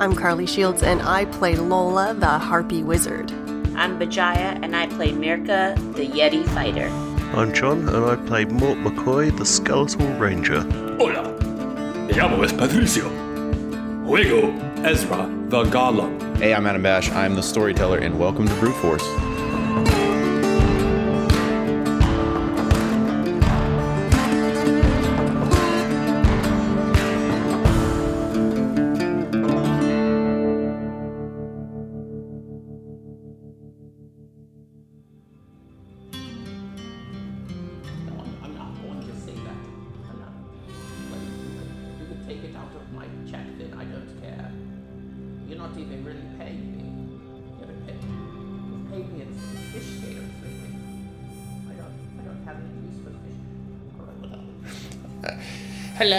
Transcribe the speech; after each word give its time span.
I'm 0.00 0.16
Carly 0.16 0.46
Shields, 0.46 0.82
and 0.82 1.02
I 1.02 1.26
play 1.26 1.56
Lola, 1.56 2.14
the 2.14 2.38
Harpy 2.38 2.82
Wizard. 2.82 3.30
I'm 3.76 3.98
Bajaya, 3.98 4.58
and 4.62 4.74
I 4.74 4.86
play 4.86 5.12
Mirka, 5.12 5.74
the 5.94 6.06
Yeti 6.06 6.42
Fighter. 6.54 6.86
I'm 7.36 7.52
John, 7.52 7.86
and 7.86 8.06
I 8.06 8.16
play 8.16 8.46
Mort 8.46 8.78
McCoy, 8.78 9.36
the 9.36 9.44
Skeletal 9.44 10.08
Ranger. 10.14 10.62
Hola, 10.96 11.30
me 12.06 12.14
llamo 12.14 12.42
es 12.42 12.52
Patricio. 12.54 13.10
Juego 14.06 14.58
Ezra, 14.86 15.28
the 15.50 15.64
Golem. 15.64 16.34
Hey, 16.38 16.54
I'm 16.54 16.66
Adam 16.66 16.82
Bash. 16.82 17.10
I'm 17.10 17.34
the 17.34 17.42
storyteller, 17.42 17.98
and 17.98 18.18
welcome 18.18 18.48
to 18.48 18.54
Brute 18.54 18.76
Force. 18.76 19.06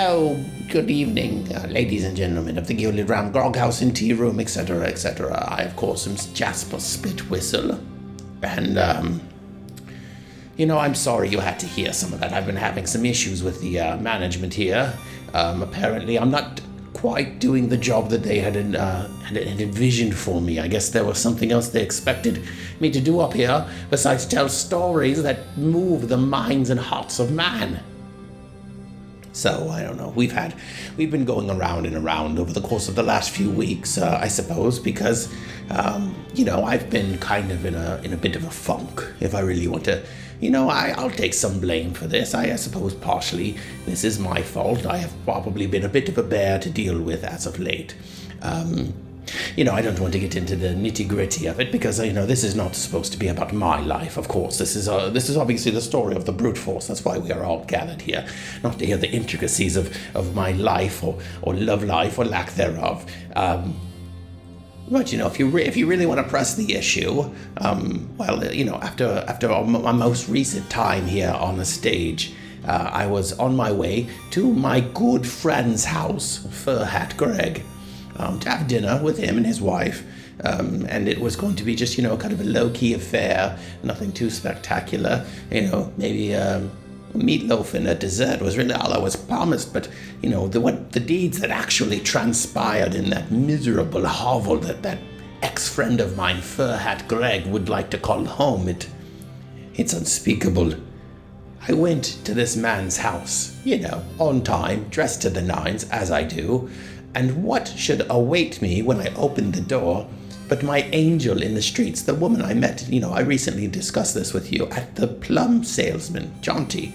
Hello, 0.03 0.35
good 0.67 0.89
evening, 0.89 1.47
uh, 1.55 1.67
ladies 1.67 2.03
and 2.05 2.17
gentlemen 2.17 2.57
of 2.57 2.66
the 2.66 2.73
Gilded 2.73 3.07
Round 3.07 3.31
Groghouse 3.31 3.83
and 3.83 3.95
Tea 3.95 4.13
Room, 4.13 4.39
etc., 4.39 4.88
etc. 4.88 5.31
I, 5.47 5.61
of 5.61 5.75
course, 5.75 6.08
am 6.08 6.16
Jasper 6.33 6.77
Spitwhistle, 6.77 7.80
and 8.41 8.80
um, 8.80 9.21
you 10.58 10.66
know, 10.66 10.80
I'm 10.80 10.95
sorry 10.95 11.30
you 11.30 11.38
had 11.39 11.59
to 11.59 11.67
hear 11.67 11.93
some 11.93 12.13
of 12.13 12.19
that. 12.19 12.33
I've 12.33 12.47
been 12.47 12.55
having 12.55 12.88
some 12.88 13.05
issues 13.05 13.43
with 13.43 13.61
the 13.61 13.80
uh, 13.80 13.97
management 13.97 14.55
here. 14.55 14.91
Um, 15.35 15.61
apparently, 15.61 16.17
I'm 16.17 16.31
not 16.31 16.61
quite 16.93 17.38
doing 17.38 17.69
the 17.69 17.77
job 17.77 18.09
that 18.09 18.23
they 18.23 18.39
had, 18.39 18.58
uh, 18.75 19.08
had, 19.08 19.38
had 19.38 19.61
envisioned 19.61 20.17
for 20.17 20.41
me. 20.41 20.58
I 20.58 20.67
guess 20.67 20.89
there 20.89 21.05
was 21.05 21.19
something 21.19 21.52
else 21.52 21.69
they 21.69 21.83
expected 21.83 22.43
me 22.80 22.89
to 22.89 22.99
do 22.99 23.19
up 23.19 23.33
here 23.33 23.67
besides 23.91 24.25
tell 24.25 24.49
stories 24.49 25.21
that 25.21 25.55
move 25.59 26.09
the 26.09 26.17
minds 26.17 26.71
and 26.71 26.80
hearts 26.80 27.19
of 27.19 27.31
man. 27.31 27.83
So 29.33 29.69
I 29.69 29.83
don't 29.83 29.97
know. 29.97 30.09
We've 30.09 30.31
had, 30.31 30.53
we've 30.97 31.11
been 31.11 31.25
going 31.25 31.49
around 31.49 31.85
and 31.85 31.95
around 31.95 32.37
over 32.37 32.51
the 32.51 32.61
course 32.61 32.89
of 32.89 32.95
the 32.95 33.03
last 33.03 33.31
few 33.31 33.49
weeks, 33.49 33.97
uh, 33.97 34.19
I 34.21 34.27
suppose, 34.27 34.77
because, 34.79 35.33
um, 35.69 36.15
you 36.33 36.43
know, 36.43 36.63
I've 36.63 36.89
been 36.89 37.17
kind 37.19 37.52
of 37.52 37.65
in 37.65 37.75
a 37.75 38.02
in 38.03 38.13
a 38.13 38.17
bit 38.17 38.35
of 38.35 38.43
a 38.43 38.52
funk. 38.52 39.02
If 39.19 39.33
I 39.33 39.39
really 39.39 39.67
want 39.67 39.85
to, 39.85 40.03
you 40.41 40.49
know, 40.49 40.69
I, 40.69 40.93
I'll 40.97 41.11
take 41.11 41.33
some 41.33 41.59
blame 41.59 41.93
for 41.93 42.07
this. 42.07 42.33
I, 42.33 42.52
I 42.52 42.55
suppose 42.57 42.93
partially 42.93 43.57
this 43.85 44.03
is 44.03 44.19
my 44.19 44.41
fault. 44.41 44.85
I 44.85 44.97
have 44.97 45.13
probably 45.23 45.67
been 45.67 45.85
a 45.85 45.89
bit 45.89 46.09
of 46.09 46.17
a 46.17 46.23
bear 46.23 46.59
to 46.59 46.69
deal 46.69 46.99
with 47.02 47.23
as 47.23 47.45
of 47.45 47.59
late. 47.59 47.95
Um, 48.41 48.93
you 49.55 49.64
know, 49.64 49.73
I 49.73 49.81
don't 49.81 50.00
want 50.00 50.14
to 50.14 50.19
get 50.19 50.36
into 50.36 50.55
the 50.55 50.69
nitty 50.69 51.08
gritty 51.08 51.45
of 51.45 51.59
it 51.59 51.72
because 51.72 52.00
you 52.00 52.14
know 52.14 52.25
this 52.25 52.44
is 52.44 52.55
not 52.55 52.75
supposed 52.75 53.11
to 53.14 53.19
be 53.19 53.27
about 53.27 53.53
my 53.53 53.80
life. 53.81 54.17
Of 54.17 54.27
course, 54.27 54.58
this 54.58 54.75
is 54.75 54.88
uh, 54.88 55.09
this 55.09 55.30
is 55.30 55.38
obviously 55.38 55.72
the 55.72 55.81
story 55.81 56.16
of 56.16 56.25
the 56.25 56.31
brute 56.31 56.58
force. 56.58 56.88
That's 56.88 57.05
why 57.05 57.17
we 57.17 57.31
are 57.31 57.44
all 57.44 57.64
gathered 57.66 58.02
here, 58.02 58.25
not 58.64 58.80
to 58.80 58.86
hear 58.86 58.97
the 58.97 59.09
intricacies 59.09 59.75
of, 59.75 59.95
of 60.16 60.36
my 60.36 60.52
life 60.52 61.03
or 61.03 61.17
or 61.42 61.53
love 61.53 61.83
life 61.83 62.17
or 62.17 62.25
lack 62.25 62.52
thereof. 62.53 63.05
Um, 63.36 63.80
but 64.89 65.11
you 65.11 65.17
know, 65.17 65.27
if 65.27 65.39
you 65.39 65.48
re- 65.48 65.65
if 65.65 65.77
you 65.77 65.88
really 65.88 66.05
want 66.05 66.20
to 66.20 66.27
press 66.27 66.55
the 66.55 66.76
issue, 66.76 67.32
um, 67.58 68.09
well, 68.17 68.43
uh, 68.43 68.52
you 68.52 68.65
know, 68.65 68.76
after 68.76 69.23
after 69.27 69.48
my 69.64 69.92
most 69.92 70.27
recent 70.27 70.70
time 70.70 71.05
here 71.05 71.32
on 71.32 71.58
the 71.58 71.65
stage, 71.65 72.33
uh, 72.65 72.89
I 72.92 73.08
was 73.08 73.33
on 73.33 73.55
my 73.55 73.71
way 73.71 74.09
to 74.32 74.52
my 74.52 74.82
good 74.82 75.26
friend's 75.27 75.86
house, 75.86 76.45
Fur 76.52 76.83
Hat 76.83 77.15
Greg 77.15 77.64
um, 78.21 78.39
to 78.42 78.49
have 78.49 78.67
dinner 78.67 79.02
with 79.04 79.17
him 79.17 79.37
and 79.37 79.45
his 79.45 79.61
wife. 79.61 80.05
Um, 80.43 80.86
and 80.89 81.08
it 81.08 81.20
was 81.20 81.36
going 81.36 81.55
to 81.55 81.64
be 81.64 81.76
just, 81.76 81.98
you 81.98 82.04
know, 82.04 82.17
kind 82.17 82.33
of 82.33 82.42
a 82.42 82.45
low 82.45 82.70
key 82.71 82.93
affair, 82.93 83.58
nothing 83.83 84.11
too 84.11 84.30
spectacular. 84.30 85.26
You 85.52 85.61
know, 85.67 85.93
maybe 85.98 86.36
um, 86.36 86.71
meatloaf 87.14 87.73
and 87.73 87.87
a 87.87 87.95
dessert 87.95 88.42
was 88.42 88.58
really 88.58 88.73
all 88.73 88.93
I 88.93 88.98
was 88.98 89.15
promised. 89.15 89.73
But, 89.73 89.89
you 90.21 90.30
know, 90.30 90.48
the, 90.48 90.59
what 90.59 90.92
the 90.93 90.99
deeds 90.99 91.39
that 91.39 91.52
actually 91.52 91.99
transpired 91.99 92.95
in 92.95 93.09
that 93.11 93.32
miserable 93.32 94.05
hovel 94.05 94.58
that 94.59 94.82
that 94.83 94.99
ex 95.42 95.70
friend 95.70 95.99
of 95.99 96.15
mine, 96.15 96.42
Fur 96.42 96.77
Hat 96.77 97.08
Greg, 97.08 97.45
would 97.48 97.70
like 97.70 97.89
to 97.92 97.98
call 97.98 98.26
home, 98.26 98.67
it, 98.67 98.89
it's 99.76 99.93
unspeakable. 99.93 100.73
I 101.67 101.73
went 101.73 102.03
to 102.26 102.33
this 102.33 102.55
man's 102.55 102.98
house, 102.98 103.55
you 103.64 103.77
know, 103.77 104.03
on 104.17 104.42
time, 104.42 104.89
dressed 104.89 105.21
to 105.21 105.30
the 105.30 105.43
nines, 105.43 105.88
as 105.92 106.09
I 106.09 106.23
do, 106.23 106.71
and 107.14 107.44
what 107.44 107.67
should 107.67 108.05
await 108.10 108.61
me 108.61 108.82
when 108.82 108.99
I 108.99 109.14
opened 109.16 109.54
the 109.54 109.61
door 109.61 110.08
but 110.52 110.64
my 110.64 110.82
angel 110.92 111.42
in 111.42 111.54
the 111.54 111.61
streets, 111.61 112.02
the 112.02 112.14
woman 112.14 112.42
I 112.42 112.54
met, 112.54 112.86
you 112.89 112.99
know, 112.99 113.14
I 113.14 113.22
recently 113.22 113.67
discussed 113.67 114.14
this 114.14 114.33
with 114.33 114.52
you, 114.52 114.67
at 114.67 114.98
the 114.98 115.08
plum 115.08 115.64
salesman, 115.64 116.33
Jaunty. 116.42 116.94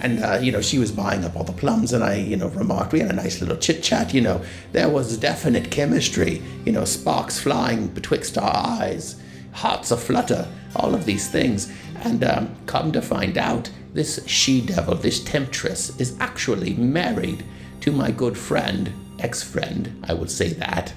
And, 0.00 0.18
uh, 0.18 0.40
you 0.42 0.50
know, 0.50 0.60
she 0.60 0.80
was 0.80 0.90
buying 0.90 1.24
up 1.24 1.36
all 1.36 1.44
the 1.44 1.52
plums, 1.52 1.92
and 1.92 2.02
I, 2.02 2.16
you 2.16 2.36
know, 2.36 2.48
remarked, 2.48 2.92
we 2.92 2.98
had 2.98 3.12
a 3.12 3.14
nice 3.14 3.40
little 3.40 3.54
chit 3.56 3.84
chat, 3.84 4.12
you 4.12 4.20
know. 4.20 4.42
There 4.72 4.88
was 4.88 5.16
definite 5.16 5.70
chemistry, 5.70 6.42
you 6.64 6.72
know, 6.72 6.84
sparks 6.84 7.38
flying 7.38 7.86
betwixt 7.86 8.36
our 8.36 8.52
eyes, 8.52 9.22
hearts 9.52 9.92
aflutter, 9.92 10.48
all 10.74 10.92
of 10.92 11.04
these 11.04 11.30
things. 11.30 11.72
And 12.00 12.24
um, 12.24 12.52
come 12.66 12.90
to 12.90 13.00
find 13.00 13.38
out, 13.38 13.70
this 13.92 14.26
she 14.26 14.60
devil, 14.60 14.96
this 14.96 15.22
temptress, 15.22 16.00
is 16.00 16.16
actually 16.18 16.74
married 16.74 17.44
to 17.82 17.92
my 17.92 18.10
good 18.10 18.36
friend, 18.36 18.92
ex 19.22 19.42
friend, 19.42 20.04
I 20.08 20.14
would 20.14 20.30
say 20.30 20.52
that, 20.54 20.92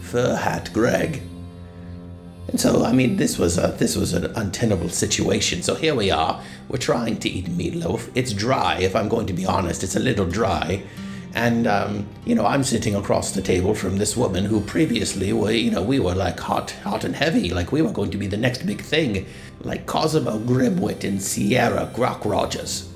Fur 0.00 0.36
Hat 0.36 0.70
Greg. 0.72 1.22
And 2.48 2.60
so, 2.60 2.84
I 2.84 2.92
mean, 2.92 3.16
this 3.16 3.38
was 3.38 3.58
a 3.58 3.68
this 3.78 3.96
was 3.96 4.12
an 4.12 4.26
untenable 4.34 4.88
situation. 4.88 5.62
So 5.62 5.74
here 5.74 5.94
we 5.94 6.10
are. 6.10 6.42
We're 6.68 6.78
trying 6.78 7.18
to 7.20 7.28
eat 7.28 7.46
meatloaf. 7.46 8.10
It's 8.14 8.32
dry, 8.32 8.78
if 8.80 8.96
I'm 8.96 9.08
going 9.08 9.26
to 9.28 9.32
be 9.32 9.46
honest. 9.46 9.84
It's 9.84 9.96
a 9.96 10.00
little 10.00 10.26
dry. 10.26 10.82
And 11.32 11.68
um, 11.68 12.08
you 12.24 12.34
know, 12.34 12.44
I'm 12.44 12.64
sitting 12.64 12.96
across 12.96 13.30
the 13.30 13.42
table 13.42 13.74
from 13.74 13.98
this 13.98 14.16
woman 14.16 14.44
who 14.44 14.60
previously 14.60 15.32
were, 15.32 15.52
you 15.52 15.70
know, 15.70 15.82
we 15.82 16.00
were 16.00 16.14
like 16.14 16.40
hot, 16.40 16.72
hot 16.82 17.04
and 17.04 17.14
heavy, 17.14 17.50
like 17.50 17.70
we 17.70 17.82
were 17.82 17.92
going 17.92 18.10
to 18.10 18.18
be 18.18 18.26
the 18.26 18.36
next 18.36 18.66
big 18.66 18.80
thing, 18.80 19.26
like 19.60 19.86
Cosimo 19.86 20.40
Grimwit 20.40 21.04
and 21.04 21.22
Sierra 21.22 21.88
Grock 21.94 22.24
Rogers. 22.24 22.89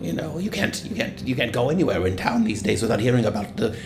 You 0.00 0.14
know, 0.14 0.38
you 0.38 0.50
can't, 0.50 0.82
you 0.86 0.96
can't, 0.96 1.20
you 1.26 1.36
can't 1.36 1.52
go 1.52 1.68
anywhere 1.68 2.06
in 2.06 2.16
town 2.16 2.44
these 2.44 2.62
days 2.62 2.80
without 2.80 3.00
hearing 3.00 3.26
about 3.26 3.56
the, 3.56 3.76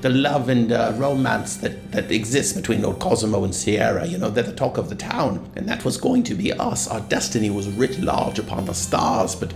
the 0.00 0.08
love 0.08 0.48
and 0.48 0.72
uh, 0.72 0.94
romance 0.96 1.58
that 1.58 1.92
that 1.92 2.10
exists 2.10 2.54
between 2.54 2.84
old 2.84 3.00
Cosimo 3.00 3.44
and 3.44 3.54
Sierra. 3.54 4.06
You 4.06 4.16
know, 4.18 4.30
they're 4.30 4.44
the 4.44 4.54
talk 4.54 4.78
of 4.78 4.88
the 4.88 4.94
town, 4.94 5.50
and 5.54 5.68
that 5.68 5.84
was 5.84 5.98
going 5.98 6.22
to 6.24 6.34
be 6.34 6.52
us. 6.52 6.88
Our 6.88 7.00
destiny 7.00 7.50
was 7.50 7.68
writ 7.68 8.00
large 8.00 8.38
upon 8.38 8.64
the 8.64 8.72
stars, 8.72 9.34
but 9.34 9.52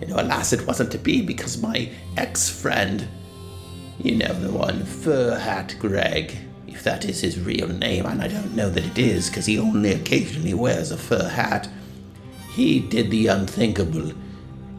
you 0.00 0.08
know, 0.08 0.16
alas, 0.16 0.52
it 0.52 0.66
wasn't 0.66 0.90
to 0.92 0.98
be 0.98 1.22
because 1.22 1.62
my 1.62 1.88
ex-friend, 2.16 3.06
you 3.98 4.16
know, 4.16 4.32
the 4.34 4.50
one, 4.50 4.84
Fur 4.84 5.38
Hat 5.38 5.74
Greg, 5.78 6.36
if 6.66 6.82
that 6.84 7.04
is 7.04 7.20
his 7.20 7.40
real 7.40 7.68
name, 7.68 8.06
and 8.06 8.22
I 8.22 8.28
don't 8.28 8.54
know 8.54 8.70
that 8.70 8.84
it 8.84 8.98
is 8.98 9.28
because 9.28 9.46
he 9.46 9.58
only 9.58 9.92
occasionally 9.92 10.54
wears 10.54 10.90
a 10.90 10.98
fur 10.98 11.28
hat. 11.28 11.68
He 12.52 12.80
did 12.80 13.10
the 13.10 13.28
unthinkable 13.28 14.12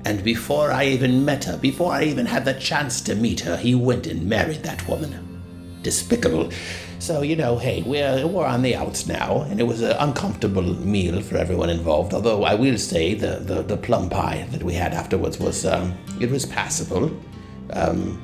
and 0.06 0.24
before 0.24 0.72
I 0.72 0.86
even 0.86 1.26
met 1.26 1.44
her, 1.46 1.58
before 1.58 1.92
I 1.92 2.04
even 2.04 2.26
had 2.26 2.46
the 2.46 2.54
chance 2.54 3.02
to 3.02 3.16
meet 3.16 3.42
her, 3.42 3.58
he 3.58 3.76
went 3.76 4.08
and 4.08 4.28
married 4.28 4.64
that 4.64 4.88
woman. 4.88 5.26
Despicable. 5.82 6.52
So, 7.00 7.22
you 7.22 7.36
know, 7.36 7.58
hey, 7.58 7.82
we're, 7.84 8.28
we're 8.28 8.46
on 8.46 8.62
the 8.62 8.76
outs 8.76 9.08
now, 9.08 9.42
and 9.44 9.60
it 9.60 9.64
was 9.64 9.82
an 9.82 9.96
uncomfortable 10.00 10.62
meal 10.62 11.22
for 11.22 11.38
everyone 11.38 11.70
involved. 11.70 12.14
Although 12.14 12.44
I 12.44 12.56
will 12.56 12.78
say 12.78 13.14
the, 13.14 13.38
the, 13.38 13.62
the 13.62 13.78
plum 13.78 14.10
pie 14.10 14.48
that 14.52 14.64
we 14.64 14.74
had 14.74 14.94
afterwards 14.94 15.40
was, 15.40 15.66
um, 15.66 15.98
it 16.20 16.30
was 16.30 16.46
passable. 16.46 17.12
Um, 17.72 18.22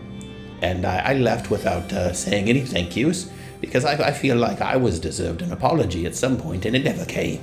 and 0.61 0.85
I, 0.85 0.97
I 0.97 1.13
left 1.13 1.49
without 1.49 1.91
uh, 1.93 2.13
saying 2.13 2.49
any 2.49 2.61
thank 2.61 2.95
yous 2.95 3.29
because 3.61 3.85
I, 3.85 3.93
I 4.07 4.11
feel 4.11 4.37
like 4.37 4.61
I 4.61 4.75
was 4.75 4.99
deserved 4.99 5.41
an 5.41 5.51
apology 5.51 6.05
at 6.05 6.15
some 6.15 6.37
point, 6.37 6.65
and 6.65 6.75
it 6.75 6.83
never 6.83 7.05
came. 7.05 7.41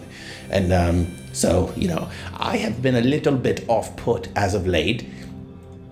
And 0.50 0.72
um, 0.72 1.06
so, 1.32 1.73
you 1.76 1.88
know, 1.88 2.11
I 2.37 2.56
have 2.58 2.82
been 2.82 2.96
a 2.96 3.00
little 3.00 3.37
bit 3.37 3.64
off 3.69 3.96
put 3.96 4.29
as 4.37 4.55
of 4.55 4.67
late. 4.67 5.08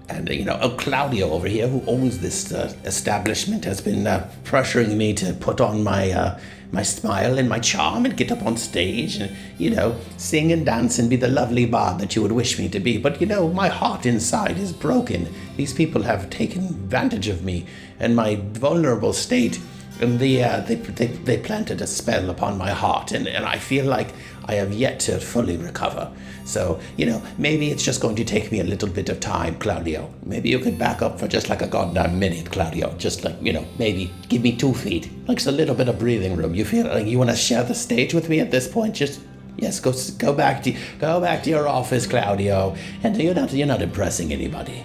And, 0.08 0.28
you 0.28 0.44
know, 0.44 0.54
uh, 0.54 0.76
Claudio 0.76 1.30
over 1.30 1.46
here, 1.46 1.68
who 1.68 1.82
owns 1.86 2.18
this 2.18 2.52
uh, 2.52 2.74
establishment, 2.84 3.64
has 3.64 3.80
been 3.80 4.06
uh, 4.06 4.28
pressuring 4.44 4.96
me 4.96 5.14
to 5.14 5.32
put 5.34 5.60
on 5.60 5.84
my 5.84 6.10
uh, 6.10 6.40
my 6.72 6.82
smile 6.84 7.36
and 7.36 7.48
my 7.48 7.58
charm 7.58 8.04
and 8.04 8.16
get 8.16 8.30
up 8.30 8.44
on 8.44 8.56
stage 8.56 9.16
and, 9.16 9.36
you 9.58 9.70
know, 9.70 9.96
sing 10.16 10.52
and 10.52 10.64
dance 10.64 11.00
and 11.00 11.10
be 11.10 11.16
the 11.16 11.26
lovely 11.26 11.66
bard 11.66 11.98
that 11.98 12.14
you 12.14 12.22
would 12.22 12.30
wish 12.30 12.60
me 12.60 12.68
to 12.68 12.78
be. 12.78 12.96
But, 12.96 13.20
you 13.20 13.26
know, 13.26 13.48
my 13.48 13.68
heart 13.68 14.06
inside 14.06 14.56
is 14.56 14.72
broken. 14.72 15.26
These 15.56 15.74
people 15.74 16.02
have 16.02 16.30
taken 16.30 16.66
advantage 16.66 17.26
of 17.26 17.42
me 17.42 17.66
and 17.98 18.14
my 18.14 18.36
vulnerable 18.52 19.12
state 19.12 19.58
And 20.00 20.18
the, 20.18 20.42
uh, 20.42 20.60
they, 20.60 20.76
they, 20.76 21.06
they 21.08 21.36
planted 21.38 21.82
a 21.82 21.86
spell 21.86 22.30
upon 22.30 22.56
my 22.56 22.70
heart, 22.70 23.12
and, 23.12 23.28
and 23.28 23.44
I 23.44 23.58
feel 23.58 23.84
like 23.84 24.14
I 24.50 24.54
have 24.54 24.72
yet 24.72 24.98
to 25.00 25.20
fully 25.20 25.56
recover. 25.56 26.10
So, 26.44 26.80
you 26.96 27.06
know, 27.06 27.22
maybe 27.38 27.70
it's 27.70 27.84
just 27.84 28.00
going 28.00 28.16
to 28.16 28.24
take 28.24 28.50
me 28.50 28.58
a 28.58 28.64
little 28.64 28.88
bit 28.88 29.08
of 29.08 29.20
time, 29.20 29.56
Claudio. 29.60 30.12
Maybe 30.24 30.48
you 30.48 30.58
could 30.58 30.76
back 30.76 31.02
up 31.02 31.20
for 31.20 31.28
just 31.28 31.48
like 31.48 31.62
a 31.62 31.68
goddamn 31.68 32.18
minute, 32.18 32.50
Claudio. 32.50 32.92
Just 32.98 33.22
like, 33.22 33.36
you 33.40 33.52
know, 33.52 33.64
maybe 33.78 34.12
give 34.28 34.42
me 34.42 34.56
two 34.56 34.74
feet. 34.74 35.08
Like 35.28 35.36
just 35.36 35.46
a 35.46 35.52
little 35.52 35.76
bit 35.76 35.88
of 35.88 36.00
breathing 36.00 36.34
room. 36.36 36.56
You 36.56 36.64
feel 36.64 36.88
like 36.88 37.06
you 37.06 37.16
want 37.16 37.30
to 37.30 37.36
share 37.36 37.62
the 37.62 37.76
stage 37.76 38.12
with 38.12 38.28
me 38.28 38.40
at 38.40 38.50
this 38.50 38.66
point? 38.66 38.96
Just 38.96 39.20
yes, 39.56 39.78
go 39.78 39.92
go 40.18 40.34
back 40.34 40.64
to 40.64 40.74
go 40.98 41.20
back 41.20 41.44
to 41.44 41.50
your 41.50 41.68
office, 41.68 42.08
Claudio. 42.08 42.74
And 43.04 43.16
you're 43.22 43.34
not 43.34 43.52
you're 43.52 43.68
not 43.68 43.82
impressing 43.82 44.32
anybody. 44.32 44.82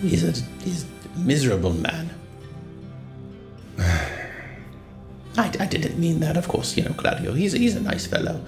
He's 0.00 0.22
a 0.22 0.30
he's 0.62 0.84
a 0.84 1.18
miserable 1.18 1.72
man. 1.72 2.19
I, 5.40 5.46
I 5.58 5.66
didn't 5.66 5.98
mean 5.98 6.20
that, 6.20 6.36
of 6.36 6.48
course. 6.48 6.76
You 6.76 6.84
know, 6.84 6.92
Claudio. 6.92 7.32
He's 7.32 7.52
he's 7.52 7.76
a 7.76 7.80
nice 7.80 8.06
fellow. 8.06 8.44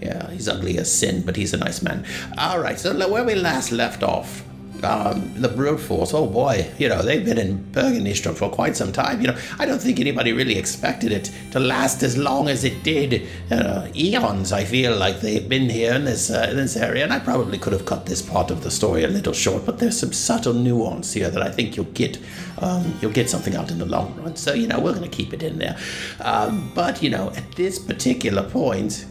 Yeah, 0.00 0.30
he's 0.30 0.48
ugly 0.48 0.78
as 0.78 0.92
sin, 0.92 1.22
but 1.22 1.36
he's 1.36 1.52
a 1.54 1.56
nice 1.56 1.82
man. 1.82 2.04
All 2.36 2.60
right, 2.60 2.78
so 2.78 2.94
where 3.08 3.24
we 3.24 3.34
last 3.34 3.72
left 3.72 4.02
off, 4.02 4.44
um, 4.82 5.32
the 5.40 5.48
brute 5.48 5.80
force. 5.80 6.14
Oh 6.14 6.26
boy, 6.26 6.70
you 6.78 6.88
know 6.88 7.02
they've 7.02 7.24
been 7.24 7.38
in 7.38 7.64
Bergenistrom 7.72 8.34
for 8.34 8.48
quite 8.48 8.76
some 8.76 8.92
time. 8.92 9.20
You 9.20 9.28
know, 9.28 9.38
I 9.58 9.66
don't 9.66 9.80
think 9.80 10.00
anybody 10.00 10.32
really 10.32 10.58
expected 10.58 11.12
it 11.12 11.30
to 11.52 11.60
last 11.60 12.02
as 12.02 12.16
long 12.16 12.48
as 12.48 12.64
it 12.64 12.82
did. 12.82 13.28
Uh, 13.50 13.88
eons, 13.94 14.52
I 14.52 14.64
feel 14.64 14.96
like 14.96 15.20
they've 15.20 15.48
been 15.48 15.68
here 15.68 15.94
in 15.94 16.04
this 16.04 16.30
uh, 16.30 16.48
in 16.50 16.56
this 16.56 16.76
area, 16.76 17.04
and 17.04 17.12
I 17.12 17.18
probably 17.18 17.58
could 17.58 17.72
have 17.72 17.86
cut 17.86 18.06
this 18.06 18.22
part 18.22 18.50
of 18.50 18.62
the 18.62 18.70
story 18.70 19.04
a 19.04 19.08
little 19.08 19.32
short. 19.32 19.64
But 19.66 19.78
there's 19.78 19.98
some 19.98 20.12
subtle 20.12 20.54
nuance 20.54 21.12
here 21.12 21.30
that 21.30 21.42
I 21.42 21.50
think 21.50 21.76
you'll 21.76 21.86
get. 21.86 22.18
Um, 22.60 22.98
you'll 23.00 23.12
get 23.12 23.30
something 23.30 23.54
out 23.54 23.70
in 23.70 23.78
the 23.78 23.86
long 23.86 24.16
run. 24.16 24.36
So 24.36 24.52
you 24.52 24.66
know 24.66 24.80
we're 24.80 24.94
going 24.94 25.08
to 25.08 25.16
keep 25.16 25.32
it 25.32 25.42
in 25.42 25.58
there. 25.58 25.78
Um, 26.20 26.70
but 26.74 27.02
you 27.02 27.10
know 27.10 27.30
at 27.36 27.52
this 27.52 27.78
particular 27.78 28.42
point, 28.48 29.06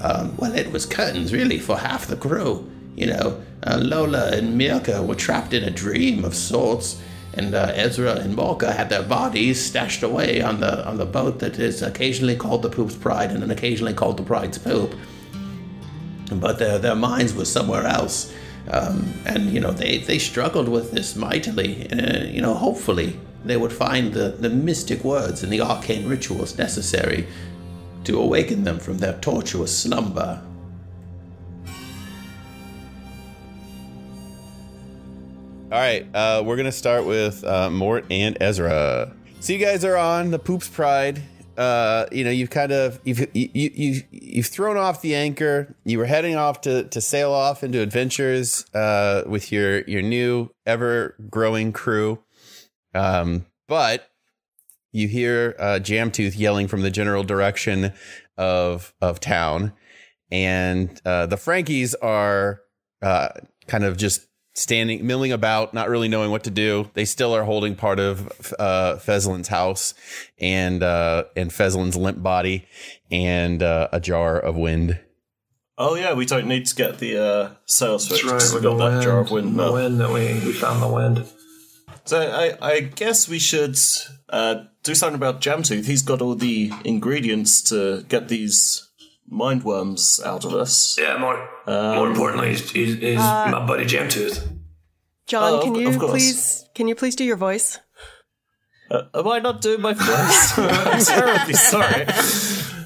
um, 0.00 0.36
well, 0.36 0.54
it 0.54 0.70
was 0.70 0.84
curtains 0.84 1.32
really 1.32 1.58
for 1.58 1.76
half 1.78 2.06
the 2.06 2.16
crew. 2.16 2.68
You 2.96 3.06
know, 3.06 3.42
uh, 3.64 3.78
Lola 3.80 4.30
and 4.32 4.60
Mirka 4.60 5.06
were 5.06 5.14
trapped 5.14 5.52
in 5.52 5.62
a 5.62 5.70
dream 5.70 6.24
of 6.24 6.34
sorts, 6.34 7.00
and 7.34 7.54
uh, 7.54 7.72
Ezra 7.74 8.16
and 8.16 8.36
Morka 8.36 8.74
had 8.74 8.88
their 8.88 9.02
bodies 9.02 9.64
stashed 9.64 10.02
away 10.02 10.42
on 10.42 10.60
the 10.60 10.86
on 10.86 10.98
the 10.98 11.06
boat 11.06 11.38
that 11.38 11.58
is 11.58 11.82
occasionally 11.82 12.36
called 12.36 12.62
the 12.62 12.68
Poop's 12.68 12.96
Pride 12.96 13.30
and 13.30 13.42
then 13.42 13.50
occasionally 13.50 13.94
called 13.94 14.16
the 14.16 14.22
Pride's 14.22 14.58
Poop. 14.58 14.94
But 16.30 16.58
their 16.58 16.78
their 16.78 16.96
minds 16.96 17.34
were 17.34 17.44
somewhere 17.44 17.86
else, 17.86 18.32
um, 18.70 19.12
and 19.24 19.50
you 19.50 19.60
know 19.60 19.70
they 19.70 19.98
they 19.98 20.18
struggled 20.18 20.68
with 20.68 20.92
this 20.92 21.14
mightily. 21.14 21.90
Uh, 21.90 22.24
you 22.24 22.40
know, 22.40 22.54
hopefully 22.54 23.18
they 23.44 23.56
would 23.56 23.72
find 23.72 24.12
the 24.12 24.30
the 24.30 24.50
mystic 24.50 25.04
words 25.04 25.42
and 25.42 25.52
the 25.52 25.60
arcane 25.60 26.08
rituals 26.08 26.58
necessary 26.58 27.26
to 28.04 28.18
awaken 28.18 28.64
them 28.64 28.78
from 28.78 28.98
their 28.98 29.14
tortuous 29.20 29.76
slumber. 29.76 30.42
All 35.72 35.78
right, 35.78 36.06
uh, 36.14 36.42
we're 36.44 36.56
gonna 36.56 36.70
start 36.70 37.06
with 37.06 37.42
uh, 37.44 37.70
Mort 37.70 38.04
and 38.10 38.36
Ezra. 38.42 39.10
So 39.40 39.54
you 39.54 39.58
guys 39.58 39.86
are 39.86 39.96
on 39.96 40.30
the 40.30 40.38
Poops 40.38 40.68
Pride. 40.68 41.22
Uh, 41.56 42.04
you 42.12 42.24
know, 42.24 42.30
you've 42.30 42.50
kind 42.50 42.72
of 42.72 43.00
you've 43.04 43.20
you, 43.34 43.48
you, 43.54 43.70
you've 43.74 44.04
you've 44.10 44.46
thrown 44.48 44.76
off 44.76 45.00
the 45.00 45.14
anchor. 45.14 45.74
You 45.84 45.96
were 45.96 46.04
heading 46.04 46.36
off 46.36 46.60
to 46.62 46.84
to 46.84 47.00
sail 47.00 47.32
off 47.32 47.64
into 47.64 47.80
adventures 47.80 48.66
uh, 48.74 49.22
with 49.26 49.50
your 49.50 49.80
your 49.84 50.02
new 50.02 50.50
ever 50.66 51.16
growing 51.30 51.72
crew. 51.72 52.18
Um, 52.92 53.46
but 53.66 54.10
you 54.92 55.08
hear 55.08 55.56
uh, 55.58 55.80
Jamtooth 55.82 56.38
yelling 56.38 56.68
from 56.68 56.82
the 56.82 56.90
general 56.90 57.24
direction 57.24 57.94
of 58.36 58.92
of 59.00 59.20
town, 59.20 59.72
and 60.30 61.00
uh, 61.06 61.24
the 61.24 61.38
Frankies 61.38 61.94
are 61.94 62.60
uh, 63.00 63.30
kind 63.66 63.84
of 63.84 63.96
just 63.96 64.26
standing, 64.54 65.06
milling 65.06 65.32
about, 65.32 65.72
not 65.74 65.88
really 65.88 66.08
knowing 66.08 66.30
what 66.30 66.44
to 66.44 66.50
do. 66.50 66.90
They 66.94 67.04
still 67.04 67.34
are 67.34 67.44
holding 67.44 67.74
part 67.76 67.98
of 67.98 68.52
uh, 68.58 68.96
Fezlin's 68.96 69.48
house 69.48 69.94
and 70.40 70.82
uh, 70.82 71.24
and 71.36 71.50
Fezlin's 71.50 71.96
limp 71.96 72.22
body 72.22 72.66
and 73.10 73.62
uh, 73.62 73.88
a 73.92 74.00
jar 74.00 74.38
of 74.38 74.56
wind. 74.56 74.98
Oh 75.78 75.94
yeah, 75.94 76.12
we 76.12 76.26
don't 76.26 76.46
need 76.46 76.66
to 76.66 76.74
get 76.74 76.98
the 76.98 77.18
uh, 77.22 77.50
sales 77.66 78.08
That's 78.08 78.20
switch. 78.20 78.30
right. 78.32 78.40
'cause 78.40 78.52
With 78.54 78.64
We've 78.64 78.72
got 78.72 78.78
that 78.78 78.90
wind, 78.96 79.02
jar 79.02 79.20
of 79.20 79.30
wind 79.30 79.58
the 79.58 79.64
now. 79.66 79.72
wind 79.72 80.00
that 80.00 80.10
we, 80.10 80.26
we 80.46 80.52
found 80.52 80.82
the 80.82 80.88
wind. 80.88 81.26
So 82.04 82.20
I, 82.20 82.56
I 82.60 82.80
guess 82.80 83.28
we 83.28 83.38
should 83.38 83.78
uh, 84.28 84.64
do 84.82 84.94
something 84.94 85.14
about 85.14 85.40
Jamtooth. 85.40 85.86
He's 85.86 86.02
got 86.02 86.20
all 86.20 86.34
the 86.34 86.72
ingredients 86.84 87.62
to 87.70 88.02
get 88.08 88.28
these 88.28 88.90
mind 89.28 89.64
worms 89.64 90.20
out 90.24 90.44
of 90.44 90.54
us. 90.54 90.96
Yeah, 91.00 91.16
more 91.18 91.48
more 91.66 92.08
importantly, 92.08 92.50
he's, 92.50 92.70
he's, 92.70 92.94
he's 92.98 93.16
my 93.18 93.64
buddy 93.66 93.84
Jamtooth. 93.84 94.46
John, 95.26 95.52
Oh, 95.54 95.62
can 95.62 95.74
of- 95.76 95.80
you 95.80 95.88
of 95.88 95.98
please 96.10 96.64
can 96.74 96.88
you 96.88 96.94
please 96.94 97.16
do 97.16 97.24
your 97.24 97.36
voice? 97.36 97.78
Uh, 98.90 99.04
am 99.14 99.26
I 99.28 99.38
not 99.38 99.60
doing 99.62 99.80
my 99.80 99.94
voice? 99.94 100.58
I'm 100.58 101.00
terribly 101.02 101.54
sorry. 101.54 102.04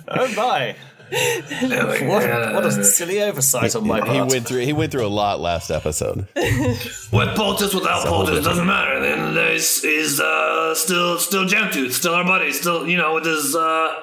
Oh 0.09 0.33
my! 0.37 0.77
Yeah, 1.11 1.85
like, 1.85 2.03
What, 2.03 2.29
uh, 2.31 2.53
what 2.53 2.65
a 2.67 2.85
silly 2.85 3.21
oversight 3.23 3.75
on 3.75 3.87
my 3.87 4.00
part. 4.00 4.12
He 4.12 4.21
went 4.35 4.47
through 4.47 4.61
he 4.61 4.73
went 4.73 4.93
through 4.93 5.06
a 5.06 5.09
lot 5.09 5.41
last 5.41 5.71
episode. 5.71 6.27
with 6.37 7.37
poultice, 7.37 7.75
without 7.75 8.06
poultice, 8.06 8.44
doesn't 8.44 8.67
matter. 8.67 9.00
Then 9.00 9.35
there's 9.35 9.83
is 9.85 10.21
uh, 10.21 10.75
still 10.75 11.19
still 11.19 11.44
Jamtooth, 11.44 11.93
still 11.93 12.15
our 12.15 12.25
buddy, 12.25 12.53
still 12.53 12.87
you 12.88 12.97
know 12.97 13.15
with 13.15 13.25
his 13.25 13.55
uh, 13.56 13.94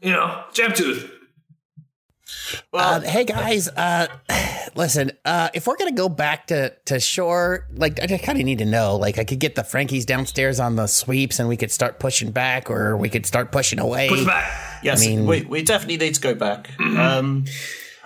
you 0.00 0.12
know 0.12 0.44
Jamtooth. 0.52 1.10
Uh, 2.74 3.00
hey 3.00 3.24
guys, 3.24 3.68
uh, 3.68 4.08
listen. 4.74 5.12
Uh, 5.24 5.48
if 5.54 5.66
we're 5.66 5.76
gonna 5.76 5.92
go 5.92 6.08
back 6.08 6.48
to 6.48 6.70
to 6.86 6.98
shore, 6.98 7.66
like 7.74 8.00
I 8.02 8.06
just 8.06 8.24
kind 8.24 8.38
of 8.38 8.44
need 8.44 8.58
to 8.58 8.64
know. 8.64 8.96
Like, 8.96 9.18
I 9.18 9.24
could 9.24 9.38
get 9.38 9.54
the 9.54 9.62
Frankies 9.62 10.04
downstairs 10.04 10.58
on 10.58 10.74
the 10.76 10.86
sweeps, 10.88 11.38
and 11.38 11.48
we 11.48 11.56
could 11.56 11.70
start 11.70 12.00
pushing 12.00 12.32
back, 12.32 12.70
or 12.70 12.96
we 12.96 13.08
could 13.08 13.26
start 13.26 13.52
pushing 13.52 13.78
away. 13.78 14.08
Push 14.08 14.24
back. 14.26 14.80
Yes, 14.82 15.02
I 15.02 15.06
mean- 15.06 15.26
we, 15.26 15.42
we 15.42 15.62
definitely 15.62 15.98
need 15.98 16.14
to 16.16 16.20
go 16.20 16.34
back. 16.34 16.70
Um, 16.80 17.44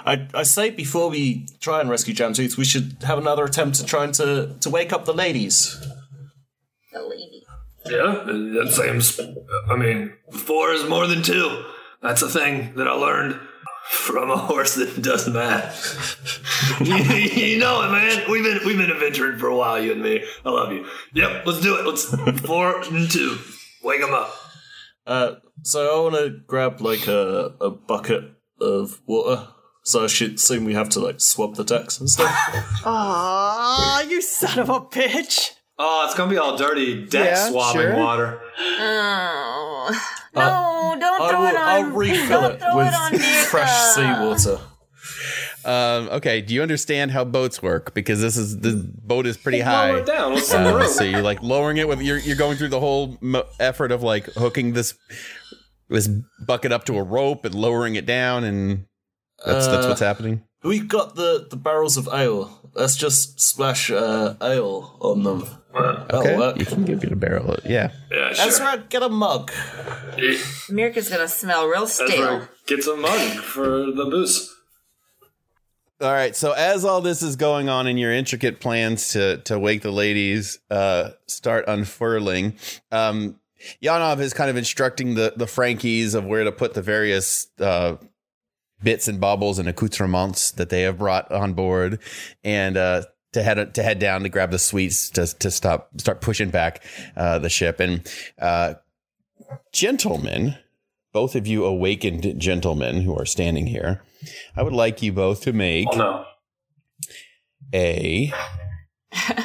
I, 0.06 0.26
I 0.32 0.42
say 0.44 0.70
before 0.70 1.10
we 1.10 1.46
try 1.60 1.80
and 1.80 1.90
rescue 1.90 2.14
Jamtooth, 2.14 2.56
we 2.56 2.64
should 2.64 2.96
have 3.02 3.18
another 3.18 3.44
attempt 3.44 3.78
at 3.80 3.86
trying 3.86 4.12
to, 4.12 4.56
to 4.60 4.70
wake 4.70 4.92
up 4.92 5.04
the 5.04 5.12
ladies. 5.12 5.78
The 6.92 7.02
lady. 7.02 7.44
Yeah, 7.84 8.24
that 8.24 8.70
seems. 8.72 9.20
I 9.68 9.76
mean, 9.76 10.14
four 10.32 10.72
is 10.72 10.88
more 10.88 11.06
than 11.06 11.22
two. 11.22 11.64
That's 12.00 12.22
a 12.22 12.28
thing 12.28 12.74
that 12.76 12.88
I 12.88 12.92
learned 12.92 13.38
from 13.90 14.30
a 14.30 14.36
horse 14.36 14.74
that 14.76 15.00
does 15.02 15.28
math. 15.28 16.80
you, 16.86 16.94
you 16.94 17.58
know 17.58 17.82
it, 17.82 17.90
man. 17.92 18.30
We've 18.30 18.44
been 18.44 18.60
we've 18.66 18.76
been 18.78 18.90
adventuring 18.90 19.38
for 19.38 19.48
a 19.48 19.56
while, 19.56 19.82
you 19.82 19.92
and 19.92 20.02
me. 20.02 20.24
I 20.44 20.50
love 20.50 20.72
you. 20.72 20.86
Yep, 21.14 21.46
let's 21.46 21.60
do 21.60 21.76
it. 21.76 21.86
Let's 21.86 22.04
four 22.46 22.80
and 22.82 23.10
two. 23.10 23.38
Wake 23.82 24.00
them 24.00 24.12
up. 24.14 24.32
Uh, 25.06 25.36
so 25.62 25.98
I 25.98 26.02
want 26.02 26.14
to 26.16 26.40
grab 26.46 26.80
like 26.80 27.06
a, 27.06 27.54
a 27.60 27.70
bucket 27.70 28.24
of 28.60 29.00
water. 29.06 29.48
So 29.84 30.04
I 30.04 30.06
should 30.06 30.34
assume 30.34 30.64
we 30.64 30.74
have 30.74 30.90
to 30.90 31.00
like 31.00 31.18
swab 31.20 31.54
the 31.54 31.64
decks 31.64 31.98
and 31.98 32.10
stuff. 32.10 32.30
Aw, 32.84 34.02
you 34.02 34.20
son 34.20 34.58
of 34.58 34.68
a 34.68 34.80
bitch. 34.80 35.52
Oh, 35.78 36.04
it's 36.04 36.14
gonna 36.14 36.30
be 36.30 36.36
all 36.36 36.56
dirty 36.58 37.06
deck 37.06 37.30
Yeah, 37.30 37.48
swabbing 37.48 37.80
sure. 37.82 37.96
water. 37.96 38.40
Oh. 38.58 40.14
No, 40.34 40.96
don't 41.00 41.20
I 41.22 41.30
throw 41.30 41.40
will, 41.40 41.46
it 41.48 41.56
on. 41.56 41.62
I'll 41.68 41.90
refill 41.90 42.40
don't 42.42 42.52
it 42.54 42.60
throw 42.60 42.76
with 42.76 42.86
it 42.88 42.94
on 42.94 43.12
Mirka. 43.12 43.44
fresh 43.46 43.72
seawater. 43.94 44.60
Um, 45.64 46.08
okay, 46.16 46.40
do 46.40 46.54
you 46.54 46.62
understand 46.62 47.10
how 47.10 47.24
boats 47.24 47.62
work? 47.62 47.92
Because 47.94 48.20
this 48.20 48.36
is 48.36 48.60
the 48.60 48.90
boat 49.02 49.26
is 49.26 49.36
pretty 49.36 49.60
high. 49.60 49.90
Lower 49.90 49.98
it 50.00 50.06
down. 50.06 50.32
What's 50.32 50.50
the 50.50 50.58
Uh, 50.58 50.86
so 50.86 51.04
you're 51.04 51.22
like 51.22 51.42
lowering 51.42 51.76
it 51.78 51.88
with 51.88 52.00
you're 52.00 52.18
you're 52.18 52.36
going 52.36 52.56
through 52.56 52.68
the 52.68 52.80
whole 52.80 53.18
mo- 53.20 53.46
effort 53.58 53.90
of 53.92 54.02
like 54.02 54.26
hooking 54.34 54.72
this 54.74 54.94
this 55.88 56.08
bucket 56.46 56.72
up 56.72 56.84
to 56.84 56.96
a 56.96 57.02
rope 57.02 57.44
and 57.44 57.54
lowering 57.54 57.96
it 57.96 58.06
down, 58.06 58.44
and 58.44 58.86
that's 59.44 59.66
that's 59.66 59.86
Uh, 59.86 59.88
what's 59.88 60.00
happening. 60.00 60.42
We've 60.62 60.88
got 60.88 61.14
the, 61.14 61.46
the 61.48 61.56
barrels 61.56 61.96
of 61.96 62.08
ale. 62.12 62.70
Let's 62.74 62.96
just 62.96 63.40
splash 63.40 63.90
uh, 63.90 64.34
ale 64.42 64.96
on 65.00 65.22
them. 65.22 65.46
That'll 65.72 66.20
Okay, 66.20 66.36
work. 66.36 66.58
you 66.58 66.64
can 66.66 66.84
give 66.84 67.04
it 67.04 67.12
a 67.12 67.16
barrel. 67.16 67.56
Yeah, 67.64 67.90
Yeah, 68.10 68.32
sure. 68.32 68.44
That's 68.46 68.60
right. 68.60 68.88
Get 68.88 69.02
a 69.02 69.08
mug. 69.08 69.52
Mirka's 70.70 71.08
gonna 71.08 71.28
smell 71.28 71.66
real 71.66 71.86
stale. 71.86 72.38
right. 72.38 72.48
Get 72.66 72.82
some 72.82 73.00
mug 73.02 73.20
for 73.42 73.66
the 73.92 74.06
booze. 74.10 74.54
All 76.00 76.12
right. 76.12 76.34
So 76.36 76.52
as 76.52 76.84
all 76.84 77.00
this 77.00 77.22
is 77.22 77.36
going 77.36 77.68
on 77.68 77.86
and 77.86 77.98
your 77.98 78.12
intricate 78.12 78.60
plans 78.60 79.08
to 79.10 79.38
to 79.38 79.58
wake 79.58 79.82
the 79.82 79.90
ladies 79.90 80.58
uh, 80.70 81.10
start 81.26 81.64
unfurling, 81.68 82.56
um, 82.92 83.38
Yanov 83.82 84.20
is 84.20 84.32
kind 84.32 84.48
of 84.50 84.56
instructing 84.56 85.14
the 85.14 85.32
the 85.36 85.46
Frankies 85.46 86.14
of 86.14 86.24
where 86.24 86.44
to 86.44 86.52
put 86.52 86.74
the 86.74 86.82
various 86.82 87.48
uh, 87.60 87.96
bits 88.82 89.08
and 89.08 89.20
baubles 89.20 89.58
and 89.58 89.68
accoutrements 89.68 90.52
that 90.52 90.70
they 90.70 90.82
have 90.82 90.98
brought 90.98 91.30
on 91.32 91.52
board, 91.54 91.98
and 92.44 92.76
uh, 92.76 93.02
to 93.32 93.42
head 93.42 93.74
to 93.74 93.82
head 93.82 93.98
down 93.98 94.22
to 94.22 94.28
grab 94.28 94.50
the 94.50 94.58
sweeps 94.58 95.10
to 95.10 95.26
to 95.38 95.50
stop 95.50 95.90
start 95.98 96.20
pushing 96.20 96.50
back 96.50 96.82
uh, 97.16 97.38
the 97.38 97.48
ship 97.48 97.80
and. 97.80 98.10
Uh, 98.40 98.74
gentlemen, 99.72 100.56
both 101.12 101.34
of 101.34 101.46
you 101.46 101.64
awakened 101.64 102.38
gentlemen 102.38 103.02
who 103.02 103.16
are 103.16 103.24
standing 103.24 103.66
here, 103.66 104.02
I 104.56 104.62
would 104.62 104.72
like 104.72 105.02
you 105.02 105.12
both 105.12 105.42
to 105.42 105.52
make 105.52 105.88
Oh 105.92 105.96
no. 105.96 106.24
a. 107.74 108.32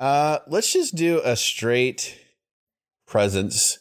uh, 0.00 0.38
let's 0.46 0.72
just 0.72 0.94
do 0.94 1.20
a 1.24 1.36
straight 1.36 2.18
presence 3.06 3.78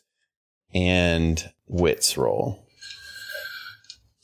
and 0.74 1.52
wits 1.68 2.18
roll. 2.18 2.67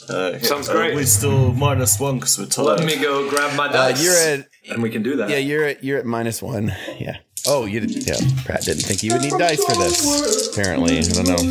Uh, 0.10 0.38
Sounds 0.40 0.70
uh, 0.70 0.74
great. 0.74 0.96
we're 0.96 1.06
still 1.06 1.54
minus 1.54 2.00
one 2.00 2.16
because 2.20 2.38
we're 2.38 2.46
tired. 2.48 2.80
Let 2.80 2.86
me 2.86 2.98
go 3.02 3.30
grab 3.30 3.56
my 3.56 3.68
Uh, 3.68 3.72
dice. 3.92 4.04
you're 4.04 4.16
at 4.16 4.48
and 4.72 4.82
we 4.84 4.90
can 4.90 5.04
do 5.04 5.16
that. 5.18 5.30
yeah, 5.30 5.38
you're 5.38 5.64
at 5.66 5.84
you're 5.84 6.00
at 6.00 6.06
minus 6.06 6.42
one. 6.42 6.74
Yeah. 7.00 7.18
Oh, 7.46 7.66
you 7.66 7.82
did. 7.82 8.08
Yeah, 8.08 8.16
Pratt 8.46 8.62
didn't 8.64 8.84
think 8.84 9.04
you 9.04 9.12
would 9.14 9.22
need 9.22 9.34
dice 9.38 9.64
for 9.64 9.76
this. 9.76 10.48
Apparently, 10.58 11.00
I 11.00 11.02
don't 11.02 11.28
know. 11.28 11.44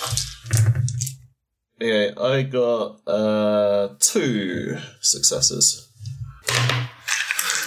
Yeah, 1.78 2.12
I 2.18 2.40
got 2.42 3.06
uh, 3.06 3.88
two 4.00 4.78
successes. 5.02 5.90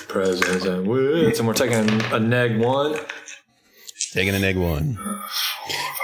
Presence 0.08 0.65
and 0.65 0.88
wits, 0.88 1.38
and 1.38 1.48
we're 1.48 1.53
taking 1.53 1.88
a 2.12 2.20
neg 2.20 2.58
one. 2.60 2.98
Taking 4.12 4.34
an 4.34 4.44
egg 4.44 4.58
one. 4.58 4.98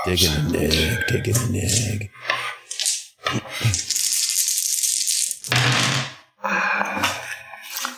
Taking 0.05 0.31
an 0.33 0.55
egg. 0.55 1.03
Taking 1.07 1.35
an 1.35 1.55
egg. 1.55 2.11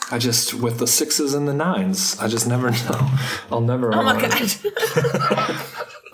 I 0.10 0.18
just 0.20 0.54
with 0.54 0.80
the 0.80 0.88
sixes 0.88 1.34
and 1.34 1.48
the 1.48 1.54
nines. 1.54 2.18
I 2.20 2.28
just 2.28 2.48
never 2.48 2.72
know. 2.90 3.10
I'll 3.52 3.62
never. 3.62 3.94
Oh 3.94 4.04
my 4.04 4.14
remember. 4.16 4.38
god. 4.38 4.56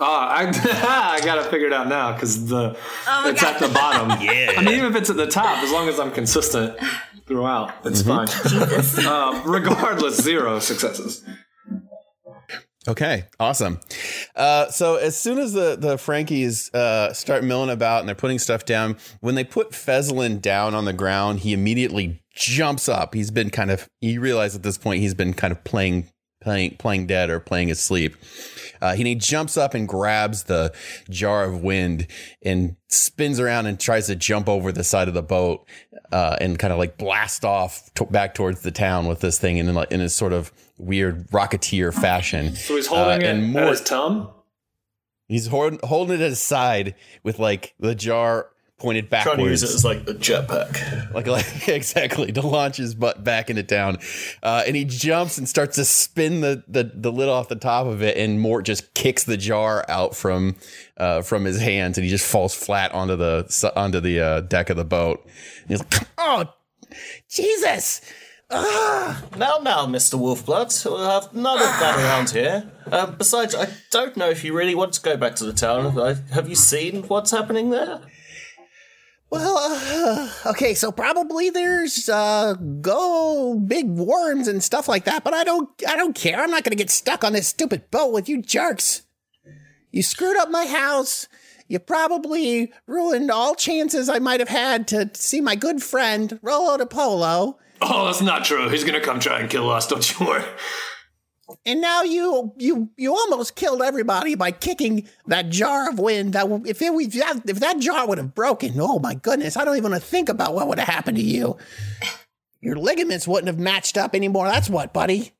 I, 0.00 1.16
I 1.20 1.24
got 1.24 1.38
it 1.38 1.46
figured 1.50 1.72
out 1.72 1.86
now 1.88 2.12
because 2.12 2.46
the 2.48 2.76
Oh 3.06 3.28
it's 3.30 3.40
God. 3.40 3.54
at 3.54 3.60
the 3.60 3.72
bottom. 3.72 4.10
Yeah. 4.22 4.52
I 4.56 4.62
mean, 4.64 4.74
even 4.74 4.90
if 4.90 4.96
it's 4.96 5.10
at 5.10 5.16
the 5.16 5.28
top, 5.28 5.58
as 5.62 5.70
long 5.70 5.88
as 5.88 6.00
I'm 6.00 6.10
consistent 6.10 6.76
throughout, 7.26 7.72
it's 7.84 8.02
fine. 8.02 8.26
uh, 9.06 9.42
regardless, 9.46 10.20
zero 10.20 10.58
successes. 10.58 11.24
Okay, 12.86 13.24
awesome. 13.40 13.80
Uh, 14.36 14.68
so 14.68 14.96
as 14.96 15.18
soon 15.18 15.38
as 15.38 15.54
the 15.54 15.76
the 15.76 15.96
Frankies 15.96 16.72
uh, 16.74 17.12
start 17.14 17.42
milling 17.42 17.70
about 17.70 18.00
and 18.00 18.08
they're 18.08 18.14
putting 18.14 18.38
stuff 18.38 18.66
down, 18.66 18.96
when 19.20 19.34
they 19.34 19.44
put 19.44 19.74
Feslin 19.74 20.38
down 20.40 20.74
on 20.74 20.84
the 20.84 20.92
ground, 20.92 21.40
he 21.40 21.54
immediately 21.54 22.22
jumps 22.34 22.88
up. 22.88 23.14
He's 23.14 23.30
been 23.30 23.48
kind 23.50 23.70
of 23.70 23.88
he 24.00 24.18
realized 24.18 24.54
at 24.54 24.62
this 24.62 24.76
point 24.76 25.00
he's 25.00 25.14
been 25.14 25.32
kind 25.32 25.52
of 25.52 25.64
playing 25.64 26.10
playing 26.42 26.76
playing 26.76 27.06
dead 27.06 27.30
or 27.30 27.40
playing 27.40 27.70
asleep. 27.70 28.16
Uh, 28.82 28.94
and 28.98 29.06
he 29.06 29.14
jumps 29.14 29.56
up 29.56 29.72
and 29.72 29.88
grabs 29.88 30.44
the 30.44 30.70
jar 31.08 31.44
of 31.44 31.62
wind 31.62 32.06
and 32.42 32.76
spins 32.88 33.40
around 33.40 33.64
and 33.64 33.80
tries 33.80 34.08
to 34.08 34.14
jump 34.14 34.46
over 34.46 34.70
the 34.70 34.84
side 34.84 35.08
of 35.08 35.14
the 35.14 35.22
boat 35.22 35.66
uh, 36.12 36.36
and 36.38 36.58
kind 36.58 36.70
of 36.70 36.78
like 36.78 36.98
blast 36.98 37.46
off 37.46 37.88
to- 37.94 38.04
back 38.04 38.34
towards 38.34 38.60
the 38.60 38.70
town 38.70 39.06
with 39.06 39.20
this 39.20 39.38
thing 39.38 39.58
and 39.58 39.70
in, 39.70 39.74
like, 39.74 39.90
in 39.90 40.02
a 40.02 40.08
sort 40.10 40.34
of 40.34 40.52
weird 40.78 41.28
rocketeer 41.30 41.92
fashion. 41.94 42.54
So 42.54 42.76
he's 42.76 42.86
holding 42.86 43.06
Uh, 43.12 43.16
it 43.16 43.22
and 43.24 43.42
at 43.44 43.62
more- 43.62 43.70
his 43.70 43.80
tongue. 43.80 44.30
He's 45.28 45.46
hold, 45.46 45.80
holding 45.82 46.16
it 46.20 46.22
at 46.22 46.30
his 46.30 46.40
side 46.40 46.94
with 47.22 47.38
like 47.38 47.74
the 47.80 47.94
jar 47.94 48.48
pointed 48.78 49.08
backwards. 49.08 49.36
Trying 49.36 49.44
to 49.46 49.50
use 49.50 49.62
it 49.62 49.70
as 49.74 49.84
like 49.84 50.00
a 50.00 50.12
jetpack. 50.12 51.14
like, 51.14 51.26
like 51.26 51.68
exactly 51.68 52.30
to 52.32 52.42
launch 52.46 52.76
his 52.76 52.94
butt 52.94 53.24
back 53.24 53.48
into 53.48 53.62
town, 53.62 53.96
uh, 54.42 54.64
and 54.66 54.76
he 54.76 54.84
jumps 54.84 55.38
and 55.38 55.48
starts 55.48 55.76
to 55.76 55.84
spin 55.86 56.42
the, 56.42 56.62
the 56.68 56.90
the 56.94 57.10
lid 57.10 57.30
off 57.30 57.48
the 57.48 57.56
top 57.56 57.86
of 57.86 58.02
it, 58.02 58.18
and 58.18 58.38
Mort 58.38 58.66
just 58.66 58.92
kicks 58.92 59.24
the 59.24 59.38
jar 59.38 59.82
out 59.88 60.14
from 60.14 60.56
uh, 60.98 61.22
from 61.22 61.46
his 61.46 61.58
hands, 61.58 61.96
and 61.96 62.04
he 62.04 62.10
just 62.10 62.26
falls 62.30 62.54
flat 62.54 62.92
onto 62.92 63.16
the 63.16 63.72
onto 63.76 64.00
the 64.00 64.20
uh, 64.20 64.40
deck 64.42 64.68
of 64.68 64.76
the 64.76 64.84
boat. 64.84 65.24
And 65.62 65.70
he's 65.70 65.78
like, 65.80 66.06
"Oh, 66.18 66.44
Jesus!" 67.30 68.02
Ah. 68.50 69.24
Now, 69.36 69.58
now, 69.62 69.86
Mr. 69.86 70.18
Wolfblood, 70.18 70.84
we'll 70.84 71.10
have 71.10 71.34
none 71.34 71.58
of 71.58 71.66
that 71.80 71.98
around 71.98 72.30
here. 72.30 72.70
Uh, 72.90 73.06
besides, 73.06 73.54
I 73.54 73.68
don't 73.90 74.16
know 74.16 74.28
if 74.30 74.44
you 74.44 74.56
really 74.56 74.74
want 74.74 74.92
to 74.94 75.02
go 75.02 75.16
back 75.16 75.34
to 75.36 75.44
the 75.44 75.52
town. 75.52 75.98
I, 75.98 76.14
have 76.32 76.48
you 76.48 76.54
seen 76.54 77.02
what's 77.04 77.30
happening 77.30 77.70
there? 77.70 78.00
Well, 79.30 79.58
uh, 79.58 80.50
okay, 80.50 80.74
so 80.74 80.92
probably 80.92 81.50
there's 81.50 82.08
uh 82.08 82.54
go 82.80 83.58
big 83.58 83.88
worms 83.88 84.46
and 84.46 84.62
stuff 84.62 84.86
like 84.86 85.06
that, 85.06 85.24
but 85.24 85.34
I 85.34 85.42
don't 85.42 85.68
I 85.88 85.96
don't 85.96 86.14
care. 86.14 86.40
I'm 86.40 86.52
not 86.52 86.62
going 86.62 86.70
to 86.70 86.76
get 86.76 86.90
stuck 86.90 87.24
on 87.24 87.32
this 87.32 87.48
stupid 87.48 87.90
boat 87.90 88.12
with 88.12 88.28
you 88.28 88.40
jerks. 88.40 89.02
You 89.90 90.04
screwed 90.04 90.36
up 90.36 90.50
my 90.50 90.66
house. 90.66 91.26
You 91.66 91.80
probably 91.80 92.72
ruined 92.86 93.30
all 93.30 93.56
chances 93.56 94.08
I 94.08 94.20
might 94.20 94.38
have 94.38 94.50
had 94.50 94.86
to 94.88 95.10
see 95.14 95.40
my 95.40 95.56
good 95.56 95.82
friend 95.82 96.38
Rolo 96.40 96.76
de 96.76 96.86
Polo. 96.86 97.58
Oh, 97.86 98.06
that's 98.06 98.22
not 98.22 98.44
true. 98.44 98.68
He's 98.70 98.82
gonna 98.84 99.00
come 99.00 99.20
try 99.20 99.40
and 99.40 99.50
kill 99.50 99.68
us. 99.70 99.86
Don't 99.86 100.18
you 100.18 100.26
worry. 100.26 100.44
And 101.66 101.80
now 101.82 102.02
you 102.02 102.54
you 102.56 102.90
you 102.96 103.12
almost 103.14 103.54
killed 103.54 103.82
everybody 103.82 104.34
by 104.34 104.50
kicking 104.50 105.06
that 105.26 105.50
jar 105.50 105.90
of 105.90 105.98
wind. 105.98 106.32
That 106.32 106.46
if 106.66 106.80
it 106.80 106.92
if 106.94 107.12
that, 107.14 107.42
if 107.46 107.60
that 107.60 107.78
jar 107.80 108.08
would 108.08 108.16
have 108.18 108.34
broken, 108.34 108.72
oh 108.80 108.98
my 108.98 109.14
goodness, 109.14 109.56
I 109.56 109.64
don't 109.64 109.76
even 109.76 109.90
want 109.92 110.02
to 110.02 110.08
think 110.08 110.28
about 110.30 110.54
what 110.54 110.66
would 110.68 110.78
have 110.78 110.88
happened 110.88 111.18
to 111.18 111.22
you. 111.22 111.58
Your 112.62 112.76
ligaments 112.76 113.28
wouldn't 113.28 113.48
have 113.48 113.58
matched 113.58 113.98
up 113.98 114.14
anymore. 114.14 114.46
That's 114.46 114.70
what, 114.70 114.94
buddy. 114.94 115.32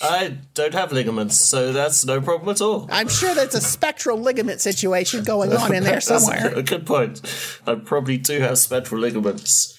I 0.00 0.38
don't 0.54 0.72
have 0.72 0.90
ligaments, 0.92 1.36
so 1.36 1.72
that's 1.72 2.04
no 2.04 2.20
problem 2.22 2.48
at 2.48 2.62
all. 2.62 2.88
I'm 2.90 3.08
sure 3.08 3.34
there's 3.34 3.54
a 3.54 3.60
spectral 3.60 4.18
ligament 4.18 4.60
situation 4.62 5.22
going 5.22 5.52
on 5.54 5.74
in 5.74 5.84
there 5.84 6.00
somewhere. 6.12 6.48
good- 6.48 6.58
a 6.58 6.62
good 6.62 6.86
point. 6.86 7.20
I 7.66 7.74
probably 7.74 8.16
do 8.16 8.40
have 8.40 8.56
spectral 8.58 9.00
ligaments. 9.00 9.76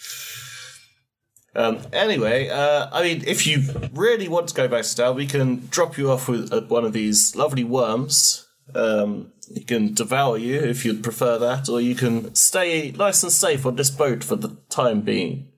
Um, 1.55 1.79
anyway, 1.91 2.49
uh, 2.49 2.89
I 2.91 3.03
mean, 3.03 3.23
if 3.27 3.45
you 3.45 3.63
really 3.93 4.27
want 4.27 4.47
to 4.47 4.55
go 4.55 4.67
back 4.67 4.83
to 4.83 4.95
town, 4.95 5.15
we 5.15 5.27
can 5.27 5.67
drop 5.67 5.97
you 5.97 6.09
off 6.11 6.27
with 6.27 6.51
uh, 6.51 6.61
one 6.61 6.83
of 6.83 6.93
these 6.93 7.35
lovely 7.35 7.63
worms. 7.63 8.47
Um, 8.73 9.31
he 9.53 9.63
can 9.63 9.93
devour 9.93 10.37
you 10.37 10.59
if 10.59 10.83
you'd 10.85 11.03
prefer 11.03 11.37
that, 11.37 11.69
or 11.69 11.79
you 11.79 11.95
can 11.95 12.33
stay 12.33 12.91
nice 12.91 13.21
and 13.23 13.31
safe 13.31 13.65
on 13.65 13.75
this 13.75 13.91
boat 13.91 14.23
for 14.23 14.35
the 14.35 14.57
time 14.69 15.01
being. 15.01 15.49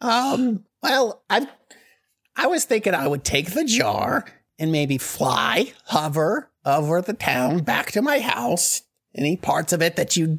Um, 0.00 0.64
well, 0.82 1.22
I 1.28 1.46
I 2.34 2.46
was 2.46 2.64
thinking 2.64 2.94
I 2.94 3.06
would 3.06 3.24
take 3.24 3.52
the 3.52 3.64
jar 3.64 4.24
and 4.58 4.72
maybe 4.72 4.98
fly, 4.98 5.72
hover 5.86 6.50
over 6.64 7.00
the 7.00 7.12
town 7.12 7.62
back 7.62 7.92
to 7.92 8.02
my 8.02 8.20
house. 8.20 8.82
Any 9.14 9.36
parts 9.36 9.72
of 9.72 9.82
it 9.82 9.96
that 9.96 10.16
you 10.16 10.38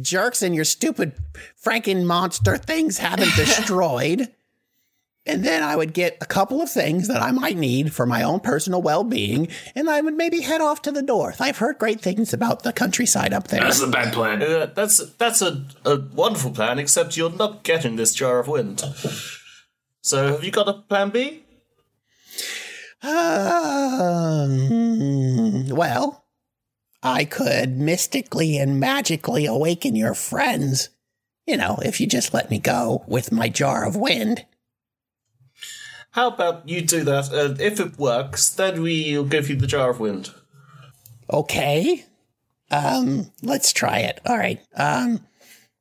jerks 0.00 0.42
and 0.42 0.54
your 0.54 0.64
stupid 0.64 1.12
Franken 1.62 2.04
monster 2.04 2.56
things 2.56 2.98
haven't 2.98 3.32
destroyed. 3.36 4.28
And 5.24 5.44
then 5.44 5.62
I 5.62 5.76
would 5.76 5.92
get 5.92 6.18
a 6.20 6.26
couple 6.26 6.60
of 6.60 6.68
things 6.68 7.06
that 7.06 7.22
I 7.22 7.30
might 7.30 7.56
need 7.56 7.94
for 7.94 8.06
my 8.06 8.24
own 8.24 8.40
personal 8.40 8.82
well 8.82 9.04
being, 9.04 9.46
and 9.76 9.88
I 9.88 10.00
would 10.00 10.14
maybe 10.14 10.40
head 10.40 10.60
off 10.60 10.82
to 10.82 10.90
the 10.90 11.02
north. 11.02 11.40
I've 11.40 11.58
heard 11.58 11.78
great 11.78 12.00
things 12.00 12.32
about 12.32 12.64
the 12.64 12.72
countryside 12.72 13.32
up 13.32 13.46
there. 13.46 13.60
That's 13.60 13.80
a 13.80 13.86
bad 13.86 14.12
plan. 14.12 14.42
Uh, 14.42 14.66
that's 14.74 14.98
that's 15.14 15.40
a, 15.40 15.64
a 15.84 16.00
wonderful 16.12 16.50
plan, 16.50 16.80
except 16.80 17.16
you're 17.16 17.30
not 17.30 17.62
getting 17.62 17.94
this 17.94 18.14
jar 18.14 18.40
of 18.40 18.48
wind. 18.48 18.82
So, 20.00 20.32
have 20.32 20.42
you 20.42 20.50
got 20.50 20.66
a 20.68 20.72
plan 20.72 21.10
B? 21.10 21.44
Um, 23.04 24.48
well, 25.68 26.21
I 27.02 27.24
could 27.24 27.76
mystically 27.76 28.58
and 28.58 28.78
magically 28.78 29.46
awaken 29.46 29.96
your 29.96 30.14
friends. 30.14 30.90
You 31.46 31.56
know, 31.56 31.78
if 31.84 32.00
you 32.00 32.06
just 32.06 32.32
let 32.32 32.50
me 32.50 32.58
go 32.58 33.04
with 33.08 33.32
my 33.32 33.48
jar 33.48 33.84
of 33.84 33.96
wind. 33.96 34.46
How 36.12 36.28
about 36.28 36.68
you 36.68 36.82
do 36.82 37.02
that? 37.04 37.32
Uh, 37.32 37.54
if 37.58 37.80
it 37.80 37.98
works, 37.98 38.50
then 38.50 38.82
we'll 38.82 39.24
give 39.24 39.48
you 39.48 39.56
the 39.56 39.66
jar 39.66 39.90
of 39.90 39.98
wind. 39.98 40.30
Okay. 41.32 42.04
Um, 42.70 43.32
let's 43.42 43.72
try 43.72 44.00
it. 44.00 44.20
All 44.26 44.36
right. 44.36 44.60
Um, 44.76 45.26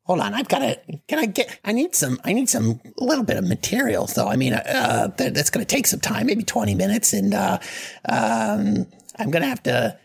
hold 0.03 0.21
on. 0.21 0.33
I've 0.33 0.47
got 0.47 0.59
to. 0.59 0.79
Can 1.07 1.19
I 1.19 1.25
get? 1.25 1.59
I 1.63 1.73
need 1.73 1.95
some. 1.95 2.19
I 2.23 2.33
need 2.33 2.49
some. 2.49 2.79
A 2.99 3.03
little 3.03 3.25
bit 3.25 3.37
of 3.37 3.47
material. 3.47 4.07
So 4.07 4.27
I 4.27 4.37
mean, 4.37 4.53
uh, 4.53 5.11
that, 5.17 5.33
that's 5.33 5.49
going 5.49 5.65
to 5.65 5.75
take 5.75 5.85
some 5.85 5.99
time. 5.99 6.25
Maybe 6.25 6.43
twenty 6.43 6.75
minutes, 6.75 7.13
and 7.13 7.33
uh, 7.33 7.59
um, 8.05 8.87
I'm 9.19 9.31
going 9.31 9.43
to 9.43 9.49
have 9.49 9.63
to 9.63 9.97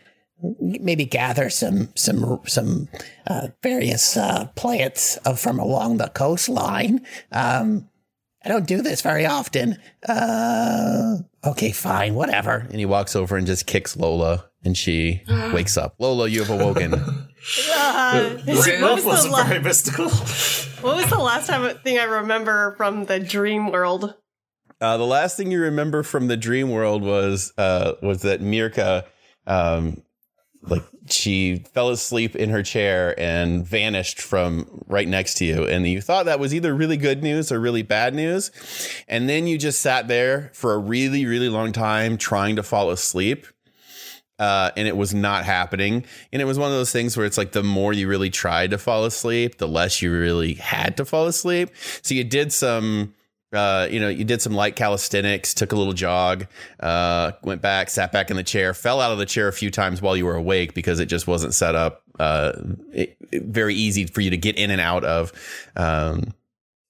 maybe 0.60 1.04
gather 1.04 1.50
some 1.50 1.88
some 1.94 2.40
some 2.46 2.88
uh, 3.26 3.48
various 3.62 4.16
uh, 4.16 4.46
plants 4.54 5.18
uh, 5.24 5.34
from 5.34 5.58
along 5.58 5.98
the 5.98 6.08
coastline. 6.08 7.04
Um, 7.32 7.88
I 8.44 8.48
don't 8.48 8.66
do 8.66 8.80
this 8.80 9.02
very 9.02 9.26
often. 9.26 9.78
Uh, 10.08 11.16
okay, 11.44 11.72
fine, 11.72 12.14
whatever. 12.14 12.66
And 12.70 12.78
he 12.78 12.86
walks 12.86 13.16
over 13.16 13.36
and 13.36 13.46
just 13.46 13.66
kicks 13.66 13.96
Lola, 13.96 14.44
and 14.64 14.76
she 14.76 15.22
wakes 15.52 15.76
up. 15.76 15.96
Lola, 15.98 16.28
you 16.28 16.44
have 16.44 16.50
awoken. 16.50 16.94
Uh, 17.68 18.30
what, 18.44 18.46
was 18.46 18.64
the 18.64 19.02
wasn't 19.06 19.32
la- 19.32 19.44
very 19.44 19.60
mystical. 19.60 20.08
what 20.08 20.96
was 20.96 21.08
the 21.08 21.18
last 21.18 21.46
time 21.46 21.76
thing 21.84 21.96
I 21.96 22.02
remember 22.02 22.74
from 22.76 23.04
the 23.04 23.20
dream 23.20 23.70
world? 23.70 24.14
Uh, 24.80 24.96
the 24.96 25.06
last 25.06 25.36
thing 25.36 25.52
you 25.52 25.60
remember 25.60 26.02
from 26.02 26.26
the 26.26 26.36
dream 26.36 26.70
world 26.70 27.02
was 27.02 27.52
uh, 27.56 27.92
was 28.02 28.22
that 28.22 28.40
Mirka 28.40 29.04
um, 29.46 30.02
like 30.66 30.82
she 31.08 31.64
fell 31.72 31.90
asleep 31.90 32.34
in 32.34 32.50
her 32.50 32.62
chair 32.62 33.18
and 33.18 33.66
vanished 33.66 34.20
from 34.20 34.84
right 34.86 35.08
next 35.08 35.34
to 35.34 35.44
you. 35.44 35.64
And 35.64 35.86
you 35.86 36.00
thought 36.00 36.26
that 36.26 36.40
was 36.40 36.54
either 36.54 36.74
really 36.74 36.96
good 36.96 37.22
news 37.22 37.52
or 37.52 37.60
really 37.60 37.82
bad 37.82 38.14
news. 38.14 38.50
And 39.08 39.28
then 39.28 39.46
you 39.46 39.58
just 39.58 39.80
sat 39.80 40.08
there 40.08 40.50
for 40.52 40.72
a 40.74 40.78
really, 40.78 41.26
really 41.26 41.48
long 41.48 41.72
time 41.72 42.16
trying 42.16 42.56
to 42.56 42.62
fall 42.62 42.90
asleep. 42.90 43.46
Uh, 44.38 44.70
and 44.76 44.86
it 44.86 44.96
was 44.96 45.14
not 45.14 45.44
happening. 45.44 46.04
And 46.30 46.42
it 46.42 46.44
was 46.44 46.58
one 46.58 46.70
of 46.70 46.76
those 46.76 46.92
things 46.92 47.16
where 47.16 47.24
it's 47.24 47.38
like 47.38 47.52
the 47.52 47.62
more 47.62 47.94
you 47.94 48.06
really 48.06 48.28
tried 48.28 48.70
to 48.72 48.78
fall 48.78 49.06
asleep, 49.06 49.56
the 49.58 49.68
less 49.68 50.02
you 50.02 50.12
really 50.12 50.54
had 50.54 50.96
to 50.98 51.06
fall 51.06 51.26
asleep. 51.26 51.70
So 52.02 52.14
you 52.14 52.22
did 52.22 52.52
some 52.52 53.14
uh, 53.52 53.86
you 53.90 54.00
know, 54.00 54.08
you 54.08 54.24
did 54.24 54.42
some 54.42 54.54
light 54.54 54.76
calisthenics, 54.76 55.54
took 55.54 55.72
a 55.72 55.76
little 55.76 55.92
jog, 55.92 56.46
uh, 56.80 57.32
went 57.42 57.62
back, 57.62 57.88
sat 57.90 58.12
back 58.12 58.30
in 58.30 58.36
the 58.36 58.42
chair, 58.42 58.74
fell 58.74 59.00
out 59.00 59.12
of 59.12 59.18
the 59.18 59.26
chair 59.26 59.48
a 59.48 59.52
few 59.52 59.70
times 59.70 60.02
while 60.02 60.16
you 60.16 60.26
were 60.26 60.34
awake 60.36 60.74
because 60.74 60.98
it 61.00 61.06
just 61.06 61.26
wasn't 61.26 61.54
set 61.54 61.74
up 61.74 62.02
uh, 62.18 62.52
it, 62.92 63.16
it- 63.30 63.42
very 63.44 63.74
easy 63.74 64.06
for 64.06 64.20
you 64.20 64.30
to 64.30 64.36
get 64.36 64.56
in 64.56 64.70
and 64.70 64.80
out 64.80 65.04
of. 65.04 65.32
Um, 65.76 66.32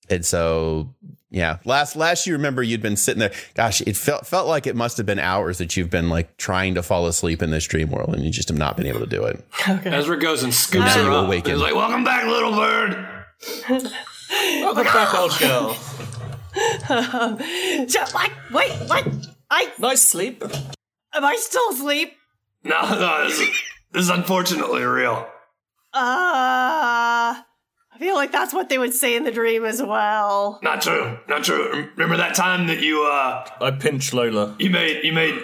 and 0.09 0.25
so, 0.25 0.95
yeah, 1.31 1.59
last 1.65 1.97
last 1.97 2.27
you 2.29 2.35
remember 2.35 2.63
you'd 2.63 2.81
been 2.81 2.97
sitting 2.97 3.19
there. 3.19 3.33
Gosh, 3.55 3.81
it 3.81 3.97
felt 3.97 4.27
felt 4.27 4.47
like 4.47 4.67
it 4.69 4.77
must 4.77 4.97
have 4.99 5.05
been 5.07 5.19
hours 5.19 5.59
that 5.59 5.77
you've 5.77 5.91
been 5.91 6.09
like 6.09 6.37
trying 6.37 6.77
to 6.77 6.83
fall 6.83 7.07
asleep 7.09 7.43
in 7.43 7.51
this 7.51 7.65
dream 7.67 7.91
world, 7.91 8.15
and 8.15 8.23
you 8.25 8.31
just 8.31 8.49
have 8.49 8.57
not 8.57 8.77
been 8.77 8.87
able 8.87 9.01
to 9.01 9.07
do 9.07 9.25
it. 9.25 9.45
Ezra 9.67 10.17
goes 10.19 10.45
and 10.45 10.55
scoops 10.55 10.95
her 10.95 11.11
up. 11.11 11.27
awaken. 11.27 11.55
He's 11.55 11.61
like, 11.61 11.75
"Welcome 11.75 12.05
back, 12.05 12.25
little 12.27 12.53
bird." 12.53 13.09
Welcome 14.61 14.85
back, 14.85 15.15
old 15.15 15.37
girl. 15.39 15.77
So, 17.89 18.05
like, 18.15 18.33
wait, 18.53 18.73
what? 18.89 19.07
I 19.51 19.73
Nice 19.79 20.03
sleep. 20.03 20.43
am 21.15 21.25
I 21.25 21.37
still 21.37 21.69
asleep? 21.71 22.15
No, 22.65 22.81
no, 22.81 23.25
this 23.29 23.39
is, 23.41 23.49
this 23.93 24.03
is 24.05 24.09
unfortunately 24.11 24.83
real. 24.83 25.29
Uh, 25.95 25.99
I 27.93 27.99
feel 27.99 28.15
like 28.17 28.33
that's 28.33 28.53
what 28.53 28.69
they 28.69 28.77
would 28.79 28.93
say 28.93 29.17
in 29.17 29.25
the 29.25 29.31
dream 29.31 29.65
as 29.65 29.81
well. 29.83 30.59
Not 30.63 30.83
true. 30.83 31.19
Not 31.29 31.45
true. 31.45 31.89
Remember 31.97 32.17
that 32.19 32.35
time 32.35 32.67
that 32.67 32.81
you 32.81 33.03
uh 33.05 33.47
I 33.61 33.71
pinched 33.71 34.13
Lola. 34.13 34.55
you 34.59 34.69
made 34.71 35.05
you 35.05 35.13
made 35.13 35.39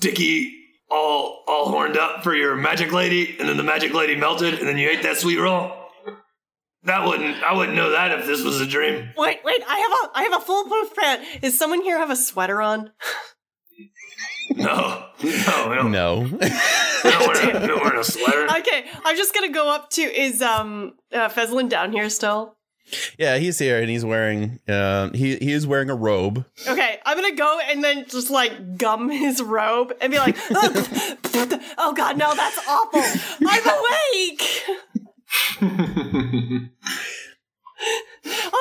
Dicky 0.00 0.56
all 0.90 1.44
all 1.46 1.70
horned 1.70 1.96
up 1.96 2.24
for 2.24 2.34
your 2.34 2.56
magic 2.56 2.92
lady, 2.92 3.36
and 3.38 3.48
then 3.48 3.56
the 3.56 3.62
magic 3.62 3.92
lady 3.94 4.16
melted, 4.16 4.54
and 4.54 4.66
then 4.66 4.78
you 4.78 4.88
ate 4.90 5.02
that 5.04 5.16
sweet 5.18 5.38
roll. 5.38 5.72
That 6.84 7.06
wouldn't 7.06 7.42
I 7.42 7.52
wouldn't 7.54 7.76
know 7.76 7.90
that 7.90 8.18
if 8.18 8.26
this 8.26 8.42
was 8.42 8.60
a 8.60 8.66
dream. 8.66 9.10
Wait, 9.16 9.40
wait, 9.44 9.62
I 9.68 9.78
have 9.78 9.92
a 9.92 10.18
I 10.18 10.22
have 10.24 10.42
a 10.42 10.44
foolproof 10.44 10.94
plan. 10.94 11.24
Is 11.42 11.58
someone 11.58 11.82
here 11.82 11.98
have 11.98 12.10
a 12.10 12.16
sweater 12.16 12.62
on? 12.62 12.90
No, 14.52 15.06
no, 15.22 15.88
no. 15.88 16.26
don't, 16.26 16.40
No, 16.40 16.48
we 17.04 17.10
don't, 17.10 17.28
wear, 17.28 17.60
we 17.60 17.66
don't 17.68 17.80
wear 17.82 17.98
a 18.00 18.04
sweater. 18.04 18.46
Okay, 18.58 18.84
I'm 19.04 19.16
just 19.16 19.32
gonna 19.34 19.52
go 19.52 19.70
up 19.70 19.90
to 19.90 20.02
is 20.02 20.42
um 20.42 20.94
uh, 21.12 21.28
Feslin 21.28 21.68
down 21.68 21.92
here 21.92 22.08
still? 22.10 22.56
yeah, 23.18 23.36
he's 23.38 23.58
here 23.58 23.78
and 23.80 23.88
he's 23.88 24.04
wearing 24.04 24.58
uh, 24.68 25.10
he 25.12 25.36
he 25.36 25.52
is 25.52 25.66
wearing 25.66 25.90
a 25.90 25.94
robe. 25.94 26.44
Okay, 26.66 26.98
I'm 27.06 27.16
gonna 27.16 27.36
go 27.36 27.60
and 27.68 27.84
then 27.84 28.06
just 28.08 28.30
like 28.30 28.76
gum 28.76 29.08
his 29.10 29.42
robe 29.42 29.92
and 30.00 30.10
be 30.12 30.18
like, 30.18 30.36
oh 31.78 31.92
god, 31.96 32.18
no, 32.18 32.34
that's 32.34 32.58
awful. 32.68 33.02
I'm 33.46 33.62
awake. 33.66 34.62
oh, 35.62 36.68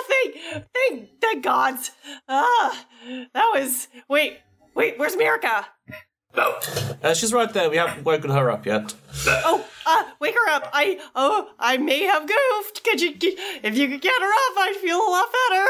thank, 0.08 0.66
thank, 0.74 1.10
thank 1.22 1.44
gods. 1.44 1.92
Ah, 2.28 2.86
that 3.34 3.52
was. 3.54 3.88
Wait, 4.08 4.40
wait, 4.76 4.98
where's 4.98 5.16
Mirica? 5.16 5.66
No, 6.36 6.60
Uh, 7.02 7.14
she's 7.14 7.34
right 7.34 7.52
there. 7.52 7.70
We 7.70 7.78
haven't 7.78 8.04
woken 8.06 8.30
her 8.30 8.52
up 8.52 8.66
yet. 8.66 8.94
Oh, 9.28 9.66
uh, 9.86 10.04
wake 10.20 10.36
her 10.36 10.50
up. 10.52 10.70
I, 10.74 11.00
oh, 11.16 11.50
I 11.58 11.78
may 11.78 12.04
have 12.04 12.28
goofed. 12.28 12.84
Could 12.84 13.02
you, 13.02 13.14
if 13.20 13.78
you 13.78 13.88
could 13.88 14.02
get 14.02 14.22
her 14.22 14.28
up, 14.28 14.58
I'd 14.58 14.76
feel 14.82 14.98
a 14.98 15.10
lot 15.10 15.26
better. 15.50 15.66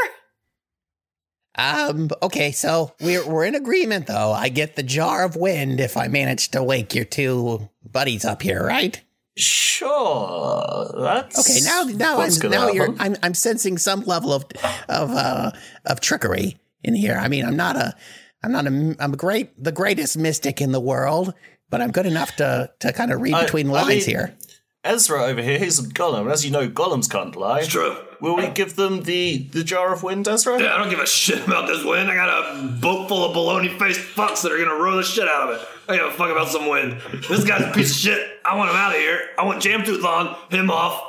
Um, 1.56 2.10
okay, 2.22 2.52
so 2.52 2.94
we're 3.02 3.28
we're 3.28 3.46
in 3.46 3.56
agreement 3.56 4.08
though. 4.08 4.32
I 4.32 4.50
get 4.50 4.76
the 4.76 4.84
jar 4.84 5.26
of 5.26 5.36
wind 5.36 5.80
if 5.80 5.98
I 5.98 6.08
manage 6.08 6.50
to 6.52 6.64
wake 6.64 6.96
your 6.96 7.06
two 7.06 7.70
buddies 7.84 8.24
up 8.24 8.42
here, 8.42 8.66
right? 8.66 9.02
Sure. 9.38 10.92
That's 10.98 11.40
Okay, 11.40 11.60
now 11.64 11.84
now 11.84 12.20
I'm 12.20 12.32
now 12.52 12.70
you're. 12.70 12.94
I'm 13.00 13.16
I'm 13.24 13.34
sensing 13.34 13.78
some 13.78 14.02
level 14.02 14.34
of 14.34 14.46
of 14.90 15.12
uh 15.12 15.52
of 15.86 16.00
trickery 16.02 16.58
in 16.84 16.94
here. 16.96 17.18
I 17.20 17.28
mean, 17.28 17.46
I'm 17.46 17.56
not 17.56 17.76
a 17.76 17.96
I'm 18.44 18.52
not 18.52 18.66
a 18.68 18.96
I'm 19.00 19.14
a 19.14 19.18
great 19.18 19.62
the 19.62 19.72
greatest 19.72 20.18
mystic 20.18 20.62
in 20.62 20.72
the 20.72 20.80
world, 20.80 21.34
but 21.70 21.82
I'm 21.82 21.92
good 21.92 22.06
enough 22.06 22.36
to 22.38 22.70
to 22.80 22.94
kind 22.94 23.12
of 23.12 23.22
read 23.22 23.34
I- 23.34 23.44
between 23.46 23.70
I 23.70 23.74
lines 23.84 23.88
mean- 24.08 24.16
here. 24.16 24.38
Ezra 24.84 25.24
over 25.24 25.42
here, 25.42 25.60
he's 25.60 25.78
a 25.80 25.84
golem. 25.90 26.22
and 26.22 26.32
As 26.32 26.46
you 26.46 26.52
know, 26.52 26.70
golems 26.70 27.10
can't 27.10 27.36
lie. 27.36 27.60
it's 27.60 27.68
true. 27.68 27.98
Will 28.22 28.36
we 28.36 28.48
give 28.48 28.76
them 28.76 29.04
the, 29.04 29.48
the 29.52 29.64
jar 29.64 29.94
of 29.94 30.04
wind, 30.04 30.28
Ezra? 30.28 30.62
Yeah, 30.62 30.74
I 30.76 30.78
don't 30.78 30.90
give 30.90 31.00
a 31.00 31.06
shit 31.06 31.46
about 31.48 31.68
this 31.68 31.84
wind. 31.86 32.10
I 32.10 32.16
got 32.16 32.30
a 32.30 32.64
boat 32.82 33.08
full 33.08 33.24
of 33.26 33.36
baloney 33.36 33.78
faced 33.80 34.02
fucks 34.02 34.42
that 34.44 34.52
are 34.52 34.58
gonna 34.58 34.76
row 34.82 34.98
the 34.98 35.04
shit 35.04 35.28
out 35.28 35.50
of 35.50 35.60
it. 35.62 35.68
I 35.88 35.98
give 35.98 36.06
a 36.06 36.12
fuck 36.12 36.30
about 36.30 36.50
some 36.50 36.68
wind. 36.70 37.02
This 37.30 37.44
guy's 37.46 37.62
a 37.62 37.72
piece 37.72 37.92
of 37.92 37.98
shit. 37.98 38.28
I 38.46 38.56
want 38.58 38.70
him 38.72 38.76
out 38.78 38.94
of 38.94 39.00
here. 39.00 39.22
I 39.38 39.44
want 39.46 39.62
Jamtooth 39.64 40.04
on, 40.04 40.36
him 40.50 40.70
off. 40.70 41.02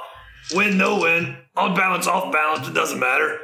Win, 0.52 0.76
no 0.78 1.00
win. 1.00 1.36
On 1.56 1.74
balance, 1.74 2.06
off 2.06 2.32
balance, 2.32 2.66
it 2.68 2.74
doesn't 2.74 2.98
matter. 2.98 3.38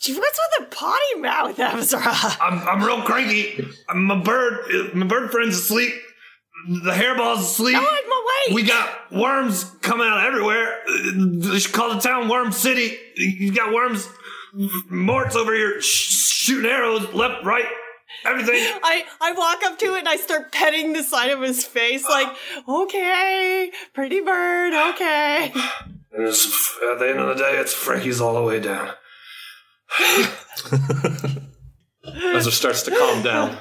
Gee, 0.00 0.14
What's 0.16 0.40
with 0.58 0.70
the 0.70 0.74
potty 0.76 1.20
mouth, 1.20 1.58
Ezra? 1.58 2.00
I'm, 2.40 2.58
I'm 2.66 2.82
real 2.84 3.02
cranky. 3.02 3.66
I'm 3.88 4.04
my 4.04 4.20
bird. 4.20 4.94
My 4.94 5.06
bird 5.06 5.30
friend's 5.30 5.56
asleep. 5.58 5.92
The 6.68 6.94
hairball's 6.94 7.40
asleep. 7.40 7.76
Oh, 7.78 7.80
I'm 7.80 8.52
awake. 8.52 8.54
We 8.54 8.68
got 8.68 9.12
worms 9.12 9.64
coming 9.80 10.06
out 10.06 10.26
everywhere. 10.26 10.80
They 11.14 11.58
should 11.58 11.72
call 11.74 11.94
the 11.94 12.00
town 12.00 12.28
Worm 12.28 12.52
City. 12.52 12.96
You 13.16 13.52
got 13.52 13.72
worms, 13.72 14.08
Mort's 14.88 15.36
over 15.36 15.54
here 15.54 15.80
sh- 15.80 16.10
shooting 16.12 16.70
arrows 16.70 17.12
left, 17.14 17.44
right, 17.44 17.66
everything. 18.24 18.54
I, 18.82 19.04
I 19.20 19.32
walk 19.32 19.62
up 19.64 19.78
to 19.78 19.94
it 19.94 20.00
and 20.00 20.08
I 20.08 20.16
start 20.16 20.52
petting 20.52 20.92
the 20.92 21.02
side 21.02 21.30
of 21.30 21.40
his 21.40 21.64
face, 21.64 22.04
like, 22.08 22.28
okay, 22.68 23.70
pretty 23.94 24.20
bird, 24.20 24.74
okay. 24.94 25.52
And 26.12 26.26
it's, 26.26 26.76
at 26.90 26.98
the 26.98 27.08
end 27.08 27.20
of 27.20 27.28
the 27.28 27.42
day, 27.42 27.56
it's 27.58 27.72
Frankie's 27.72 28.20
all 28.20 28.34
the 28.34 28.42
way 28.42 28.60
down. 28.60 28.92
As 32.34 32.46
it 32.46 32.52
starts 32.52 32.82
to 32.84 32.90
calm 32.90 33.22
down. 33.22 33.56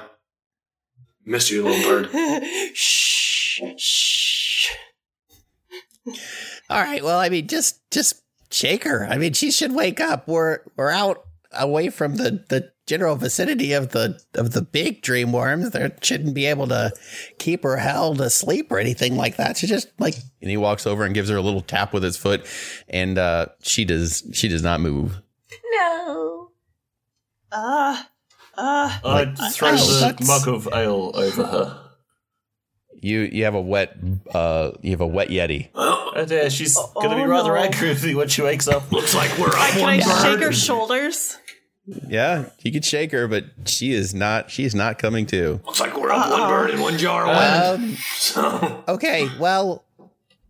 Miss 1.26 1.52
you, 1.52 1.64
little 1.64 1.84
bird. 1.84 2.10
shh, 2.74 3.62
shh. 3.78 4.70
All 6.70 6.82
right. 6.82 7.04
Well, 7.04 7.20
I 7.20 7.30
mean, 7.30 7.48
just 7.48 7.90
just 7.92 8.22
shake 8.52 8.84
her. 8.84 9.06
I 9.06 9.18
mean, 9.18 9.34
she 9.34 9.52
should 9.52 9.74
wake 9.74 10.00
up. 10.00 10.28
We're 10.28 10.60
we're 10.76 10.92
out 10.92 11.26
away 11.52 11.90
from 11.90 12.16
the 12.16 12.44
the 12.50 12.72
general 12.88 13.16
vicinity 13.16 13.74
of 13.74 13.90
the 13.90 14.20
of 14.34 14.52
the 14.54 14.62
big 14.62 15.02
dream 15.02 15.32
worms. 15.32 15.72
They 15.72 15.92
shouldn't 16.02 16.34
be 16.34 16.48
able 16.48 16.68
to 16.68 16.92
keep 17.38 17.64
her 17.64 17.78
held 17.78 18.20
asleep 18.22 18.72
or 18.72 18.80
anything 18.80 19.16
like 19.16 19.38
that. 19.38 19.58
She 19.58 19.68
just 19.68 19.90
like 20.00 20.16
And 20.42 20.50
he 20.50 20.58
walks 20.58 20.88
over 20.88 21.04
and 21.04 21.14
gives 21.14 21.30
her 21.30 21.38
a 21.38 21.42
little 21.42 21.62
tap 21.62 21.94
with 21.94 22.04
his 22.04 22.18
foot, 22.18 22.46
and 22.88 23.18
uh, 23.18 23.48
she 23.62 23.86
does 23.86 24.24
she 24.34 24.48
does 24.48 24.64
not 24.64 24.82
move. 24.82 25.22
No. 25.72 26.52
Uh, 27.52 28.04
uh, 28.60 29.00
I'd 29.06 29.38
throw 29.54 29.70
oh, 29.70 29.76
the 29.78 30.00
that's- 30.08 30.28
mug 30.28 30.48
of 30.48 30.68
ale 30.74 31.12
over 31.14 31.46
her. 31.46 31.86
You 33.02 33.22
you 33.22 33.46
have 33.46 33.56
a 33.56 33.62
wet 33.62 33.96
uh 34.34 34.72
you 34.82 34.92
have 34.92 35.00
a 35.00 35.08
wet 35.08 35.30
yeti. 35.30 35.70
Oh 35.74 36.26
dear, 36.28 36.50
she's 36.50 36.76
gonna 36.96 37.16
be 37.16 37.22
oh 37.22 37.28
rather 37.28 37.54
no. 37.54 37.56
angry 37.56 38.14
when 38.14 38.28
she 38.28 38.42
wakes 38.42 38.68
up. 38.68 38.92
Looks 38.92 39.16
like 39.16 39.38
we're 39.38 39.56
I, 39.56 39.68
up 39.68 39.70
can 39.72 39.82
one 39.82 40.02
I 40.02 40.22
shake 40.24 40.40
her 40.44 40.52
shoulders? 40.52 41.38
Yeah, 42.10 42.50
you 42.62 42.72
could 42.74 42.84
shake 42.84 43.14
her, 43.14 43.28
but 43.30 43.46
she 43.66 43.94
is 43.94 44.14
not 44.14 44.52
she 44.52 44.66
is 44.66 44.76
not 44.76 44.98
coming 44.98 45.26
to. 45.28 45.62
Looks 45.66 45.80
like 45.80 45.96
we're 45.98 46.12
up 46.12 46.30
one 46.30 46.50
bird 46.50 46.70
in 46.72 46.82
one 46.82 46.98
jar 46.98 47.22
of 47.26 47.30
wind. 47.80 47.84
um, 47.92 47.98
So, 48.18 48.84
okay. 48.90 49.30
Well, 49.40 49.86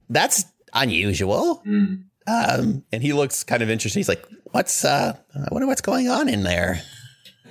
that's 0.10 0.44
unusual. 0.74 1.62
Um, 1.66 2.84
And 2.92 3.04
he 3.04 3.14
looks 3.14 3.44
kind 3.44 3.62
of 3.62 3.70
interested. 3.70 4.00
He's 4.00 4.10
like, 4.10 4.26
what's 4.52 4.84
uh, 4.84 5.16
I 5.36 5.48
wonder 5.52 5.68
what's 5.68 5.82
going 5.82 6.10
on 6.10 6.28
in 6.30 6.44
there. 6.44 6.82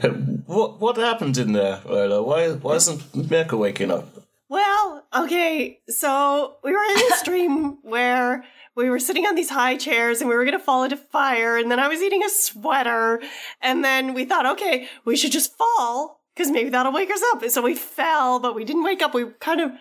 What 0.47 0.81
what 0.81 0.97
happened 0.97 1.37
in 1.37 1.53
there, 1.53 1.83
Lola? 1.85 2.23
Why 2.23 2.53
why 2.53 2.75
isn't 2.77 3.13
Mirka 3.13 3.59
waking 3.59 3.91
up? 3.91 4.09
Well, 4.49 5.05
okay, 5.15 5.81
so 5.89 6.57
we 6.65 6.73
were 6.73 6.83
in 6.83 6.95
this 6.95 7.23
dream 7.29 7.79
where 7.83 8.45
we 8.75 8.89
were 8.89 8.99
sitting 8.99 9.27
on 9.27 9.35
these 9.35 9.51
high 9.51 9.77
chairs 9.77 10.21
and 10.21 10.31
we 10.31 10.37
were 10.37 10.45
gonna 10.45 10.59
fall 10.59 10.85
into 10.85 10.97
fire, 10.97 11.59
and 11.59 11.71
then 11.71 11.79
I 11.79 11.89
was 11.89 12.01
eating 12.01 12.23
a 12.25 12.31
sweater, 12.31 13.21
and 13.61 13.85
then 13.85 14.15
we 14.15 14.25
thought, 14.25 14.47
okay, 14.47 14.89
we 15.05 15.17
should 15.17 15.33
just 15.33 15.57
fall, 15.59 16.23
because 16.35 16.51
maybe 16.51 16.71
that'll 16.71 16.93
wake 16.93 17.11
us 17.11 17.23
up. 17.33 17.45
So 17.51 17.61
we 17.61 17.75
fell, 17.75 18.39
but 18.41 18.55
we 18.55 18.65
didn't 18.65 18.85
wake 18.85 19.03
up. 19.03 19.13
We 19.13 19.27
kind 19.41 19.61
of 19.61 19.73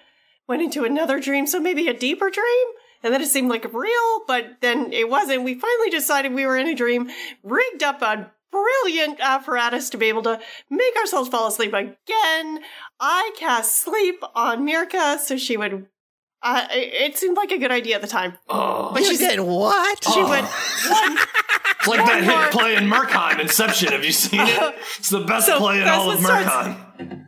went 0.47 0.63
into 0.63 0.83
another 0.83 1.19
dream, 1.19 1.47
so 1.47 1.59
maybe 1.59 1.87
a 1.87 1.93
deeper 1.93 2.29
dream. 2.29 2.67
And 3.03 3.13
then 3.13 3.21
it 3.21 3.27
seemed 3.27 3.49
like 3.49 3.71
real, 3.73 4.21
but 4.27 4.57
then 4.61 4.91
it 4.91 5.07
wasn't. 5.07 5.43
We 5.43 5.53
finally 5.53 5.91
decided 5.91 6.33
we 6.33 6.47
were 6.47 6.57
in 6.57 6.67
a 6.67 6.75
dream, 6.75 7.09
rigged 7.43 7.83
up 7.83 8.01
a 8.01 8.31
brilliant 8.51 9.19
apparatus 9.19 9.89
to 9.91 9.97
be 9.97 10.07
able 10.07 10.23
to 10.23 10.39
make 10.69 10.95
ourselves 10.97 11.29
fall 11.29 11.47
asleep 11.47 11.73
again. 11.73 12.59
I 12.99 13.31
cast 13.37 13.75
sleep 13.75 14.21
on 14.35 14.65
Mirka 14.67 15.19
so 15.19 15.37
she 15.37 15.57
would. 15.57 15.87
Uh, 16.41 16.67
it 16.71 17.11
it 17.11 17.17
seemed 17.17 17.35
like 17.35 17.51
a 17.51 17.57
good 17.57 17.71
idea 17.71 17.95
at 17.95 18.01
the 18.01 18.07
time. 18.07 18.37
Oh. 18.47 18.91
But 18.93 19.01
You 19.01 19.11
she 19.11 19.17
did 19.17 19.39
what? 19.39 20.03
She 20.03 20.21
went 20.23 20.45
one. 20.47 21.17
It's 21.79 21.87
like 21.87 22.05
that 22.05 22.23
One 22.25 22.43
hit 22.43 22.51
play 22.51 22.75
in 22.75 22.83
Murkheim, 22.85 23.39
Inception. 23.39 23.91
Have 23.91 24.03
you 24.05 24.11
seen 24.11 24.41
it? 24.41 24.75
It's 24.99 25.09
the 25.09 25.21
best 25.21 25.47
So 25.47 25.57
play 25.57 25.81
in 25.81 25.87
all 25.87 26.11
of 26.11 26.19
Vesla 26.19 26.23
starts- 26.25 26.47
Murkheim. 26.99 27.23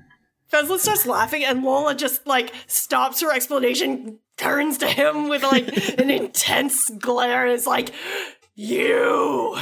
Fezla 0.51 0.79
starts 0.79 1.05
laughing, 1.05 1.43
and 1.45 1.63
Lola 1.63 1.93
just 1.95 2.25
like 2.25 2.51
stops 2.67 3.21
her 3.21 3.31
explanation, 3.31 4.17
turns 4.37 4.79
to 4.79 4.87
him 4.87 5.29
with 5.29 5.43
like 5.43 5.67
an 5.99 6.09
intense 6.21 6.89
glare, 6.99 7.45
and 7.45 7.53
is 7.53 7.67
like, 7.67 7.91
"You." 8.55 9.55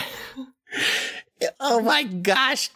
Oh 1.59 1.81
my 1.81 2.03
gosh. 2.03 2.69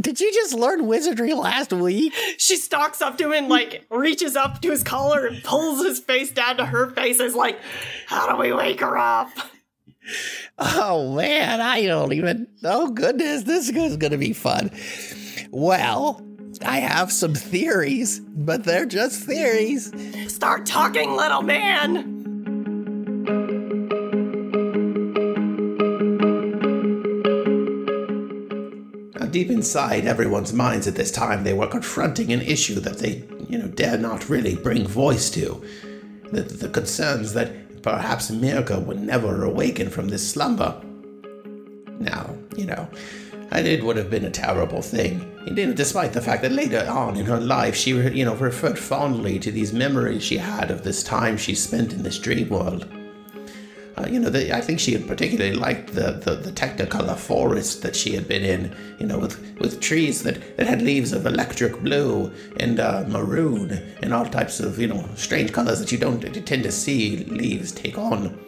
Did 0.00 0.20
you 0.20 0.32
just 0.32 0.54
learn 0.54 0.86
wizardry 0.86 1.34
last 1.34 1.72
week? 1.72 2.14
She 2.38 2.56
stalks 2.56 3.02
up 3.02 3.18
to 3.18 3.26
him 3.26 3.32
and 3.32 3.48
like 3.48 3.84
reaches 3.90 4.34
up 4.34 4.62
to 4.62 4.70
his 4.70 4.82
collar 4.82 5.26
and 5.26 5.42
pulls 5.42 5.84
his 5.84 5.98
face 5.98 6.30
down 6.30 6.56
to 6.56 6.66
her 6.66 6.90
face. 6.90 7.20
Is 7.20 7.34
like, 7.34 7.58
"How 8.06 8.30
do 8.30 8.40
we 8.40 8.52
wake 8.52 8.80
her 8.80 8.96
up?" 8.96 9.28
Oh 10.58 11.14
man, 11.14 11.60
I 11.60 11.84
don't 11.84 12.12
even. 12.12 12.48
Oh 12.64 12.90
goodness, 12.90 13.42
this 13.42 13.68
is 13.68 13.96
going 13.96 14.12
to 14.12 14.18
be 14.18 14.32
fun. 14.32 14.70
Well, 15.50 16.24
I 16.64 16.78
have 16.78 17.12
some 17.12 17.34
theories, 17.34 18.20
but 18.20 18.64
they're 18.64 18.86
just 18.86 19.22
theories. 19.24 19.92
Start 20.32 20.66
talking, 20.66 21.14
little 21.16 21.42
man. 21.42 22.19
Deep 29.40 29.50
inside 29.50 30.04
everyone's 30.04 30.52
minds 30.52 30.86
at 30.86 30.94
this 30.96 31.10
time, 31.10 31.44
they 31.44 31.54
were 31.54 31.66
confronting 31.66 32.30
an 32.30 32.42
issue 32.42 32.78
that 32.78 32.98
they, 32.98 33.24
you 33.48 33.56
know, 33.56 33.68
dare 33.68 33.96
not 33.96 34.28
really 34.28 34.54
bring 34.54 34.86
voice 34.86 35.30
to. 35.30 35.64
The, 36.30 36.42
the 36.42 36.68
concerns 36.68 37.32
that 37.32 37.82
perhaps 37.82 38.30
Mirka 38.30 38.84
would 38.84 39.00
never 39.00 39.44
awaken 39.44 39.88
from 39.88 40.08
this 40.08 40.30
slumber. 40.30 40.78
Now, 42.00 42.36
you 42.54 42.66
know, 42.66 42.86
and 43.50 43.66
it 43.66 43.82
would 43.82 43.96
have 43.96 44.10
been 44.10 44.26
a 44.26 44.30
terrible 44.30 44.82
thing. 44.82 45.14
Then, 45.50 45.74
despite 45.74 46.12
the 46.12 46.20
fact 46.20 46.42
that 46.42 46.52
later 46.52 46.86
on 46.86 47.16
in 47.16 47.24
her 47.24 47.40
life, 47.40 47.74
she, 47.74 47.92
you 47.92 48.26
know, 48.26 48.34
referred 48.34 48.78
fondly 48.78 49.38
to 49.38 49.50
these 49.50 49.72
memories 49.72 50.22
she 50.22 50.36
had 50.36 50.70
of 50.70 50.82
this 50.82 51.02
time 51.02 51.38
she 51.38 51.54
spent 51.54 51.94
in 51.94 52.02
this 52.02 52.18
dream 52.18 52.50
world. 52.50 52.86
Uh, 54.00 54.06
you 54.08 54.18
know, 54.18 54.30
the, 54.30 54.56
I 54.56 54.60
think 54.60 54.80
she 54.80 54.92
had 54.92 55.06
particularly 55.06 55.54
liked 55.54 55.94
the, 55.94 56.12
the, 56.12 56.34
the 56.36 56.52
Technicolor 56.52 57.16
forest 57.16 57.82
that 57.82 57.94
she 57.94 58.14
had 58.14 58.26
been 58.26 58.44
in, 58.44 58.74
you 58.98 59.06
know, 59.06 59.18
with, 59.18 59.58
with 59.58 59.80
trees 59.80 60.22
that, 60.22 60.56
that 60.56 60.66
had 60.66 60.80
leaves 60.80 61.12
of 61.12 61.26
electric 61.26 61.80
blue 61.82 62.32
and 62.58 62.80
uh, 62.80 63.04
maroon 63.08 63.72
and 64.02 64.14
all 64.14 64.24
types 64.24 64.60
of, 64.60 64.78
you 64.78 64.86
know, 64.86 65.06
strange 65.16 65.52
colors 65.52 65.80
that 65.80 65.92
you 65.92 65.98
don't 65.98 66.20
tend 66.46 66.62
to 66.62 66.72
see 66.72 67.24
leaves 67.24 67.72
take 67.72 67.98
on. 67.98 68.38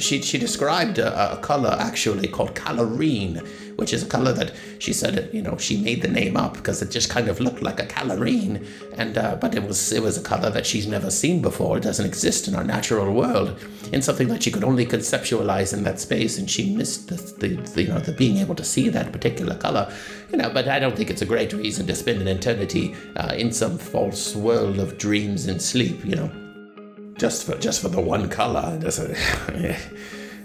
She, 0.00 0.20
she 0.20 0.36
described 0.36 0.98
a, 0.98 1.34
a 1.34 1.36
color 1.38 1.76
actually 1.78 2.26
called 2.26 2.56
calorine, 2.56 3.40
which 3.76 3.92
is 3.92 4.02
a 4.02 4.06
color 4.06 4.32
that 4.32 4.52
she 4.80 4.92
said, 4.92 5.30
you 5.32 5.42
know, 5.42 5.56
she 5.58 5.76
made 5.80 6.02
the 6.02 6.08
name 6.08 6.36
up 6.36 6.54
because 6.54 6.82
it 6.82 6.90
just 6.90 7.08
kind 7.08 7.28
of 7.28 7.38
looked 7.38 7.62
like 7.62 7.78
a 7.78 7.86
calorine, 7.86 8.66
and 8.94 9.16
uh, 9.16 9.36
but 9.36 9.54
it 9.54 9.62
was 9.62 9.92
it 9.92 10.02
was 10.02 10.18
a 10.18 10.22
color 10.22 10.50
that 10.50 10.66
she's 10.66 10.88
never 10.88 11.10
seen 11.10 11.40
before. 11.40 11.76
It 11.76 11.84
doesn't 11.84 12.04
exist 12.04 12.48
in 12.48 12.56
our 12.56 12.64
natural 12.64 13.12
world, 13.14 13.58
and 13.92 14.04
something 14.04 14.28
that 14.28 14.42
she 14.42 14.50
could 14.50 14.64
only 14.64 14.86
conceptualize 14.86 15.72
in 15.72 15.84
that 15.84 16.00
space, 16.00 16.36
and 16.36 16.50
she 16.50 16.74
missed 16.74 17.08
the, 17.08 17.16
the, 17.38 17.54
the 17.54 17.82
you 17.82 17.88
know 17.88 18.00
the 18.00 18.12
being 18.12 18.38
able 18.38 18.56
to 18.56 18.64
see 18.64 18.88
that 18.88 19.12
particular 19.12 19.54
color, 19.56 19.92
you 20.30 20.38
know. 20.38 20.50
But 20.50 20.66
I 20.66 20.80
don't 20.80 20.96
think 20.96 21.10
it's 21.10 21.22
a 21.22 21.26
great 21.26 21.52
reason 21.52 21.86
to 21.86 21.94
spend 21.94 22.20
an 22.20 22.28
eternity 22.28 22.96
uh, 23.16 23.34
in 23.36 23.52
some 23.52 23.78
false 23.78 24.34
world 24.34 24.80
of 24.80 24.98
dreams 24.98 25.46
and 25.46 25.62
sleep, 25.62 26.04
you 26.04 26.16
know 26.16 26.45
just 27.18 27.46
for 27.46 27.56
just 27.58 27.80
for 27.80 27.88
the 27.88 28.00
one 28.00 28.28
color. 28.28 28.78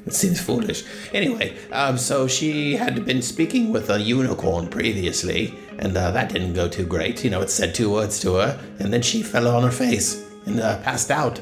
It 0.05 0.13
seems 0.13 0.41
foolish. 0.41 0.83
Anyway, 1.13 1.55
um, 1.71 1.97
so 1.97 2.27
she 2.27 2.75
had 2.75 3.05
been 3.05 3.21
speaking 3.21 3.71
with 3.71 3.89
a 3.89 4.01
unicorn 4.01 4.67
previously, 4.67 5.53
and 5.77 5.95
uh, 5.95 6.09
that 6.11 6.33
didn't 6.33 6.53
go 6.53 6.67
too 6.67 6.85
great. 6.85 7.23
You 7.23 7.29
know, 7.29 7.41
it 7.41 7.51
said 7.51 7.75
two 7.75 7.91
words 7.91 8.19
to 8.21 8.35
her, 8.35 8.59
and 8.79 8.91
then 8.91 9.03
she 9.03 9.21
fell 9.21 9.47
on 9.47 9.61
her 9.63 9.71
face 9.71 10.27
and 10.47 10.59
uh, 10.59 10.79
passed 10.79 11.11
out, 11.11 11.39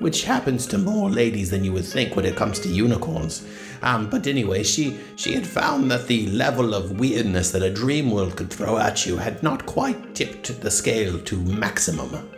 which 0.00 0.24
happens 0.24 0.66
to 0.66 0.78
more 0.78 1.08
ladies 1.08 1.50
than 1.50 1.64
you 1.64 1.72
would 1.72 1.84
think 1.84 2.16
when 2.16 2.24
it 2.24 2.34
comes 2.34 2.58
to 2.60 2.68
unicorns. 2.68 3.46
Um, 3.82 4.10
but 4.10 4.26
anyway, 4.26 4.64
she 4.64 4.98
she 5.14 5.32
had 5.34 5.46
found 5.46 5.88
that 5.92 6.08
the 6.08 6.26
level 6.30 6.74
of 6.74 6.98
weirdness 6.98 7.52
that 7.52 7.62
a 7.62 7.72
dream 7.72 8.10
world 8.10 8.36
could 8.36 8.50
throw 8.50 8.76
at 8.76 9.06
you 9.06 9.18
had 9.18 9.40
not 9.42 9.66
quite 9.66 10.16
tipped 10.16 10.60
the 10.60 10.70
scale 10.70 11.20
to 11.20 11.36
maximum. 11.36 12.28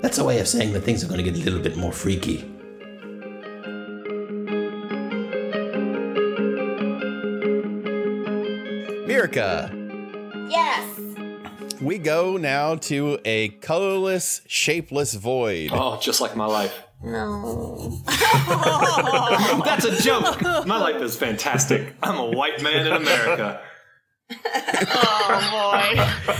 That's 0.00 0.18
a 0.18 0.24
way 0.24 0.38
of 0.40 0.48
saying 0.48 0.72
that 0.74 0.80
things 0.82 1.02
are 1.04 1.08
going 1.08 1.22
to 1.22 1.30
get 1.30 1.40
a 1.40 1.44
little 1.44 1.60
bit 1.60 1.76
more 1.76 1.92
freaky. 1.92 2.44
Mirka, 9.06 9.70
Yes. 10.50 11.00
we 11.80 11.98
go 11.98 12.36
now 12.36 12.74
to 12.76 13.18
a 13.24 13.48
colorless, 13.48 14.42
shapeless 14.46 15.14
void. 15.14 15.70
Oh, 15.72 15.98
just 16.00 16.20
like 16.20 16.36
my 16.36 16.44
life. 16.46 16.82
No. 17.02 18.02
That's 18.06 19.84
a 19.84 20.00
joke. 20.02 20.42
My 20.66 20.78
life 20.78 21.00
is 21.00 21.16
fantastic. 21.16 21.94
I'm 22.02 22.18
a 22.18 22.26
white 22.26 22.60
man 22.62 22.86
in 22.86 22.92
America. 22.92 23.60
Oh 24.90 25.94
boy. 26.26 26.34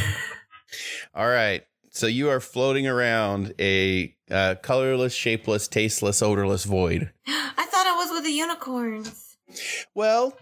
All 1.15 1.27
right. 1.29 1.63
So 1.99 2.07
you 2.07 2.29
are 2.29 2.39
floating 2.39 2.87
around 2.87 3.55
a 3.59 4.15
uh, 4.31 4.55
colorless, 4.63 5.13
shapeless, 5.13 5.67
tasteless, 5.67 6.23
odorless 6.23 6.63
void. 6.63 7.11
I 7.27 7.67
thought 7.69 7.87
I 7.89 7.97
was 7.97 8.13
with 8.13 8.23
the 8.23 8.31
unicorns. 8.31 9.37
Well, 9.97 10.39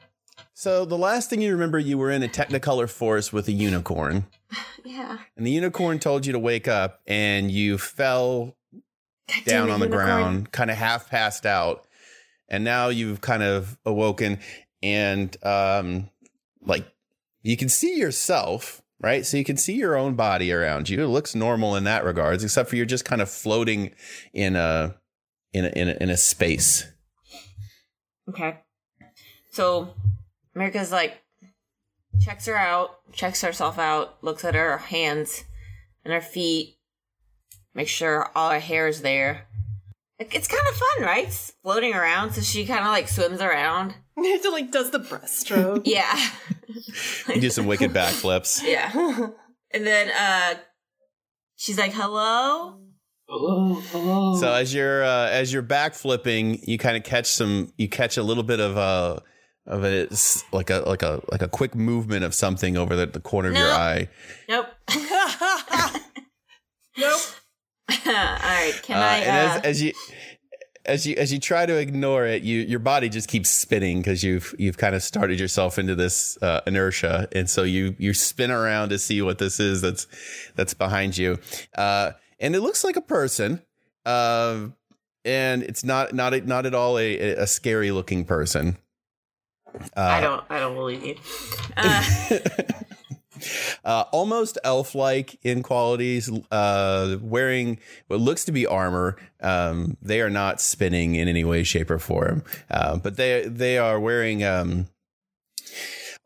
so 0.52 0.84
the 0.84 0.98
last 0.98 1.30
thing 1.30 1.40
you 1.40 1.50
remember, 1.52 1.78
you 1.78 1.96
were 1.96 2.10
in 2.10 2.22
a 2.22 2.28
Technicolor 2.28 2.90
forest 2.90 3.32
with 3.32 3.48
a 3.48 3.52
unicorn, 3.52 4.26
Yeah. 4.84 5.16
and 5.34 5.46
the 5.46 5.50
unicorn 5.50 5.98
told 5.98 6.26
you 6.26 6.34
to 6.34 6.38
wake 6.38 6.68
up, 6.68 7.00
and 7.06 7.50
you 7.50 7.78
fell 7.78 8.54
damn 9.26 9.44
down 9.46 9.70
on 9.70 9.80
the 9.80 9.86
unicorn. 9.86 10.04
ground, 10.06 10.52
kind 10.52 10.70
of 10.70 10.76
half 10.76 11.08
passed 11.08 11.46
out, 11.46 11.86
and 12.50 12.64
now 12.64 12.88
you've 12.88 13.22
kind 13.22 13.42
of 13.42 13.78
awoken, 13.86 14.40
and 14.82 15.34
um, 15.42 16.10
like 16.60 16.86
you 17.40 17.56
can 17.56 17.70
see 17.70 17.96
yourself. 17.96 18.82
Right, 18.98 19.26
so 19.26 19.36
you 19.36 19.44
can 19.44 19.58
see 19.58 19.74
your 19.74 19.94
own 19.94 20.14
body 20.14 20.50
around 20.50 20.88
you. 20.88 21.04
It 21.04 21.08
looks 21.08 21.34
normal 21.34 21.76
in 21.76 21.84
that 21.84 22.02
regards, 22.02 22.42
except 22.42 22.70
for 22.70 22.76
you're 22.76 22.86
just 22.86 23.04
kind 23.04 23.20
of 23.20 23.30
floating 23.30 23.94
in 24.32 24.56
a 24.56 24.96
in 25.52 25.66
a, 25.66 25.68
in 25.68 25.88
a, 25.88 25.96
in 26.00 26.10
a 26.10 26.16
space. 26.16 26.84
Okay. 28.28 28.58
So 29.50 29.94
Mirka's 30.54 30.92
like 30.92 31.22
checks 32.20 32.46
her 32.46 32.56
out, 32.56 33.12
checks 33.12 33.42
herself 33.42 33.78
out, 33.78 34.22
looks 34.22 34.44
at 34.44 34.54
her 34.54 34.78
hands 34.78 35.44
and 36.04 36.12
her 36.12 36.20
feet, 36.20 36.78
makes 37.74 37.90
sure 37.90 38.30
all 38.34 38.50
her 38.50 38.60
hair 38.60 38.88
is 38.88 39.02
there. 39.02 39.46
It's 40.18 40.48
kind 40.48 40.66
of 40.68 40.74
fun, 40.74 41.02
right? 41.02 41.30
Floating 41.62 41.94
around, 41.94 42.32
so 42.32 42.40
she 42.40 42.64
kind 42.64 42.80
of 42.80 42.86
like 42.86 43.08
swims 43.08 43.42
around. 43.42 43.94
It 44.24 44.52
like 44.52 44.70
does 44.72 44.90
the 44.90 44.98
breaststroke. 45.00 45.82
Yeah, 45.86 46.18
You 47.34 47.40
do 47.40 47.50
some 47.50 47.66
wicked 47.66 47.92
backflips. 47.92 48.62
yeah. 48.64 48.90
And 49.72 49.86
then 49.86 50.08
uh 50.10 50.58
she's 51.56 51.76
like, 51.78 51.92
"Hello." 51.92 52.80
Hello, 53.28 53.74
hello. 53.90 54.36
So 54.40 54.52
as 54.52 54.72
you're 54.72 55.02
uh, 55.04 55.28
as 55.28 55.52
you're 55.52 55.60
back 55.62 55.94
flipping, 55.94 56.60
you 56.62 56.78
kind 56.78 56.96
of 56.96 57.02
catch 57.02 57.26
some. 57.26 57.72
You 57.76 57.88
catch 57.88 58.16
a 58.16 58.22
little 58.22 58.44
bit 58.44 58.60
of 58.60 58.76
a 58.76 59.20
of 59.66 59.84
a 59.84 60.06
like 60.52 60.70
a 60.70 60.84
like 60.86 61.02
a 61.02 61.20
like 61.32 61.42
a 61.42 61.48
quick 61.48 61.74
movement 61.74 62.22
of 62.24 62.34
something 62.34 62.76
over 62.76 62.94
the, 62.94 63.06
the 63.06 63.18
corner 63.20 63.48
of 63.50 63.56
your 63.56 63.68
eye. 63.68 64.08
Nope. 64.48 64.66
nope. 66.96 67.20
all 67.90 68.12
right. 68.12 68.72
Can 68.82 68.96
Uh, 68.96 69.00
I? 69.00 69.16
and 69.18 69.30
Uh, 69.50 69.56
as, 69.58 69.62
as 69.64 69.82
you 69.82 69.92
as 70.86 71.06
you 71.06 71.16
as 71.16 71.32
you 71.32 71.38
try 71.38 71.66
to 71.66 71.76
ignore 71.76 72.24
it, 72.26 72.42
you 72.42 72.60
your 72.60 72.78
body 72.78 73.08
just 73.08 73.28
keeps 73.28 73.50
spinning 73.50 73.98
because 73.98 74.22
you've 74.24 74.54
you've 74.58 74.78
kind 74.78 74.94
of 74.94 75.02
started 75.02 75.38
yourself 75.38 75.78
into 75.78 75.94
this 75.94 76.40
uh, 76.42 76.60
inertia, 76.66 77.28
and 77.32 77.50
so 77.50 77.62
you 77.62 77.94
you 77.98 78.14
spin 78.14 78.50
around 78.50 78.90
to 78.90 78.98
see 78.98 79.20
what 79.22 79.38
this 79.38 79.60
is 79.60 79.80
that's 79.80 80.06
that's 80.54 80.74
behind 80.74 81.18
you, 81.18 81.38
uh, 81.76 82.12
and 82.40 82.54
it 82.54 82.60
looks 82.60 82.84
like 82.84 82.96
a 82.96 83.00
person, 83.02 83.62
uh, 84.04 84.66
and 85.24 85.62
it's 85.62 85.84
not 85.84 86.14
not 86.14 86.46
not 86.46 86.66
at 86.66 86.74
all 86.74 86.98
a, 86.98 87.16
a 87.18 87.46
scary 87.46 87.90
looking 87.90 88.24
person. 88.24 88.76
Uh, 89.96 90.00
I 90.00 90.20
don't. 90.20 90.44
I 90.48 90.58
don't 90.60 90.74
believe 90.74 91.04
you. 91.04 91.16
Uh, 93.84 94.04
almost 94.10 94.58
elf-like 94.64 95.38
in 95.44 95.62
qualities, 95.62 96.28
uh, 96.50 97.16
wearing 97.20 97.78
what 98.08 98.18
looks 98.18 98.44
to 98.44 98.50
be 98.50 98.66
armor. 98.66 99.16
Um, 99.40 99.96
they 100.02 100.20
are 100.20 100.30
not 100.30 100.60
spinning 100.60 101.14
in 101.14 101.28
any 101.28 101.44
way, 101.44 101.62
shape, 101.62 101.92
or 101.92 102.00
form, 102.00 102.42
uh, 102.68 102.96
but 102.96 103.16
they 103.16 103.46
they 103.46 103.78
are 103.78 104.00
wearing 104.00 104.42
um, 104.42 104.88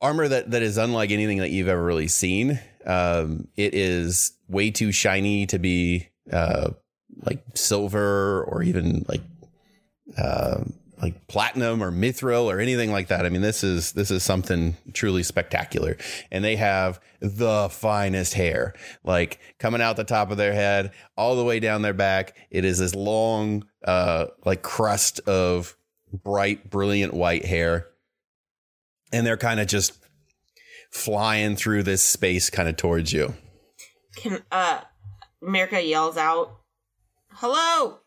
armor 0.00 0.26
that 0.28 0.52
that 0.52 0.62
is 0.62 0.78
unlike 0.78 1.10
anything 1.10 1.38
that 1.38 1.50
you've 1.50 1.68
ever 1.68 1.84
really 1.84 2.08
seen. 2.08 2.58
Um, 2.86 3.48
it 3.56 3.74
is 3.74 4.32
way 4.48 4.70
too 4.70 4.90
shiny 4.90 5.44
to 5.46 5.58
be 5.58 6.08
uh, 6.32 6.70
like 7.22 7.44
silver 7.54 8.42
or 8.44 8.62
even 8.62 9.04
like 9.06 9.22
uh, 10.16 10.64
like 11.00 11.26
platinum 11.28 11.82
or 11.82 11.90
mithril 11.90 12.44
or 12.44 12.60
anything 12.60 12.92
like 12.92 13.08
that. 13.08 13.24
I 13.24 13.30
mean, 13.30 13.40
this 13.40 13.64
is 13.64 13.92
this 13.92 14.10
is 14.10 14.22
something 14.22 14.76
truly 14.92 15.22
spectacular. 15.22 15.96
And 16.30 16.44
they 16.44 16.56
have 16.56 17.00
the 17.20 17.68
finest 17.70 18.34
hair, 18.34 18.74
like 19.02 19.40
coming 19.58 19.80
out 19.80 19.96
the 19.96 20.04
top 20.04 20.30
of 20.30 20.36
their 20.36 20.52
head 20.52 20.92
all 21.16 21.36
the 21.36 21.44
way 21.44 21.60
down 21.60 21.82
their 21.82 21.94
back. 21.94 22.36
It 22.50 22.64
is 22.64 22.78
this 22.78 22.94
long, 22.94 23.64
uh, 23.84 24.26
like 24.44 24.62
crust 24.62 25.20
of 25.20 25.76
bright, 26.12 26.68
brilliant 26.68 27.14
white 27.14 27.44
hair, 27.46 27.86
and 29.12 29.26
they're 29.26 29.36
kind 29.36 29.60
of 29.60 29.66
just 29.66 29.98
flying 30.90 31.56
through 31.56 31.84
this 31.84 32.02
space, 32.02 32.50
kind 32.50 32.68
of 32.68 32.76
towards 32.76 33.12
you. 33.12 33.34
Can 34.16 34.42
uh 34.52 34.82
Mirka 35.42 35.86
yells 35.86 36.18
out, 36.18 36.58
"Hello! 37.32 38.00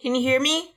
Can 0.00 0.14
you 0.14 0.22
hear 0.22 0.40
me?" 0.40 0.75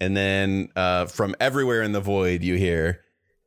And 0.00 0.16
then 0.16 0.70
uh, 0.76 1.06
from 1.06 1.34
everywhere 1.40 1.82
in 1.82 1.92
the 1.92 2.00
void, 2.00 2.42
you 2.42 2.54
hear, 2.56 3.00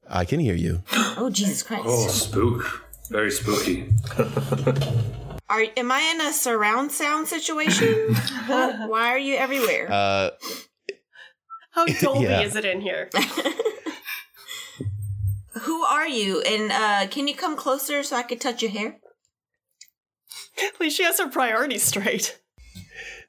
"I 0.10 0.26
can 0.26 0.40
hear 0.40 0.56
you." 0.56 0.84
Oh 1.16 1.30
Jesus 1.30 1.62
Christ! 1.64 1.84
Oh, 1.88 2.08
spook. 2.08 2.88
Very 3.10 3.30
spooky. 3.32 3.90
Are 5.50 5.64
am 5.78 5.92
I 5.92 6.02
in 6.16 6.22
a 6.22 6.34
surround 6.34 6.92
sound 6.92 7.28
situation? 7.28 8.16
What- 8.48 8.90
Why 8.90 9.10
are 9.10 9.18
you 9.20 9.36
everywhere? 9.36 9.92
Uh, 9.92 10.30
How 11.72 11.86
Dolby 12.02 12.24
Yeah. 12.24 12.42
is 12.42 12.56
it 12.56 12.66
in 12.66 12.82
here? 12.82 13.10
Who 15.62 15.84
are 15.84 16.08
you? 16.08 16.42
And 16.42 16.72
uh 16.72 17.08
can 17.12 17.28
you 17.28 17.36
come 17.36 17.56
closer 17.56 18.02
so 18.04 18.16
I 18.16 18.24
could 18.24 18.42
touch 18.42 18.62
your 18.64 18.72
hair? 18.72 18.98
At 20.58 20.80
least 20.80 20.98
she 20.98 21.04
has 21.04 21.20
her 21.20 21.30
priorities 21.30 21.84
straight. 21.84 22.40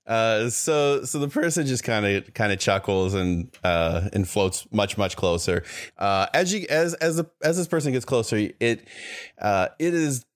Uh, 0.06 0.50
so 0.50 1.04
so 1.04 1.18
the 1.18 1.28
person 1.28 1.66
just 1.66 1.82
kind 1.82 2.04
of 2.04 2.34
kind 2.34 2.52
of 2.52 2.58
chuckles 2.58 3.14
and 3.14 3.50
uh 3.64 4.08
and 4.12 4.28
floats 4.28 4.66
much 4.70 4.98
much 4.98 5.16
closer. 5.16 5.64
Uh, 5.98 6.26
as 6.34 6.52
you 6.52 6.66
as 6.68 6.94
as 6.94 7.16
the 7.16 7.26
as 7.42 7.56
this 7.56 7.66
person 7.66 7.92
gets 7.92 8.04
closer, 8.04 8.50
it 8.60 8.86
uh 9.40 9.68
it 9.78 9.94
is 9.94 10.26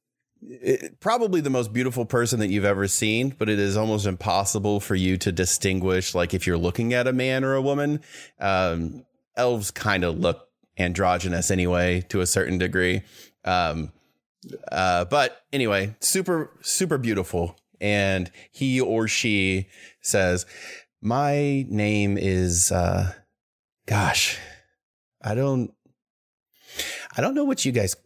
it, 0.41 1.01
probably 1.01 1.41
the 1.41 1.51
most 1.51 1.73
beautiful 1.73 2.07
person 2.07 2.41
that 2.41 2.49
you've 2.49 2.65
ever 2.65 2.89
seen, 2.89 3.35
but 3.37 3.49
it 3.49 3.59
is 3.59 3.77
almost 3.77 4.07
impossible 4.07 4.81
for 4.81 4.95
you 4.95 5.19
to 5.19 5.33
distinguish 5.33 6.15
like 6.15 6.33
if 6.33 6.47
you're 6.47 6.59
looking 6.59 6.95
at 6.95 7.07
a 7.07 7.13
man 7.13 7.45
or 7.45 7.55
a 7.55 7.63
woman. 7.63 8.01
Um, 8.41 9.05
elves 9.37 9.71
kind 9.71 10.05
of 10.05 10.19
look 10.19 10.49
androgynous 10.79 11.51
anyway 11.51 12.01
to 12.09 12.21
a 12.21 12.27
certain 12.27 12.59
degree. 12.59 13.03
Um, 13.45 13.93
uh, 14.71 15.05
but 15.07 15.45
anyway, 15.53 15.97
super, 16.01 16.51
super 16.61 16.99
beautiful. 16.99 17.57
And 17.81 18.31
he 18.51 18.81
or 18.81 19.09
she 19.09 19.69
says, 20.01 20.47
My 21.01 21.65
name 21.69 22.19
is, 22.19 22.73
uh, 22.73 23.13
gosh, 23.87 24.39
I 25.23 25.35
don't, 25.35 25.73
I 27.17 27.21
don't 27.21 27.35
know 27.35 27.45
what 27.45 27.65
you 27.65 27.73
guys, 27.73 27.97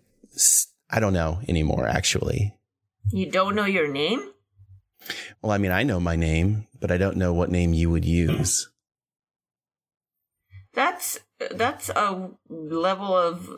I 0.91 1.01
don't 1.01 1.13
know 1.13 1.41
anymore, 1.49 1.87
actually. 1.89 2.55
You 3.11 3.31
don't 3.31 3.55
know 3.55 3.65
your 3.65 3.89
name? 3.89 4.31
Well, 5.41 5.53
I 5.53 5.59
mean, 5.59 5.73
I 5.73 5.83
know 5.83 5.99
my 5.99 6.17
name, 6.17 6.67
but 6.81 6.91
I 6.91 6.99
don't 6.99 7.17
know 7.17 7.33
what 7.33 7.51
name 7.51 7.73
you 7.73 7.91
would 7.91 8.05
use. 8.05 8.71
That's 10.75 11.19
that's 11.51 11.89
a 11.91 12.31
level 12.49 13.15
of 13.15 13.49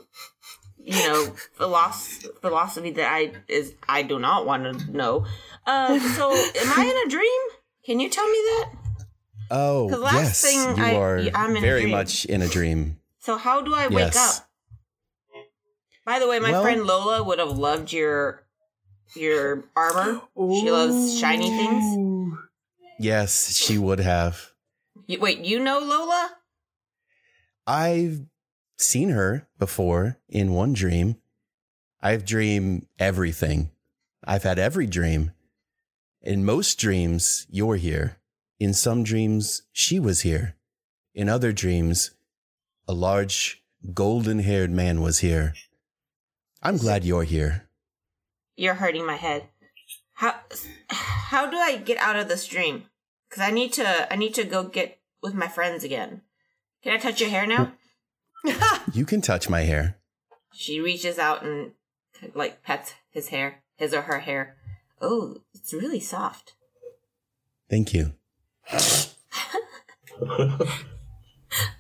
you 0.85 0.99
know 1.09 1.35
philosophy 1.55 2.29
philosophy 2.41 2.91
that 2.93 3.11
I 3.13 3.33
is 3.49 3.75
I 3.89 4.03
do 4.03 4.19
not 4.19 4.47
want 4.47 4.65
to 4.65 4.91
know. 4.93 5.27
Uh, 5.67 5.99
so 6.17 6.31
am 6.33 6.79
I 6.79 6.85
in 6.85 7.07
a 7.07 7.11
dream? 7.11 7.41
Can 7.87 8.01
you 8.01 8.09
tell 8.11 8.27
me 8.27 8.39
that? 8.51 8.71
Oh, 9.51 9.89
yes, 10.13 10.43
thing 10.43 10.77
you 10.77 10.83
I- 10.85 10.97
are 10.97 11.19
I'm 11.35 11.57
in 11.57 11.63
very 11.63 11.87
much 11.87 12.25
in 12.25 12.43
a 12.43 12.49
dream. 12.49 12.99
So 13.19 13.37
how 13.37 13.61
do 13.63 13.75
I 13.75 13.89
wake 13.89 14.15
Yes. 14.15 14.41
up? 14.41 14.49
By 16.05 16.19
the 16.19 16.29
way, 16.29 16.39
my 16.39 16.53
Well- 16.53 16.63
friend 16.63 16.85
Lola 16.85 17.23
would 17.23 17.39
have 17.39 17.57
loved 17.59 17.93
your 17.93 18.43
your 19.15 19.65
armor. 19.77 20.23
She 20.37 20.71
loves 20.71 21.19
shiny 21.19 21.49
things. 21.49 22.37
Yes, 22.99 23.55
she 23.57 23.79
would 23.79 24.01
have. 24.01 24.53
You, 25.07 25.21
wait, 25.21 25.39
you 25.41 25.59
know 25.61 25.79
Lola? 25.79 26.37
I've 27.67 28.21
seen 28.77 29.11
her 29.11 29.49
before 29.59 30.19
in 30.29 30.53
one 30.53 30.73
dream. 30.73 31.17
I've 32.03 32.25
dreamed 32.25 32.87
everything. 32.99 33.71
I've 34.25 34.43
had 34.43 34.59
every 34.59 34.87
dream. 34.87 35.33
In 36.21 36.45
most 36.45 36.79
dreams, 36.79 37.47
you're 37.51 37.77
here. 37.77 38.17
In 38.59 38.73
some 38.73 39.03
dreams, 39.03 39.63
she 39.73 39.99
was 39.99 40.23
here. 40.23 40.57
In 41.15 41.29
other 41.29 41.53
dreams, 41.53 42.13
a 42.89 42.93
large, 42.93 43.63
golden 43.93 44.41
haired 44.41 44.71
man 44.71 45.01
was 45.01 45.19
here. 45.19 45.55
I'm 46.63 46.77
glad 46.77 47.05
you're 47.05 47.25
here. 47.25 47.69
You're 48.57 48.75
hurting 48.75 49.07
my 49.07 49.17
head. 49.17 49.49
How 50.15 50.37
how 50.89 51.51
do 51.51 51.59
I 51.59 51.77
get 51.77 51.99
out 51.99 52.17
of 52.17 52.29
this 52.29 52.47
dream? 52.47 52.85
Cuz 53.31 53.41
I 53.41 53.51
need 53.51 53.73
to 53.75 54.13
I 54.13 54.17
need 54.17 54.35
to 54.35 54.45
go 54.45 54.63
get 54.65 54.99
with 55.23 55.35
my 55.35 55.49
friends 55.49 55.85
again. 55.85 56.23
Can 56.83 56.95
I 56.95 56.99
touch 56.99 57.21
your 57.21 57.31
hair 57.31 57.47
now? 57.47 57.73
You 58.93 59.05
can 59.05 59.21
touch 59.21 59.49
my 59.49 59.63
hair. 59.63 59.97
She 60.53 60.79
reaches 60.81 61.19
out 61.19 61.43
and 61.43 61.73
like 62.33 62.63
pets 62.63 62.95
his 63.11 63.29
hair, 63.29 63.63
his 63.77 63.93
or 63.93 64.03
her 64.03 64.21
hair. 64.21 64.57
Oh, 65.01 65.39
it's 65.53 65.73
really 65.73 65.99
soft. 65.99 66.55
Thank 67.69 67.93
you. 67.93 68.13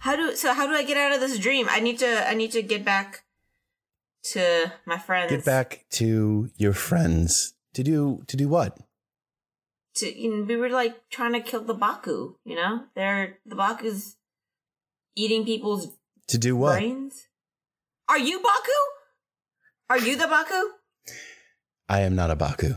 How 0.00 0.16
do 0.16 0.34
so 0.36 0.52
how 0.54 0.66
do 0.66 0.74
I 0.74 0.84
get 0.84 0.96
out 0.96 1.12
of 1.12 1.20
this 1.20 1.38
dream? 1.38 1.66
I 1.70 1.80
need 1.80 1.98
to 2.00 2.28
I 2.28 2.34
need 2.34 2.52
to 2.52 2.62
get 2.62 2.84
back 2.84 3.24
to 4.32 4.72
my 4.84 4.98
friends. 4.98 5.30
Get 5.30 5.44
back 5.44 5.84
to 5.92 6.50
your 6.56 6.72
friends. 6.72 7.54
To 7.74 7.82
do 7.82 8.22
to 8.28 8.36
do 8.36 8.48
what? 8.48 8.78
to 9.94 10.20
you 10.20 10.30
know, 10.30 10.44
we 10.44 10.56
were 10.56 10.68
like 10.68 11.08
trying 11.08 11.32
to 11.32 11.40
kill 11.40 11.62
the 11.62 11.74
Baku, 11.74 12.34
you 12.44 12.56
know? 12.56 12.84
They're 12.94 13.38
the 13.46 13.54
Baku's 13.54 14.16
eating 15.14 15.44
people's 15.44 15.96
To 16.28 16.38
do 16.38 16.56
what? 16.56 16.78
brains. 16.78 17.26
Are 18.08 18.18
you 18.18 18.40
Baku? 18.40 18.72
Are 19.90 19.98
you 19.98 20.16
the 20.16 20.26
Baku? 20.26 20.70
I 21.88 22.00
am 22.00 22.14
not 22.14 22.30
a 22.30 22.36
Baku. 22.36 22.74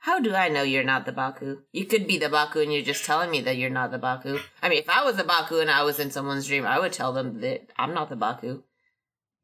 How 0.00 0.20
do 0.20 0.34
I 0.34 0.48
know 0.48 0.62
you're 0.62 0.84
not 0.84 1.04
the 1.04 1.12
Baku? 1.12 1.58
You 1.72 1.84
could 1.84 2.06
be 2.06 2.18
the 2.18 2.30
Baku 2.30 2.60
and 2.60 2.72
you're 2.72 2.82
just 2.82 3.04
telling 3.04 3.30
me 3.30 3.42
that 3.42 3.58
you're 3.58 3.68
not 3.68 3.90
the 3.90 3.98
Baku. 3.98 4.38
I 4.62 4.68
mean, 4.68 4.78
if 4.78 4.88
I 4.88 5.04
was 5.04 5.16
the 5.16 5.24
Baku 5.24 5.60
and 5.60 5.70
I 5.70 5.82
was 5.82 5.98
in 5.98 6.10
someone's 6.10 6.46
dream, 6.46 6.64
I 6.64 6.78
would 6.78 6.92
tell 6.92 7.12
them 7.12 7.40
that 7.42 7.68
I'm 7.76 7.92
not 7.92 8.08
the 8.08 8.16
Baku. 8.16 8.62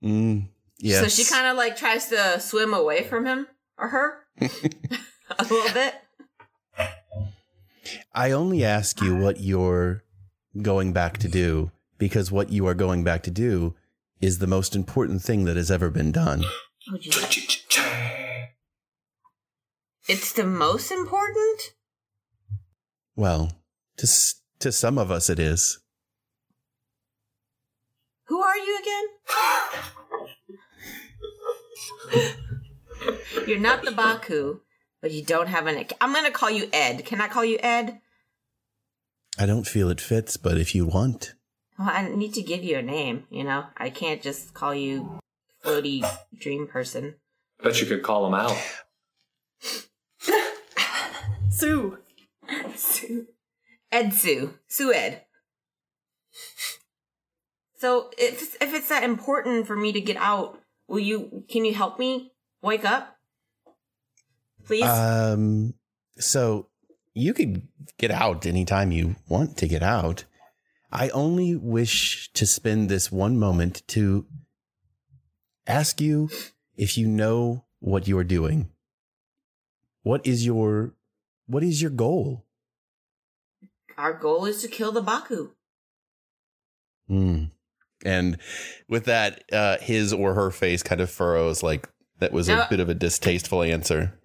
Mm, 0.02 0.48
yes. 0.78 1.02
So 1.02 1.08
she 1.08 1.30
kind 1.30 1.46
of 1.46 1.56
like 1.56 1.76
tries 1.76 2.08
to 2.08 2.40
swim 2.40 2.72
away 2.72 3.04
from 3.04 3.26
him 3.26 3.46
or 3.76 3.88
her 3.88 4.18
a 4.40 5.42
little 5.42 5.74
bit. 5.74 5.94
I 8.14 8.30
only 8.30 8.64
ask 8.64 9.02
you 9.02 9.16
what 9.16 9.40
you're 9.40 10.04
going 10.62 10.92
back 10.92 11.18
to 11.18 11.28
do 11.28 11.72
because 11.98 12.30
what 12.33 12.50
you 12.50 12.66
are 12.66 12.74
going 12.74 13.04
back 13.04 13.22
to 13.24 13.30
do 13.30 13.74
is 14.20 14.38
the 14.38 14.46
most 14.46 14.74
important 14.76 15.22
thing 15.22 15.44
that 15.44 15.57
has 15.57 15.70
ever 15.70 15.90
been 15.90 16.12
done. 16.12 16.44
Oh, 16.92 16.98
It's 20.09 20.33
the 20.33 20.44
most 20.44 20.90
important? 20.90 21.61
Well, 23.16 23.52
to 23.96 24.04
s- 24.04 24.42
to 24.59 24.70
some 24.72 24.98
of 24.98 25.11
us 25.11 25.30
it 25.30 25.38
is. 25.38 25.78
Who 28.26 28.40
are 28.40 28.57
you 28.57 28.78
again? 28.80 29.09
You're 33.46 33.59
not 33.61 33.83
the 33.85 33.90
Baku, 33.92 34.61
but 35.02 35.11
you 35.11 35.22
don't 35.22 35.48
have 35.48 35.66
an. 35.66 35.85
I'm 36.00 36.12
gonna 36.12 36.30
call 36.30 36.50
you 36.50 36.68
Ed. 36.72 37.04
Can 37.04 37.20
I 37.20 37.28
call 37.28 37.44
you 37.44 37.59
Ed? 37.62 38.00
I 39.38 39.46
don't 39.46 39.66
feel 39.66 39.90
it 39.90 40.00
fits, 40.00 40.37
but 40.37 40.57
if 40.59 40.74
you 40.74 40.87
want, 40.87 41.33
Well, 41.78 41.90
I 41.90 42.08
need 42.08 42.34
to 42.34 42.42
give 42.42 42.62
you 42.62 42.78
a 42.78 42.82
name. 42.82 43.24
You 43.30 43.44
know, 43.44 43.66
I 43.76 43.90
can't 43.90 44.22
just 44.22 44.54
call 44.54 44.74
you 44.74 45.18
floaty 45.64 46.04
dream 46.38 46.66
person. 46.66 47.16
Bet 47.62 47.80
you 47.80 47.87
could 47.87 48.02
call 48.02 48.26
him 48.26 48.34
out. 48.34 48.56
Sue. 51.50 51.98
Sue. 52.76 53.26
Ed 53.90 54.12
Sue. 54.12 54.54
Sue 54.66 54.92
Ed. 54.92 55.22
So 57.78 58.10
if 58.16 58.56
if 58.62 58.72
it's 58.74 58.88
that 58.88 59.02
important 59.02 59.66
for 59.66 59.76
me 59.76 59.92
to 59.92 60.00
get 60.00 60.16
out, 60.16 60.58
will 60.88 61.00
you? 61.00 61.44
Can 61.48 61.64
you 61.64 61.74
help 61.74 61.98
me 61.98 62.32
wake 62.62 62.84
up, 62.84 63.16
please? 64.64 64.84
um, 64.84 65.74
so 66.18 66.68
you 67.12 67.34
could 67.34 67.68
get 67.98 68.10
out 68.10 68.46
anytime 68.46 68.90
you 68.90 69.16
want 69.28 69.56
to 69.58 69.68
get 69.68 69.82
out. 69.82 70.24
I 70.94 71.09
only 71.09 71.57
wish 71.57 72.30
to 72.35 72.46
spend 72.46 72.88
this 72.88 73.11
one 73.11 73.37
moment 73.37 73.83
to 73.88 74.26
ask 75.66 76.00
you 76.00 76.30
if 76.76 76.96
you 76.96 77.09
know 77.09 77.64
what 77.80 78.07
you 78.07 78.16
are 78.16 78.24
doing. 78.24 78.70
What 80.04 80.24
is 80.24 80.46
your 80.46 80.94
what 81.46 81.64
is 81.64 81.83
your 81.83 81.90
goal? 81.90 82.46
Our 83.98 84.14
goal 84.14 84.44
is 84.44 84.62
to 84.62 84.68
kill 84.68 84.92
the 84.92 85.02
Baku. 85.02 85.50
Hmm. 87.09 87.44
And 88.04 88.38
with 88.88 89.04
that, 89.07 89.44
uh, 89.52 89.78
his 89.78 90.12
or 90.12 90.35
her 90.35 90.50
face 90.50 90.83
kind 90.83 91.00
of 91.00 91.11
furrows 91.11 91.62
like 91.62 91.88
that 92.18 92.33
was 92.33 92.48
a 92.48 92.66
bit 92.70 92.80
of 92.80 92.88
a 92.88 92.94
distasteful 92.94 93.62
answer. 93.62 94.18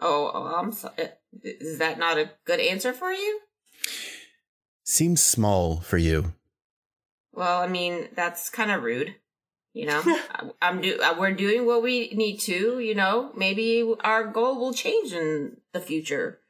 Oh, 0.00 0.30
oh, 0.32 0.54
I'm 0.56 0.72
sorry. 0.72 1.10
Is 1.42 1.78
that 1.78 1.98
not 1.98 2.18
a 2.18 2.30
good 2.44 2.60
answer 2.60 2.92
for 2.92 3.12
you? 3.12 3.40
Seems 4.84 5.22
small 5.22 5.80
for 5.80 5.96
you. 5.98 6.34
Well, 7.32 7.60
I 7.62 7.66
mean, 7.68 8.08
that's 8.14 8.50
kind 8.50 8.70
of 8.70 8.82
rude. 8.82 9.14
You 9.72 9.86
know, 9.86 10.02
I- 10.06 10.50
I'm 10.60 10.80
do 10.80 11.00
uh, 11.00 11.14
we're 11.18 11.32
doing 11.32 11.66
what 11.66 11.82
we 11.82 12.10
need 12.10 12.38
to. 12.40 12.78
You 12.78 12.94
know, 12.94 13.30
maybe 13.36 13.82
our 14.04 14.24
goal 14.26 14.58
will 14.60 14.74
change 14.74 15.12
in 15.12 15.56
the 15.72 15.80
future. 15.80 16.40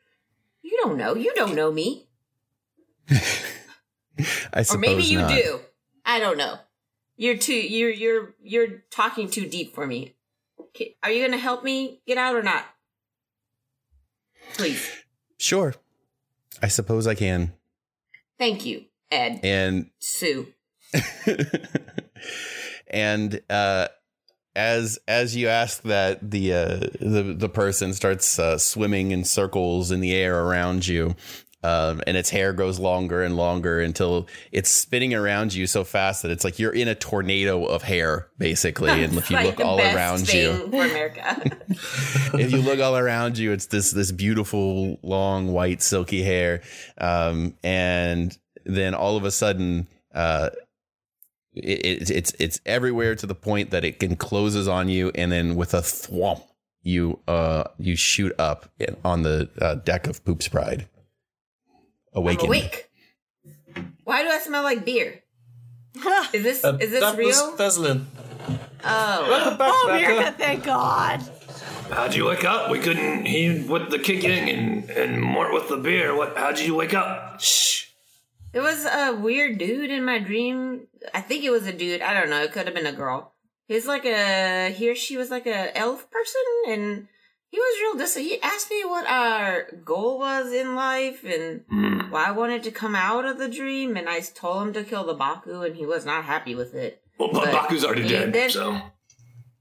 You 0.63 0.79
don't 0.83 0.97
know. 0.97 1.15
You 1.15 1.33
don't 1.35 1.55
know 1.55 1.71
me, 1.73 2.07
I 4.53 4.63
suppose 4.63 4.75
or 4.75 4.79
maybe 4.79 5.03
you 5.05 5.19
not. 5.19 5.31
do. 5.31 5.61
I 6.05 6.19
don't 6.21 6.37
know. 6.39 6.59
You're 7.17 7.37
too. 7.37 7.55
You're 7.55 7.91
you're 7.91 8.35
you're 8.43 8.69
talking 8.91 9.29
too 9.31 9.47
deep 9.47 9.75
for 9.75 9.87
me. 9.87 10.15
Are 11.03 11.11
you 11.11 11.25
gonna 11.25 11.39
help 11.39 11.63
me 11.63 12.01
get 12.07 12.19
out 12.19 12.35
or 12.35 12.43
not? 12.43 12.65
Please, 14.55 14.91
Sure. 15.39 15.75
I 16.63 16.69
suppose 16.69 17.07
I 17.07 17.15
can. 17.15 17.53
Thank 18.43 18.67
you, 18.67 18.85
Ed. 19.11 19.41
And 19.45 19.91
Sue. 20.01 20.49
and 22.89 23.41
uh 23.49 23.89
as 24.55 24.99
as 25.09 25.35
you 25.35 25.49
ask 25.49 25.83
that 25.83 26.31
the 26.31 26.53
uh 26.53 26.77
the 27.01 27.35
the 27.39 27.49
person 27.49 27.95
starts 27.95 28.39
uh, 28.39 28.59
swimming 28.59 29.11
in 29.11 29.25
circles 29.25 29.91
in 29.91 30.01
the 30.01 30.13
air 30.13 30.45
around 30.45 30.87
you 30.87 31.15
um, 31.63 32.03
and 32.07 32.17
its 32.17 32.31
hair 32.31 32.53
grows 32.53 32.79
longer 32.79 33.23
and 33.23 33.37
longer 33.37 33.81
until 33.81 34.29
it's 34.51 34.71
spinning 34.71 35.15
around 35.15 35.55
you 35.55 35.67
so 35.67 35.85
fast 35.85 36.23
that 36.23 36.31
it's 36.31 36.45
like 36.45 36.59
you're 36.59 36.73
in 36.73 36.89
a 36.89 36.95
tornado 36.95 37.65
of 37.65 37.83
hair 37.83 38.29
basically 38.39 38.91
and 39.05 39.17
if 39.17 39.31
you 39.31 39.37
Like 39.37 39.59
look 39.59 39.67
all 39.67 39.77
best 39.77 39.97
around 39.97 40.19
thing 40.27 40.57
you 40.57 40.71
for 40.71 40.85
America. 40.85 41.51
if 42.39 42.53
you 42.53 42.59
look 42.59 42.81
all 42.81 42.97
around 42.97 43.39
you, 43.39 43.53
it's 43.53 43.67
this 43.67 43.93
this 43.93 44.13
beautiful 44.13 44.99
long 45.03 45.53
white 45.53 45.83
silky 45.83 46.23
hair, 46.23 46.63
um, 46.99 47.55
and 47.63 48.37
then 48.65 48.95
all 48.95 49.17
of 49.17 49.25
a 49.25 49.31
sudden, 49.31 49.89
uh, 50.15 50.51
it, 51.55 51.87
it, 52.03 52.11
it's 52.11 52.33
it's 52.39 52.61
everywhere 52.67 53.15
to 53.17 53.27
the 53.27 53.35
point 53.35 53.71
that 53.71 53.85
it 53.85 54.03
encloses 54.03 54.69
on 54.69 54.89
you, 54.89 55.11
and 55.15 55.31
then 55.31 55.57
with 55.57 55.75
a 55.75 55.81
thwomp, 55.81 56.43
you 56.83 57.19
uh 57.29 57.65
you 57.79 57.97
shoot 57.97 58.33
up 58.39 58.69
on 59.05 59.23
the 59.23 59.49
uh, 59.61 59.77
deck 59.77 60.07
of 60.07 60.25
Poop's 60.25 60.49
Pride. 60.49 60.89
I'm 62.15 62.23
awake. 62.27 62.91
Why 64.05 64.23
do 64.23 64.29
I 64.29 64.39
smell 64.39 64.63
like 64.63 64.85
beer? 64.85 65.23
Is 66.33 66.43
this 66.43 66.65
Uh, 66.65 66.77
is 66.81 66.91
this 66.91 67.01
that 67.01 67.17
real? 67.17 67.29
was 67.29 67.61
Veslin. 67.61 68.05
oh, 68.85 69.27
Welcome 69.29 69.59
back, 69.59 69.71
Oh, 69.75 69.89
Becca. 69.89 70.07
America, 70.13 70.35
thank 70.39 70.65
God. 70.65 71.23
How'd 71.91 72.15
you 72.15 72.25
wake 72.27 72.45
up? 72.45 72.71
We 72.71 72.79
couldn't. 72.79 73.27
He 73.27 73.61
with 73.69 73.91
the 73.91 73.99
kicking 73.99 74.49
and 74.49 74.89
and 74.91 75.21
Mort 75.23 75.53
with 75.53 75.69
the 75.69 75.77
beer. 75.77 76.15
What? 76.17 76.37
How'd 76.37 76.59
you 76.59 76.75
wake 76.75 76.95
up? 76.95 77.41
Shh. 77.41 77.87
it 78.55 78.61
was 78.61 78.85
a 78.87 79.13
weird 79.13 79.59
dude 79.59 79.91
in 79.91 80.05
my 80.05 80.19
dream. 80.19 80.87
I 81.15 81.21
think 81.21 81.45
it 81.45 81.51
was 81.51 81.67
a 81.67 81.73
dude. 81.73 82.01
I 82.01 82.15
don't 82.15 82.31
know. 82.31 82.43
It 82.43 82.53
could 82.53 82.65
have 82.67 82.75
been 82.75 82.87
a 82.87 82.93
girl. 82.93 83.35
He's 83.69 83.87
like 83.87 84.07
a 84.07 84.71
he 84.71 84.89
or 84.91 84.95
she 84.95 85.17
was 85.19 85.31
like 85.31 85.47
a 85.47 85.77
elf 85.77 86.11
person, 86.11 86.43
and 86.69 87.09
he 87.53 87.59
was 87.61 87.81
real 87.83 87.99
dis. 87.99 88.15
He 88.17 88.41
asked 88.41 88.71
me 88.71 88.83
what 88.85 89.07
our 89.07 89.67
goal 89.85 90.19
was 90.19 90.53
in 90.53 90.75
life 90.75 91.23
and 91.25 91.63
why 92.11 92.25
I 92.27 92.31
wanted 92.33 92.63
to 92.65 92.71
come 92.71 92.95
out 92.97 93.25
of 93.27 93.37
the 93.39 93.49
dream, 93.49 93.97
and 93.97 94.09
I 94.09 94.21
told 94.21 94.67
him 94.67 94.73
to 94.73 94.83
kill 94.85 95.05
the 95.05 95.15
Baku, 95.15 95.61
and 95.63 95.77
he 95.77 95.85
was 95.87 96.05
not 96.07 96.25
happy 96.25 96.55
with 96.55 96.75
it. 96.75 97.03
Well, 97.19 97.29
but 97.33 97.45
But 97.45 97.53
Baku's 97.53 97.85
already 97.85 98.09
dead. 98.09 98.33
did- 98.33 98.51
So 98.53 98.73
oh, 98.73 98.91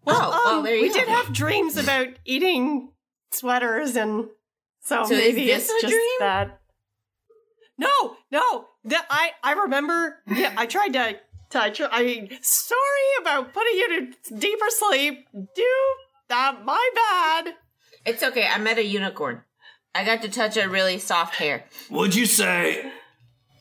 well, 0.06 0.32
Um, 0.34 0.63
there 0.63 0.75
you 0.75 0.84
we 0.84 0.88
go. 0.89 0.93
did 0.95 1.08
have 1.10 1.32
dreams 1.34 1.75
about 1.77 2.08
eating 2.25 2.91
sweaters, 3.32 3.95
and 3.97 4.30
so, 4.80 5.04
So 5.04 5.13
is 5.13 5.19
maybe 5.19 5.45
this 5.47 5.69
it's 5.69 5.84
a 5.84 5.88
just 5.88 5.91
dream? 5.93 6.17
that. 6.21 6.60
No, 7.77 8.15
no. 8.32 8.67
The, 8.84 8.97
I 9.10 9.32
I 9.43 9.51
remember. 9.54 10.17
Yeah, 10.27 10.54
I 10.58 10.65
tried 10.65 10.93
to. 10.93 11.19
to 11.51 11.62
I, 11.62 11.69
tr- 11.69 11.91
I 11.91 12.30
sorry 12.41 13.10
about 13.21 13.54
putting 13.54 13.73
you 13.77 13.88
to 13.89 14.36
deeper 14.39 14.65
sleep. 14.69 15.27
Do 15.34 15.71
that. 16.30 16.63
My 16.65 16.89
bad. 16.95 17.54
It's 18.06 18.24
okay. 18.24 18.48
I 18.48 18.58
met 18.58 18.78
a 18.78 18.86
unicorn. 18.86 19.44
I 19.94 20.06
got 20.06 20.22
to 20.22 20.30
touch 20.30 20.58
a 20.58 20.68
really 20.70 20.98
soft 21.00 21.36
hair. 21.36 21.66
would 21.90 22.16
you 22.16 22.26
say, 22.26 22.92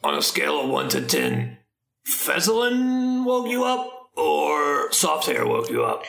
on 0.04 0.14
a 0.14 0.22
scale 0.22 0.60
of 0.60 0.70
one 0.70 0.88
to 0.90 1.00
ten, 1.02 1.58
Fezzlin 2.06 3.24
woke 3.24 3.48
you 3.48 3.64
up 3.64 4.10
or 4.16 4.90
soft 4.92 5.26
hair 5.26 5.46
woke 5.46 5.70
you 5.70 5.84
up? 5.84 6.04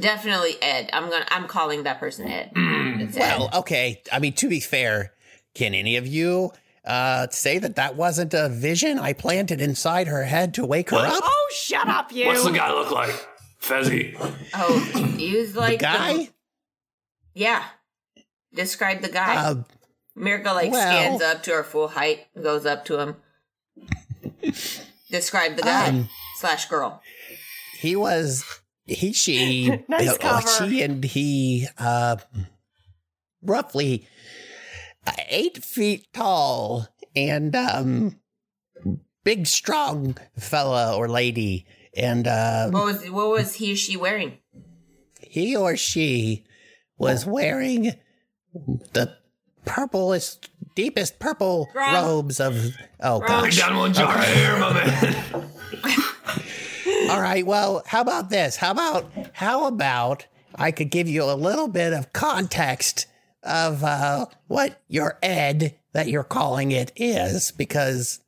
Definitely 0.00 0.56
Ed. 0.62 0.88
I'm 0.92 1.10
gonna. 1.10 1.26
I'm 1.28 1.46
calling 1.46 1.82
that 1.84 2.00
person 2.00 2.26
Ed. 2.26 2.52
It's 2.56 3.16
Ed. 3.16 3.38
Well, 3.38 3.50
okay. 3.60 4.02
I 4.10 4.18
mean, 4.18 4.32
to 4.34 4.48
be 4.48 4.60
fair, 4.60 5.12
can 5.54 5.74
any 5.74 5.96
of 5.96 6.06
you 6.06 6.52
uh, 6.86 7.26
say 7.30 7.58
that 7.58 7.76
that 7.76 7.94
wasn't 7.94 8.32
a 8.34 8.48
vision 8.48 8.98
I 8.98 9.12
planted 9.12 9.60
inside 9.60 10.06
her 10.08 10.24
head 10.24 10.54
to 10.54 10.64
wake 10.64 10.90
her 10.90 10.96
What? 10.96 11.12
up? 11.12 11.20
Oh, 11.22 11.50
shut 11.54 11.86
up, 11.86 12.12
you. 12.12 12.26
What's 12.26 12.44
the 12.44 12.52
guy 12.52 12.72
look 12.72 12.90
like? 12.90 13.14
Fezzy. 13.60 14.16
Oh, 14.54 14.78
he's 15.18 15.54
like 15.54 15.78
the 15.78 15.84
guy? 15.84 16.28
Yeah. 17.34 17.64
Describe 18.54 19.00
the 19.02 19.08
guy. 19.08 19.36
Uh, 19.36 19.54
Mirka 20.16 20.54
like 20.54 20.70
well- 20.70 20.80
stands 20.80 21.22
up 21.22 21.42
to 21.44 21.50
her 21.52 21.64
full 21.64 21.88
height, 21.88 22.26
goes 22.40 22.64
up 22.66 22.84
to 22.86 22.98
him. 23.00 23.16
Describe 25.10 25.56
the 25.56 25.62
guy 25.62 25.88
Um, 25.88 26.08
slash 26.38 26.66
girl. 26.68 27.02
he 27.80 27.96
was 27.96 28.44
he 28.86 29.12
she 29.12 29.80
Nice 29.88 30.08
uh, 30.10 30.16
cover. 30.18 30.46
she 30.68 30.82
and 30.82 31.02
he 31.04 31.66
uh 31.78 32.16
roughly 33.42 34.06
uh, 35.06 35.12
eight 35.28 35.62
feet 35.64 36.06
tall 36.12 36.88
and 37.14 37.54
um 37.56 38.20
big 39.24 39.46
strong 39.46 40.16
fella 40.38 40.96
or 40.96 41.08
lady 41.08 41.66
and 41.96 42.26
uh 42.26 42.68
What 42.70 42.84
was 42.84 43.10
what 43.10 43.28
was 43.30 43.54
he 43.54 43.72
or 43.72 43.76
she 43.76 43.96
wearing? 43.96 44.38
he 45.20 45.56
or 45.56 45.76
she 45.76 46.44
was 47.04 47.26
wearing 47.26 47.92
the 48.92 49.16
purplest 49.64 50.50
deepest 50.74 51.18
purple 51.18 51.68
Wrong. 51.74 51.94
robes 51.94 52.40
of 52.40 52.76
oh 53.00 53.20
Wrong. 53.20 53.28
Gosh 53.28 53.58
down 53.58 53.76
one 53.76 53.92
jar 53.92 54.14
of 54.16 54.24
hair, 54.24 54.58
my 54.58 54.72
man. 54.72 55.50
All 57.10 57.20
right. 57.20 57.46
Well, 57.46 57.82
how 57.86 58.00
about 58.00 58.30
this? 58.30 58.56
How 58.56 58.70
about 58.72 59.10
how 59.32 59.66
about 59.66 60.26
I 60.54 60.70
could 60.70 60.90
give 60.90 61.08
you 61.08 61.24
a 61.24 61.34
little 61.34 61.68
bit 61.68 61.92
of 61.92 62.12
context 62.12 63.06
of 63.42 63.84
uh, 63.84 64.26
what 64.46 64.80
your 64.88 65.18
ed 65.22 65.76
that 65.92 66.08
you're 66.08 66.24
calling 66.24 66.72
it 66.72 66.92
is, 66.96 67.52
because 67.52 68.20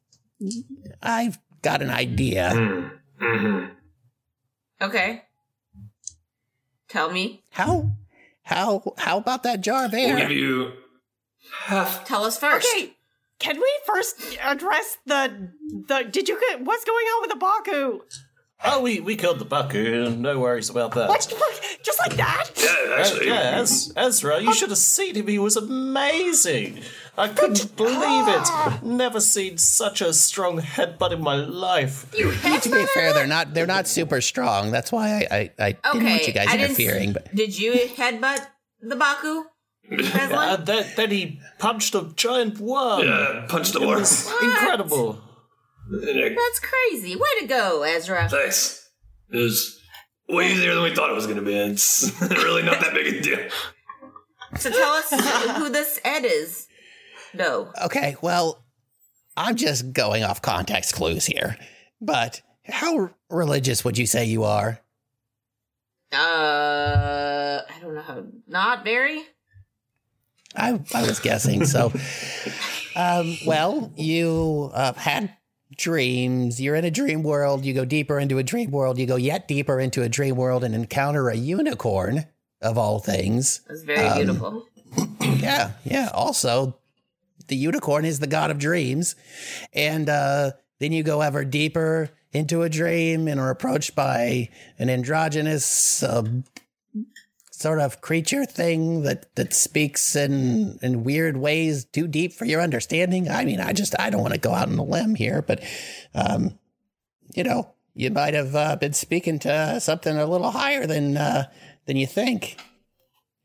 I've 1.02 1.38
got 1.62 1.82
an 1.82 1.90
idea. 1.90 2.52
Mm-hmm. 3.20 3.66
Okay. 4.82 5.22
Tell 6.88 7.10
me. 7.10 7.42
How 7.50 7.90
how 8.46 8.94
how 8.96 9.18
about 9.18 9.42
that 9.42 9.60
jar 9.60 9.88
We'll 9.92 10.16
give 10.16 10.30
you 10.30 10.72
half. 11.64 12.04
Tell 12.04 12.24
us 12.24 12.38
first. 12.38 12.66
Okay, 12.66 12.94
can 13.40 13.56
we 13.56 13.72
first 13.84 14.38
address 14.40 14.98
the 15.04 15.50
the? 15.88 16.04
Did 16.04 16.28
you 16.28 16.38
get 16.38 16.60
what's 16.60 16.84
going 16.84 17.06
on 17.06 17.22
with 17.22 17.30
the 17.30 17.36
Baku? 17.36 18.00
Oh, 18.64 18.80
we, 18.82 19.00
we 19.00 19.16
killed 19.16 19.38
the 19.38 19.44
Baku, 19.44 20.10
no 20.10 20.40
worries 20.40 20.70
about 20.70 20.92
that. 20.94 21.08
What? 21.08 21.32
Just 21.82 21.98
like 22.00 22.16
that? 22.16 22.50
Yeah, 22.56 22.94
Uh, 22.94 22.98
actually. 23.00 23.26
yeah, 23.28 23.58
Ez- 23.60 23.92
Ezra, 23.96 24.40
you 24.40 24.52
should 24.54 24.70
have 24.70 24.78
seen 24.78 25.14
him. 25.14 25.28
He 25.28 25.38
was 25.38 25.56
amazing. 25.56 26.80
I 27.18 27.28
couldn't 27.28 27.76
believe 27.76 28.26
it. 28.28 28.82
Never 28.82 29.20
seen 29.20 29.58
such 29.58 30.00
a 30.00 30.12
strong 30.12 30.58
headbutt 30.60 31.12
in 31.12 31.22
my 31.22 31.36
life. 31.36 32.06
You 32.16 32.32
To 32.32 32.70
be 32.70 32.86
fair, 32.86 33.12
they're 33.12 33.26
not 33.26 33.54
they're 33.54 33.66
not 33.66 33.86
super 33.86 34.20
strong. 34.20 34.70
That's 34.72 34.90
why 34.90 35.26
I 35.30 35.50
I, 35.58 35.72
I 35.84 35.92
didn't 35.92 36.08
want 36.10 36.26
you 36.26 36.32
guys 36.32 36.48
I 36.48 36.56
didn't 36.56 36.72
s- 36.72 36.78
interfering. 36.80 37.12
But 37.12 37.34
Did 37.34 37.58
you 37.58 37.72
headbutt 37.74 38.46
the 38.82 38.96
Baku? 38.96 39.44
Feslin? 39.88 40.32
And 40.58 40.66
then, 40.66 40.86
then 40.96 41.10
he 41.10 41.40
punched 41.58 41.94
a 41.94 42.10
giant 42.16 42.58
worm. 42.58 43.06
Yeah, 43.06 43.46
punch 43.48 43.70
the 43.72 43.80
It 43.80 43.86
worm. 43.86 44.00
was 44.00 44.26
incredible. 44.42 45.20
That's 45.90 46.60
crazy. 46.60 47.16
Way 47.16 47.28
to 47.40 47.46
go, 47.46 47.82
Ezra. 47.82 48.28
Thanks. 48.28 48.90
It 49.30 49.38
was 49.38 49.80
way 50.28 50.52
easier 50.52 50.74
than 50.74 50.82
we 50.82 50.94
thought 50.94 51.10
it 51.10 51.14
was 51.14 51.26
going 51.26 51.38
to 51.38 51.44
be. 51.44 51.56
It's 51.56 52.12
really 52.20 52.62
not 52.62 52.80
that 52.80 52.94
big 52.94 53.14
a 53.14 53.20
deal. 53.20 53.48
So 54.58 54.70
tell 54.70 54.92
us 54.92 55.10
who 55.56 55.68
this 55.70 56.00
Ed 56.04 56.24
is. 56.24 56.68
No. 57.34 57.70
okay, 57.84 58.16
well, 58.22 58.64
I'm 59.36 59.56
just 59.56 59.92
going 59.92 60.24
off 60.24 60.40
context 60.40 60.94
clues 60.94 61.26
here. 61.26 61.58
But 62.00 62.40
how 62.64 63.10
religious 63.28 63.84
would 63.84 63.98
you 63.98 64.06
say 64.06 64.24
you 64.24 64.44
are? 64.44 64.80
Uh, 66.12 67.60
I 67.68 67.80
don't 67.80 67.94
know. 67.94 68.26
Not 68.46 68.84
very. 68.84 69.22
I, 70.54 70.80
I 70.94 71.02
was 71.02 71.20
guessing. 71.20 71.66
So, 71.66 71.92
um, 72.96 73.36
well, 73.44 73.92
you 73.96 74.70
uh, 74.72 74.94
had 74.94 75.35
dreams. 75.76 76.60
You're 76.60 76.74
in 76.76 76.84
a 76.84 76.90
dream 76.90 77.22
world. 77.22 77.64
You 77.64 77.74
go 77.74 77.84
deeper 77.84 78.18
into 78.18 78.38
a 78.38 78.42
dream 78.42 78.70
world. 78.70 78.98
You 78.98 79.06
go 79.06 79.16
yet 79.16 79.46
deeper 79.48 79.78
into 79.80 80.02
a 80.02 80.08
dream 80.08 80.36
world 80.36 80.64
and 80.64 80.74
encounter 80.74 81.28
a 81.28 81.36
unicorn, 81.36 82.26
of 82.62 82.78
all 82.78 82.98
things. 82.98 83.60
That's 83.68 83.82
very 83.82 84.06
Um, 84.06 84.16
beautiful. 84.18 84.66
Yeah, 85.40 85.72
yeah. 85.84 86.10
Also, 86.14 86.76
the 87.48 87.56
unicorn 87.56 88.04
is 88.04 88.18
the 88.20 88.26
god 88.26 88.50
of 88.50 88.58
dreams. 88.58 89.14
And 89.72 90.08
uh, 90.08 90.52
then 90.78 90.92
you 90.92 91.02
go 91.02 91.20
ever 91.20 91.44
deeper 91.44 92.10
into 92.32 92.62
a 92.62 92.68
dream 92.68 93.28
and 93.28 93.38
are 93.40 93.50
approached 93.50 93.94
by 93.94 94.48
an 94.78 94.88
androgynous 94.88 96.02
uh, 96.02 96.22
sort 97.58 97.80
of 97.80 98.02
creature 98.02 98.44
thing 98.44 99.02
that, 99.02 99.34
that 99.34 99.54
speaks 99.54 100.14
in, 100.14 100.78
in 100.82 101.04
weird 101.04 101.38
ways 101.38 101.86
too 101.86 102.06
deep 102.06 102.34
for 102.34 102.44
your 102.44 102.60
understanding. 102.60 103.30
I 103.30 103.46
mean, 103.46 103.60
I 103.60 103.72
just, 103.72 103.98
I 103.98 104.10
don't 104.10 104.20
want 104.20 104.34
to 104.34 104.40
go 104.40 104.52
out 104.52 104.68
on 104.68 104.78
a 104.78 104.84
limb 104.84 105.14
here, 105.14 105.40
but, 105.40 105.62
um, 106.14 106.58
you 107.34 107.42
know, 107.44 107.72
you 107.94 108.10
might 108.10 108.34
have 108.34 108.54
uh, 108.54 108.76
been 108.76 108.92
speaking 108.92 109.38
to 109.40 109.80
something 109.80 110.16
a 110.18 110.26
little 110.26 110.50
higher 110.50 110.86
than, 110.86 111.16
uh, 111.16 111.44
than 111.86 111.96
you 111.96 112.06
think. 112.06 112.60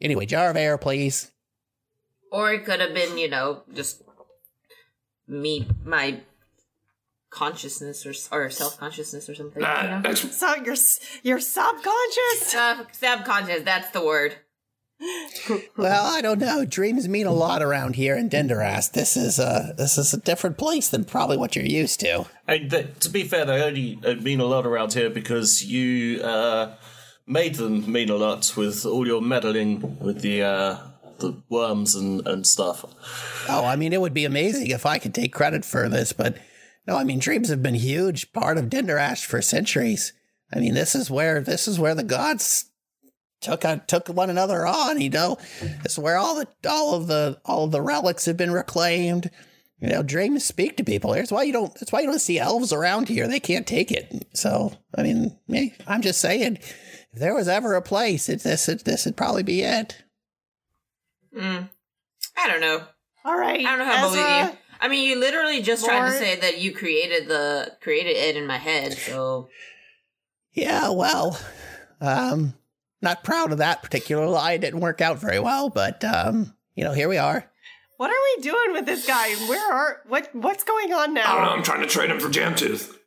Anyway, 0.02 0.26
jar 0.26 0.50
of 0.50 0.58
air, 0.58 0.78
please. 0.78 1.32
Or 2.34 2.52
it 2.52 2.66
could 2.66 2.82
have 2.82 2.94
been, 2.94 3.18
you 3.18 3.30
know, 3.30 3.64
just 3.74 4.02
me, 5.26 5.68
my 5.86 6.20
consciousness 7.32 8.06
or 8.06 8.14
or 8.32 8.50
self 8.52 8.78
consciousness 8.80 9.28
or 9.28 9.34
something. 9.36 9.62
you 9.62 9.68
know? 9.68 10.14
So 10.14 10.56
you're 10.64 10.76
you're 11.24 11.40
subconscious. 11.40 12.54
Uh, 12.54 12.86
subconscious. 12.92 13.64
That's 13.64 13.90
the 13.92 14.06
word. 14.06 14.36
Well, 15.76 16.06
I 16.06 16.22
don't 16.22 16.38
know. 16.38 16.64
Dreams 16.64 17.10
mean 17.10 17.26
a 17.26 17.32
lot 17.34 17.64
around 17.64 17.96
here 17.96 18.16
in 18.16 18.30
Denderast. 18.30 18.92
This 18.92 19.18
is 19.18 19.40
a 19.40 19.74
this 19.76 19.98
is 19.98 20.14
a 20.14 20.20
different 20.20 20.60
place 20.60 20.90
than 20.90 21.06
probably 21.06 21.38
what 21.38 21.56
you're 21.56 21.66
used 21.66 22.00
to. 22.02 22.26
And 22.48 22.70
th- 22.70 23.00
to 23.00 23.10
be 23.10 23.24
fair, 23.24 23.46
they 23.46 23.64
only 23.64 24.00
uh, 24.06 24.16
mean 24.16 24.40
a 24.40 24.46
lot 24.46 24.68
around 24.68 24.94
here 24.94 25.10
because 25.10 25.64
you 25.64 26.22
uh, 26.22 26.76
made 27.26 27.56
them 27.56 27.92
mean 27.92 28.12
a 28.12 28.16
lot 28.16 28.54
with 28.56 28.86
all 28.86 29.08
your 29.08 29.22
meddling 29.22 29.98
with 30.00 30.22
the 30.22 30.44
uh, 30.44 30.78
the 31.18 31.42
worms 31.50 31.96
and, 31.96 32.28
and 32.28 32.46
stuff. 32.46 32.86
Oh, 33.50 33.66
I 33.66 33.76
mean, 33.78 33.94
it 33.94 34.02
would 34.02 34.14
be 34.14 34.26
amazing 34.26 34.68
if 34.68 34.86
I 34.86 35.00
could 35.00 35.16
take 35.16 35.34
credit 35.34 35.66
for 35.66 35.90
this, 35.90 36.14
but 36.14 36.38
no, 36.88 36.98
I 36.98 37.04
mean, 37.04 37.20
dreams 37.20 37.50
have 37.50 37.62
been 37.62 37.76
a 37.76 37.80
huge 37.80 38.32
part 38.34 38.58
of 38.58 38.66
Denderash 38.66 39.26
for 39.26 39.42
centuries. 39.42 40.14
I 40.54 40.60
mean, 40.60 40.74
this 40.74 40.96
is 40.96 41.10
where 41.10 41.42
this 41.42 41.68
is 41.68 41.80
where 41.80 41.96
the 41.96 42.04
gods 42.04 42.66
took 43.40 43.64
on, 43.66 43.82
took 43.88 44.08
one 44.08 44.30
another 44.30 44.66
on. 44.66 45.00
You 45.00 45.10
know, 45.10 45.38
this 45.84 45.94
is 45.94 46.00
where 46.00 46.18
all 46.18 46.36
the 46.36 46.48
all 46.70 46.96
of 46.96 47.08
the 47.08 47.40
all 47.46 47.66
of 47.66 47.72
the 47.72 47.82
relics 47.82 48.26
have 48.26 48.38
been 48.38 48.52
reclaimed. 48.52 49.30
You 49.80 49.90
know, 49.90 50.04
dreams 50.04 50.46
speak 50.46 50.78
to 50.78 50.84
people. 50.84 51.14
That's 51.14 51.32
why 51.32 51.44
you 51.44 51.54
don't. 51.54 51.74
That's 51.76 51.92
why 51.92 52.02
you 52.02 52.08
don't 52.08 52.20
see 52.20 52.40
elves 52.40 52.74
around 52.74 53.10
here. 53.10 53.28
They 53.28 53.40
can't 53.40 53.66
take 53.66 53.92
it. 53.92 54.28
So, 54.34 54.74
I 54.96 55.04
mean, 55.04 55.38
me, 55.48 55.74
I'm 55.88 56.02
just 56.02 56.22
saying, 56.22 56.58
if 57.14 57.20
there 57.20 57.34
was 57.34 57.48
ever 57.48 57.76
a 57.76 57.82
place, 57.82 58.30
it, 58.30 58.42
this 58.42 58.70
it, 58.70 58.86
this 58.86 59.06
would 59.06 59.18
probably 59.18 59.44
be 59.44 59.62
it. 59.62 60.04
Mm. 61.36 61.70
I 62.38 62.48
don't 62.48 62.62
know. 62.62 62.84
All 63.24 63.38
right. 63.38 63.60
I 63.60 63.64
don't 63.64 63.80
know 63.80 63.86
how 63.86 64.06
to 64.06 64.12
believe 64.12 64.54
you. 64.54 64.58
I 64.82 64.88
mean, 64.88 65.08
you 65.08 65.20
literally 65.20 65.62
just 65.62 65.86
tried 65.86 66.10
to 66.10 66.18
say 66.18 66.36
that 66.38 66.60
you 66.60 66.74
created 66.74 67.28
the 67.28 67.78
created 67.82 68.18
it 68.18 68.36
in 68.36 68.48
my 68.48 68.58
head. 68.58 68.94
So 68.94 69.50
Yeah, 70.54 70.90
well, 70.90 71.40
um, 72.02 72.56
not 73.02 73.24
proud 73.24 73.52
of 73.52 73.60
that 73.60 73.84
particular 73.84 74.26
lie. 74.26 74.54
It 74.54 74.62
didn't 74.62 74.80
work 74.80 75.00
out 75.00 75.20
very 75.20 75.40
well, 75.40 75.70
but 75.70 76.04
um, 76.04 76.56
you 76.76 76.84
know, 76.84 76.94
here 76.94 77.08
we 77.08 77.18
are. 77.18 77.48
What 77.98 78.10
are 78.10 78.38
we 78.38 78.42
doing 78.42 78.74
with 78.74 78.88
this 78.88 79.06
guy? 79.06 79.36
Where 79.48 79.72
are 79.72 80.02
what 80.08 80.34
what's 80.34 80.64
going 80.64 80.92
on 80.92 81.14
now? 81.14 81.32
I 81.32 81.36
don't 81.36 81.46
know. 81.46 81.52
I'm 81.52 81.64
trying 81.64 81.82
to 81.82 81.88
trade 81.88 82.10
him 82.10 82.20
for 82.20 82.30
Jamtooth. 82.30 82.98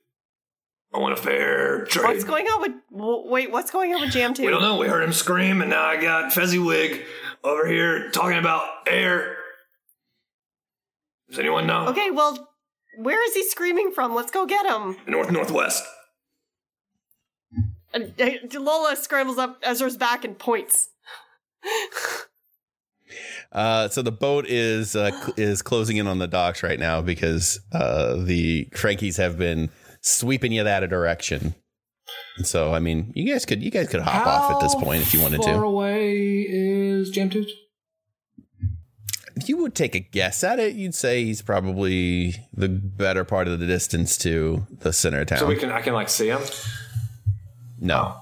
I 0.94 0.98
want 0.98 1.18
a 1.18 1.20
fair 1.20 1.86
trade. 1.86 2.04
What's 2.04 2.22
going 2.22 2.46
on 2.46 2.60
with 2.60 2.72
wait? 3.28 3.50
What's 3.50 3.72
going 3.72 3.92
on 3.92 4.02
with 4.02 4.10
Jamtooth? 4.10 4.44
We 4.44 4.50
don't 4.50 4.62
know. 4.62 4.76
We 4.76 4.86
heard 4.86 5.02
him 5.02 5.12
scream, 5.12 5.60
and 5.60 5.70
now 5.70 5.84
I 5.84 6.00
got 6.00 6.32
Fezziwig 6.32 7.02
over 7.42 7.66
here 7.66 8.10
talking 8.10 8.38
about 8.38 8.68
air. 8.86 9.36
Does 11.30 11.38
anyone 11.38 11.66
know? 11.66 11.88
Okay, 11.88 12.10
well, 12.10 12.48
where 12.98 13.24
is 13.26 13.34
he 13.34 13.44
screaming 13.48 13.92
from? 13.92 14.14
Let's 14.14 14.30
go 14.30 14.46
get 14.46 14.66
him. 14.66 14.96
North 15.06 15.30
northwest. 15.30 15.82
And, 17.92 18.12
uh, 18.20 18.60
Lola 18.60 18.96
scrambles 18.96 19.38
up 19.38 19.58
Ezra's 19.62 19.96
back 19.96 20.24
and 20.24 20.38
points. 20.38 20.88
Uh, 23.52 23.88
so 23.88 24.02
the 24.02 24.10
boat 24.10 24.44
is 24.48 24.96
uh, 24.96 25.10
cl- 25.12 25.34
is 25.36 25.62
closing 25.62 25.98
in 25.98 26.08
on 26.08 26.18
the 26.18 26.26
docks 26.26 26.62
right 26.64 26.80
now 26.80 27.00
because 27.00 27.60
uh, 27.72 28.16
the 28.16 28.68
Frankies 28.74 29.16
have 29.18 29.38
been 29.38 29.70
sweeping 30.00 30.50
you 30.50 30.64
that 30.64 30.80
direction. 30.90 31.54
And 32.36 32.46
so 32.46 32.74
I 32.74 32.80
mean, 32.80 33.12
you 33.14 33.30
guys 33.32 33.46
could 33.46 33.62
you 33.62 33.70
guys 33.70 33.88
could 33.88 34.00
hop 34.00 34.26
off 34.26 34.50
at 34.52 34.60
this 34.60 34.74
point 34.74 35.02
if 35.02 35.14
you 35.14 35.20
wanted 35.20 35.42
far 35.42 35.54
to. 35.54 35.60
away 35.60 36.40
is 36.48 37.12
Jamtooth? 37.12 37.48
If 39.36 39.48
you 39.48 39.56
would 39.58 39.74
take 39.74 39.94
a 39.94 40.00
guess 40.00 40.44
at 40.44 40.58
it, 40.60 40.74
you'd 40.74 40.94
say 40.94 41.24
he's 41.24 41.42
probably 41.42 42.36
the 42.52 42.68
better 42.68 43.24
part 43.24 43.48
of 43.48 43.58
the 43.58 43.66
distance 43.66 44.16
to 44.18 44.66
the 44.80 44.92
center 44.92 45.20
of 45.22 45.26
town. 45.26 45.38
So 45.40 45.46
we 45.46 45.56
can 45.56 45.72
I 45.72 45.80
can 45.80 45.92
like 45.94 46.08
see 46.08 46.28
him. 46.28 46.40
no. 47.80 48.16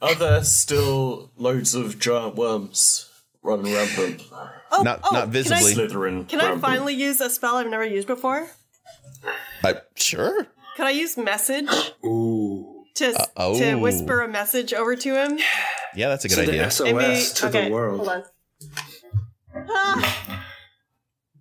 Are 0.00 0.14
there 0.14 0.42
still 0.44 1.30
loads 1.36 1.74
of 1.74 1.98
giant 1.98 2.36
worms 2.36 3.10
running 3.42 3.72
rampant? 3.74 4.22
Oh, 4.70 4.82
Not- 4.82 5.00
oh, 5.04 5.10
not 5.12 5.20
can 5.20 5.28
I- 5.28 5.32
visibly. 5.32 5.72
Slithering. 5.74 6.24
Can 6.26 6.40
I 6.40 6.56
finally 6.58 6.94
use 6.94 7.20
a 7.20 7.28
spell 7.30 7.56
I've 7.56 7.66
never 7.68 7.84
used 7.84 8.06
before? 8.06 8.48
Uh, 9.64 9.74
sure. 9.96 10.46
Can 10.76 10.86
I 10.86 10.90
use 10.90 11.16
message 11.16 11.68
Ooh. 12.04 12.84
to 12.94 13.26
Uh, 13.36 13.54
to 13.58 13.74
whisper 13.76 14.20
a 14.20 14.28
message 14.28 14.72
over 14.72 14.94
to 14.96 15.14
him? 15.24 15.38
Yeah, 15.96 16.08
that's 16.08 16.24
a 16.24 16.28
good 16.28 16.36
To 16.36 16.42
the 16.42 16.48
idea. 16.52 16.70
SOS 16.70 16.92
Maybe- 16.92 17.24
to 17.34 17.46
okay, 17.48 17.64
the 17.66 17.70
world. 17.74 17.96
Hold 17.98 18.08
on. 18.10 18.24
Ah, 19.70 20.37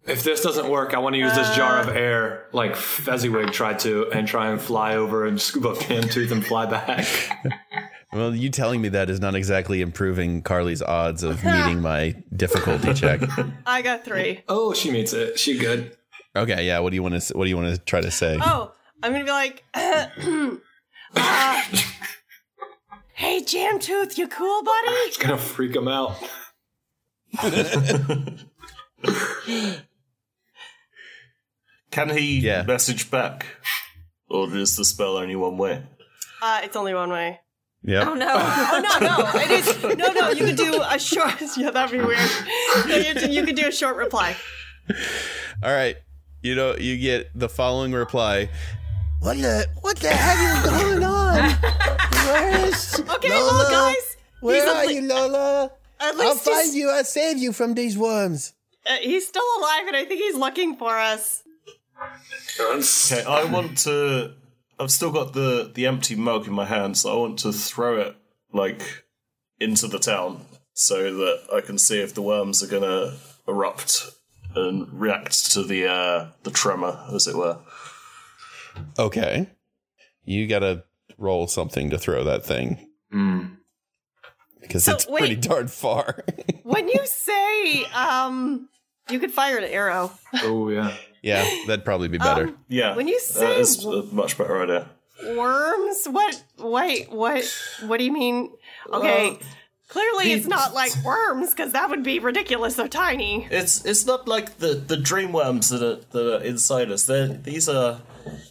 If 0.07 0.23
this 0.23 0.41
doesn't 0.41 0.69
work, 0.69 0.93
I 0.93 0.99
want 0.99 1.15
to 1.15 1.19
use 1.19 1.35
this 1.35 1.53
jar 1.55 1.79
of 1.79 1.89
air 1.89 2.47
like 2.53 2.75
Fezziwig 2.75 3.51
tried 3.51 3.79
to 3.79 4.09
and 4.11 4.27
try 4.27 4.49
and 4.49 4.61
fly 4.61 4.95
over 4.95 5.25
and 5.25 5.39
scoop 5.39 5.65
up 5.65 5.77
Jamtooth 5.77 6.31
and 6.31 6.45
fly 6.45 6.65
back. 6.65 7.05
Well, 8.13 8.33
you 8.33 8.49
telling 8.49 8.81
me 8.81 8.87
that 8.89 9.09
is 9.09 9.19
not 9.19 9.35
exactly 9.35 9.81
improving 9.81 10.41
Carly's 10.41 10.81
odds 10.81 11.23
of 11.23 11.43
meeting 11.43 11.81
my 11.81 12.15
difficulty 12.33 12.93
check. 12.93 13.21
I 13.65 13.81
got 13.81 14.05
three. 14.05 14.43
Oh, 14.47 14.73
she 14.73 14.91
meets 14.91 15.11
it. 15.11 15.37
She 15.37 15.57
good. 15.57 15.95
Okay, 16.35 16.65
yeah. 16.65 16.79
What 16.79 16.91
do 16.91 16.95
you 16.95 17.03
want 17.03 17.21
to 17.21 17.37
What 17.37 17.43
do 17.43 17.49
you 17.49 17.57
want 17.57 17.75
to 17.75 17.81
try 17.81 17.99
to 17.99 18.09
say? 18.09 18.39
Oh, 18.41 18.71
I'm 19.03 19.11
gonna 19.11 19.25
be 19.25 19.29
like, 19.29 19.63
uh, 19.73 20.07
"Hey, 23.13 23.41
Jamtooth, 23.41 24.17
you 24.17 24.27
cool, 24.29 24.63
buddy?" 24.63 24.87
It's 24.87 25.17
gonna 25.17 25.37
freak 25.37 25.75
him 25.75 25.89
out. 25.89 26.15
Can 31.97 32.09
he 32.15 32.39
Yeah. 32.39 32.61
message 32.61 33.09
back? 33.09 33.45
Or 34.29 34.45
is 34.55 34.75
the 34.75 34.85
spell 34.85 35.17
only 35.17 35.35
one 35.35 35.57
way? 35.57 35.81
Uh, 36.43 36.61
it's 36.63 36.75
only 36.75 36.93
one 36.93 37.09
way. 37.09 37.39
Yeah. 37.81 38.05
oh 38.09 38.13
no. 38.13 38.27
Oh 38.37 38.79
no, 38.85 39.07
no, 39.07 39.39
it 39.41 39.49
is 39.51 39.83
no, 39.83 40.11
no. 40.13 40.29
You 40.29 40.45
could 40.45 40.57
do 40.57 40.81
a 40.87 40.99
short. 40.99 41.41
Yeah, 41.57 41.71
that'd 41.71 41.91
be 41.97 42.05
weird. 42.05 42.19
No, 42.87 42.95
you, 42.95 43.13
you 43.35 43.45
could 43.45 43.55
do 43.55 43.67
a 43.67 43.71
short 43.71 43.95
reply. 43.97 44.35
All 45.63 45.73
right. 45.73 45.95
You 46.43 46.53
know, 46.53 46.75
you 46.77 46.97
get 46.97 47.31
the 47.33 47.49
following 47.49 47.93
reply. 47.93 48.49
What 49.21 49.37
the 49.37 49.65
what 49.81 49.97
the 49.97 50.09
heck 50.09 50.37
is 50.53 50.69
going 50.69 51.03
on? 51.03 51.57
Where's 52.27 52.99
Okay, 53.15 53.29
Lola? 53.29 53.51
well, 53.53 53.71
guys, 53.71 54.17
Where 54.41 54.55
he's 54.61 54.69
are 54.71 54.83
at 54.83 54.93
you, 54.93 55.01
Lola? 55.01 55.71
At 55.99 56.13
I'll 56.13 56.17
least 56.19 56.45
he's, 56.45 56.53
find 56.55 56.73
you. 56.75 56.89
I'll 56.91 57.03
save 57.03 57.37
you 57.39 57.51
from 57.53 57.73
these 57.73 57.97
worms. 57.97 58.53
uh, 58.85 58.97
he's 59.01 59.27
still 59.27 59.47
alive, 59.57 59.87
and 59.87 59.95
I 59.95 60.05
think 60.05 60.21
he's 60.21 60.35
looking 60.35 60.75
for 60.77 60.95
us. 60.95 61.41
Okay, 62.59 63.23
I 63.23 63.45
want 63.45 63.77
to. 63.79 64.33
I've 64.79 64.91
still 64.91 65.11
got 65.11 65.33
the 65.33 65.71
the 65.73 65.85
empty 65.87 66.15
mug 66.15 66.47
in 66.47 66.53
my 66.53 66.65
hand, 66.65 66.97
so 66.97 67.11
I 67.11 67.15
want 67.19 67.39
to 67.39 67.51
throw 67.51 67.97
it 67.99 68.15
like 68.53 69.03
into 69.59 69.87
the 69.87 69.99
town 69.99 70.45
so 70.73 71.15
that 71.15 71.39
I 71.53 71.61
can 71.61 71.77
see 71.77 71.99
if 71.99 72.13
the 72.13 72.21
worms 72.21 72.61
are 72.63 72.67
gonna 72.67 73.17
erupt 73.47 74.05
and 74.55 74.87
react 74.99 75.51
to 75.53 75.63
the 75.63 75.87
uh, 75.87 76.27
the 76.43 76.51
tremor, 76.51 76.99
as 77.13 77.27
it 77.27 77.35
were. 77.35 77.57
Okay. 78.99 79.49
You 80.23 80.45
got 80.47 80.59
to 80.59 80.83
roll 81.17 81.47
something 81.47 81.89
to 81.89 81.97
throw 81.97 82.23
that 82.25 82.45
thing 82.45 82.89
because 84.61 84.83
So, 84.83 84.93
it's 84.93 85.07
wait. 85.07 85.19
pretty 85.19 85.35
darn 85.35 85.67
far. 85.67 86.23
When 86.63 86.87
you 86.89 86.99
say 87.05 87.85
um, 87.85 88.67
you 89.09 89.19
could 89.19 89.31
fire 89.31 89.57
an 89.57 89.63
arrow. 89.63 90.11
Oh 90.43 90.69
yeah. 90.69 90.93
Yeah, 91.21 91.43
that'd 91.67 91.83
probably 91.85 92.07
be 92.07 92.17
better. 92.17 92.47
Um, 92.47 92.57
Yeah. 92.67 92.95
When 92.95 93.07
you 93.07 93.17
uh, 93.17 93.19
say 93.19 93.59
it's 93.59 93.83
a 93.83 94.03
much 94.11 94.37
better 94.37 94.61
idea. 94.61 94.89
worms, 95.35 96.05
what? 96.07 96.43
Wait, 96.59 97.11
what? 97.11 97.43
What 97.85 97.97
do 97.97 98.03
you 98.03 98.11
mean? 98.13 98.51
Okay, 98.93 99.29
Well, 99.31 99.39
clearly 99.89 100.25
the- 100.25 100.31
it's 100.33 100.47
not 100.47 100.73
like 100.73 100.91
worms 101.03 101.49
because 101.51 101.71
that 101.73 101.89
would 101.89 102.03
be 102.03 102.19
ridiculous. 102.19 102.75
They're 102.75 102.87
tiny. 102.87 103.47
It's 103.49 103.83
it's 103.85 104.05
not 104.05 104.27
like 104.27 104.57
the 104.59 104.75
the 104.75 104.97
dream 104.97 105.31
worms 105.33 105.69
that 105.69 105.81
are 105.81 105.99
that 106.11 106.35
are 106.35 106.43
inside 106.43 106.91
us. 106.91 107.05
They're 107.05 107.27
these 107.27 107.67
are 107.67 108.01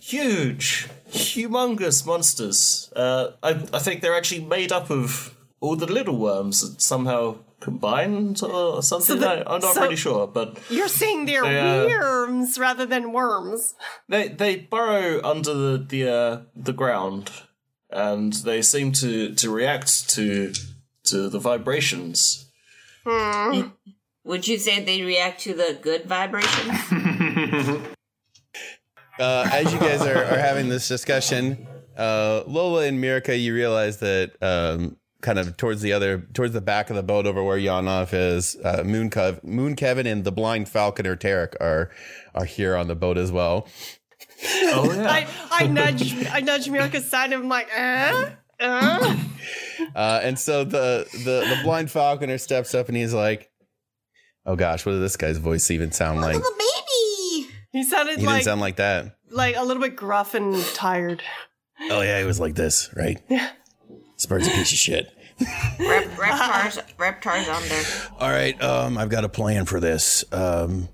huge, 0.00 0.88
humongous 1.10 2.04
monsters. 2.06 2.90
Uh, 2.96 3.28
I 3.42 3.50
I 3.72 3.78
think 3.78 4.00
they're 4.00 4.16
actually 4.16 4.44
made 4.44 4.72
up 4.72 4.90
of 4.90 5.34
all 5.60 5.76
the 5.76 5.86
little 5.86 6.18
worms 6.18 6.60
that 6.62 6.80
somehow 6.82 7.36
combined 7.60 8.42
or 8.42 8.82
something. 8.82 9.18
the- 9.20 9.28
I, 9.48 9.54
I'm 9.54 9.60
not 9.60 9.74
so- 9.74 9.82
really 9.82 9.96
sure, 9.96 10.26
but 10.26 10.58
You're 10.70 10.88
saying 10.88 11.26
they're 11.26 11.42
They, 11.42 11.58
uh, 11.58 11.86
worms 11.86 12.58
rather 12.58 12.86
than 12.86 13.12
worms. 13.12 13.74
they 14.08 14.28
they 14.28 14.56
burrow 14.56 15.20
under 15.24 15.54
the 15.54 15.86
the 15.88 16.08
uh, 16.08 16.40
the 16.54 16.72
ground, 16.72 17.30
and 17.90 18.32
they 18.32 18.62
seem 18.62 18.92
to 18.92 19.34
to 19.34 19.50
react 19.50 20.08
to 20.10 20.52
to 21.04 21.28
the 21.28 21.38
vibrations. 21.38 22.50
Hmm. 23.06 23.68
Would 24.24 24.48
you 24.48 24.58
say 24.58 24.82
they 24.82 25.02
react 25.02 25.40
to 25.42 25.54
the 25.54 25.78
good 25.80 26.06
vibrations? 26.06 26.80
uh, 29.20 29.48
as 29.52 29.72
you 29.72 29.78
guys 29.78 30.02
are, 30.02 30.24
are 30.24 30.38
having 30.38 30.68
this 30.68 30.88
discussion, 30.88 31.66
uh, 31.96 32.42
Lola 32.46 32.84
and 32.86 32.98
Mirka, 33.02 33.40
you 33.40 33.54
realize 33.54 33.98
that 34.00 34.32
um, 34.42 34.96
kind 35.26 35.38
of 35.40 35.56
towards 35.56 35.82
the 35.82 35.92
other, 35.92 36.20
towards 36.32 36.52
the 36.54 36.60
back 36.60 36.88
of 36.88 36.94
the 36.96 37.02
boat 37.02 37.26
over 37.26 37.42
where 37.42 37.58
Yanov 37.58 38.14
is, 38.14 38.56
uh, 38.64 38.82
Moon, 38.86 39.10
Kev, 39.10 39.42
Moon 39.42 39.74
Kevin 39.74 40.06
and 40.06 40.22
the 40.24 40.30
blind 40.30 40.68
falconer 40.68 41.16
Tarek 41.16 41.54
are 41.60 41.90
are 42.34 42.44
here 42.44 42.76
on 42.76 42.86
the 42.86 42.94
boat 42.94 43.18
as 43.18 43.32
well. 43.32 43.66
Oh 44.44 44.92
yeah. 44.94 45.10
I, 45.10 45.26
I 45.50 45.66
nudge 45.66 46.26
I 46.28 46.40
nudge 46.40 46.68
Mirka's 46.68 47.10
side 47.10 47.32
and 47.32 47.42
I'm 47.42 47.48
like, 47.48 47.68
eh? 47.74 48.30
Uh? 48.60 49.16
Uh, 49.94 50.20
and 50.22 50.38
so 50.38 50.64
the, 50.64 51.06
the 51.12 51.54
the 51.56 51.60
blind 51.64 51.90
falconer 51.90 52.38
steps 52.38 52.74
up 52.74 52.88
and 52.88 52.96
he's 52.96 53.12
like, 53.12 53.50
"Oh 54.46 54.56
gosh, 54.56 54.86
what 54.86 54.92
did 54.92 55.02
this 55.02 55.16
guy's 55.16 55.38
voice 55.38 55.70
even 55.70 55.90
sound 55.92 56.20
like?" 56.20 56.36
A 56.36 56.38
little 56.38 56.52
baby. 56.52 57.50
He 57.72 57.84
sounded 57.84 58.18
He 58.20 58.24
like 58.26 58.36
didn't 58.36 58.44
sound 58.44 58.60
like 58.60 58.76
that. 58.76 59.16
like 59.30 59.56
a 59.56 59.62
little 59.64 59.82
bit 59.82 59.96
gruff 59.96 60.34
and 60.34 60.56
tired. 60.74 61.22
Oh 61.90 62.00
yeah, 62.00 62.18
he 62.20 62.24
was 62.24 62.40
like 62.40 62.54
this, 62.54 62.88
right? 62.96 63.20
This 63.28 64.24
bird's 64.26 64.46
a 64.48 64.50
piece 64.50 64.72
of 64.72 64.78
shit. 64.78 65.12
Rep, 65.38 66.04
reptars, 66.16 66.80
reptars 66.96 67.54
on 67.54 67.68
there. 67.68 67.84
All 68.18 68.30
right, 68.30 68.60
um, 68.62 68.96
I've 68.96 69.10
got 69.10 69.24
a 69.24 69.28
plan 69.28 69.64
for 69.66 69.80
this. 69.80 70.24
Um, 70.32 70.88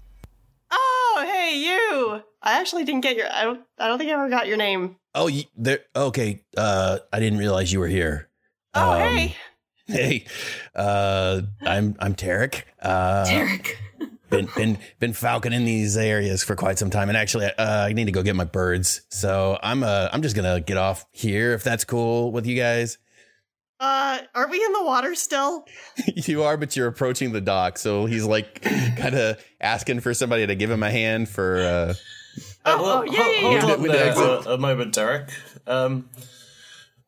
Oh, 0.70 1.24
hey 1.26 1.58
you! 1.58 2.22
I 2.42 2.58
actually 2.58 2.84
didn't 2.84 3.02
get 3.02 3.16
your. 3.16 3.26
I 3.32 3.44
don't. 3.44 3.60
I 3.78 3.86
don't 3.88 3.98
think 3.98 4.10
I 4.10 4.14
ever 4.14 4.28
got 4.28 4.46
your 4.48 4.56
name. 4.56 4.96
oh, 5.14 5.28
you, 5.28 5.44
there. 5.56 5.80
Okay, 5.94 6.42
uh, 6.56 6.98
I 7.12 7.20
didn't 7.20 7.38
realize 7.38 7.72
you 7.72 7.78
were 7.80 7.86
here. 7.88 8.28
Oh, 8.74 8.92
Um, 8.92 9.00
hey. 9.00 9.36
Hey, 9.86 10.24
uh, 10.76 11.42
I'm 11.60 11.96
I'm 11.98 12.14
Tarek. 12.14 12.62
Uh, 12.80 13.24
Tarek. 13.26 13.72
been 14.30 14.48
been 14.56 14.78
been 15.00 15.12
falconing 15.12 15.66
these 15.66 15.96
areas 15.96 16.42
for 16.44 16.54
quite 16.56 16.78
some 16.78 16.88
time, 16.88 17.08
and 17.08 17.18
actually, 17.18 17.46
uh, 17.46 17.86
I 17.86 17.92
need 17.92 18.04
to 18.06 18.12
go 18.12 18.22
get 18.22 18.34
my 18.36 18.44
birds. 18.44 19.02
So 19.10 19.58
I'm 19.62 19.82
uh 19.82 20.08
I'm 20.12 20.22
just 20.22 20.34
gonna 20.36 20.60
get 20.60 20.76
off 20.78 21.04
here 21.10 21.52
if 21.52 21.62
that's 21.64 21.84
cool 21.84 22.30
with 22.32 22.46
you 22.46 22.56
guys. 22.56 22.96
Uh, 23.82 24.18
are 24.36 24.48
we 24.48 24.64
in 24.64 24.72
the 24.74 24.84
water 24.84 25.12
still? 25.16 25.66
you 26.14 26.44
are, 26.44 26.56
but 26.56 26.76
you're 26.76 26.86
approaching 26.86 27.32
the 27.32 27.40
dock, 27.40 27.78
so 27.78 28.06
he's 28.06 28.24
like 28.24 28.62
kind 28.96 29.16
of 29.16 29.44
asking 29.60 29.98
for 29.98 30.14
somebody 30.14 30.46
to 30.46 30.54
give 30.54 30.70
him 30.70 30.84
a 30.84 30.90
hand 30.90 31.28
for. 31.28 31.58
uh 31.58 31.94
Uh, 32.64 32.78
well, 32.80 32.98
oh, 32.98 33.02
yeah, 33.02 33.22
ho- 33.22 33.30
yeah, 33.30 33.40
hold 33.40 33.54
yeah. 33.54 33.74
on 33.74 33.82
there 33.88 34.14
for 34.14 34.50
a 34.50 34.56
moment, 34.56 34.94
Derek. 34.94 35.30
Um, 35.66 36.08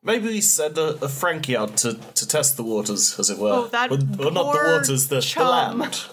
maybe 0.03 0.27
we 0.27 0.41
send 0.41 0.77
a, 0.77 1.01
a 1.01 1.07
Frankie 1.07 1.55
out 1.55 1.77
to, 1.77 1.93
to 1.93 2.27
test 2.27 2.57
the 2.57 2.63
waters, 2.63 3.17
as 3.17 3.29
it 3.29 3.37
were. 3.37 3.51
Oh, 3.53 3.67
that 3.67 3.89
or, 3.89 3.95
or 3.95 3.97
not 3.97 4.33
the 4.33 4.43
poor 4.51 4.65
waters, 4.79 5.07
the, 5.07 5.21
the 5.21 5.43
land. 5.45 6.05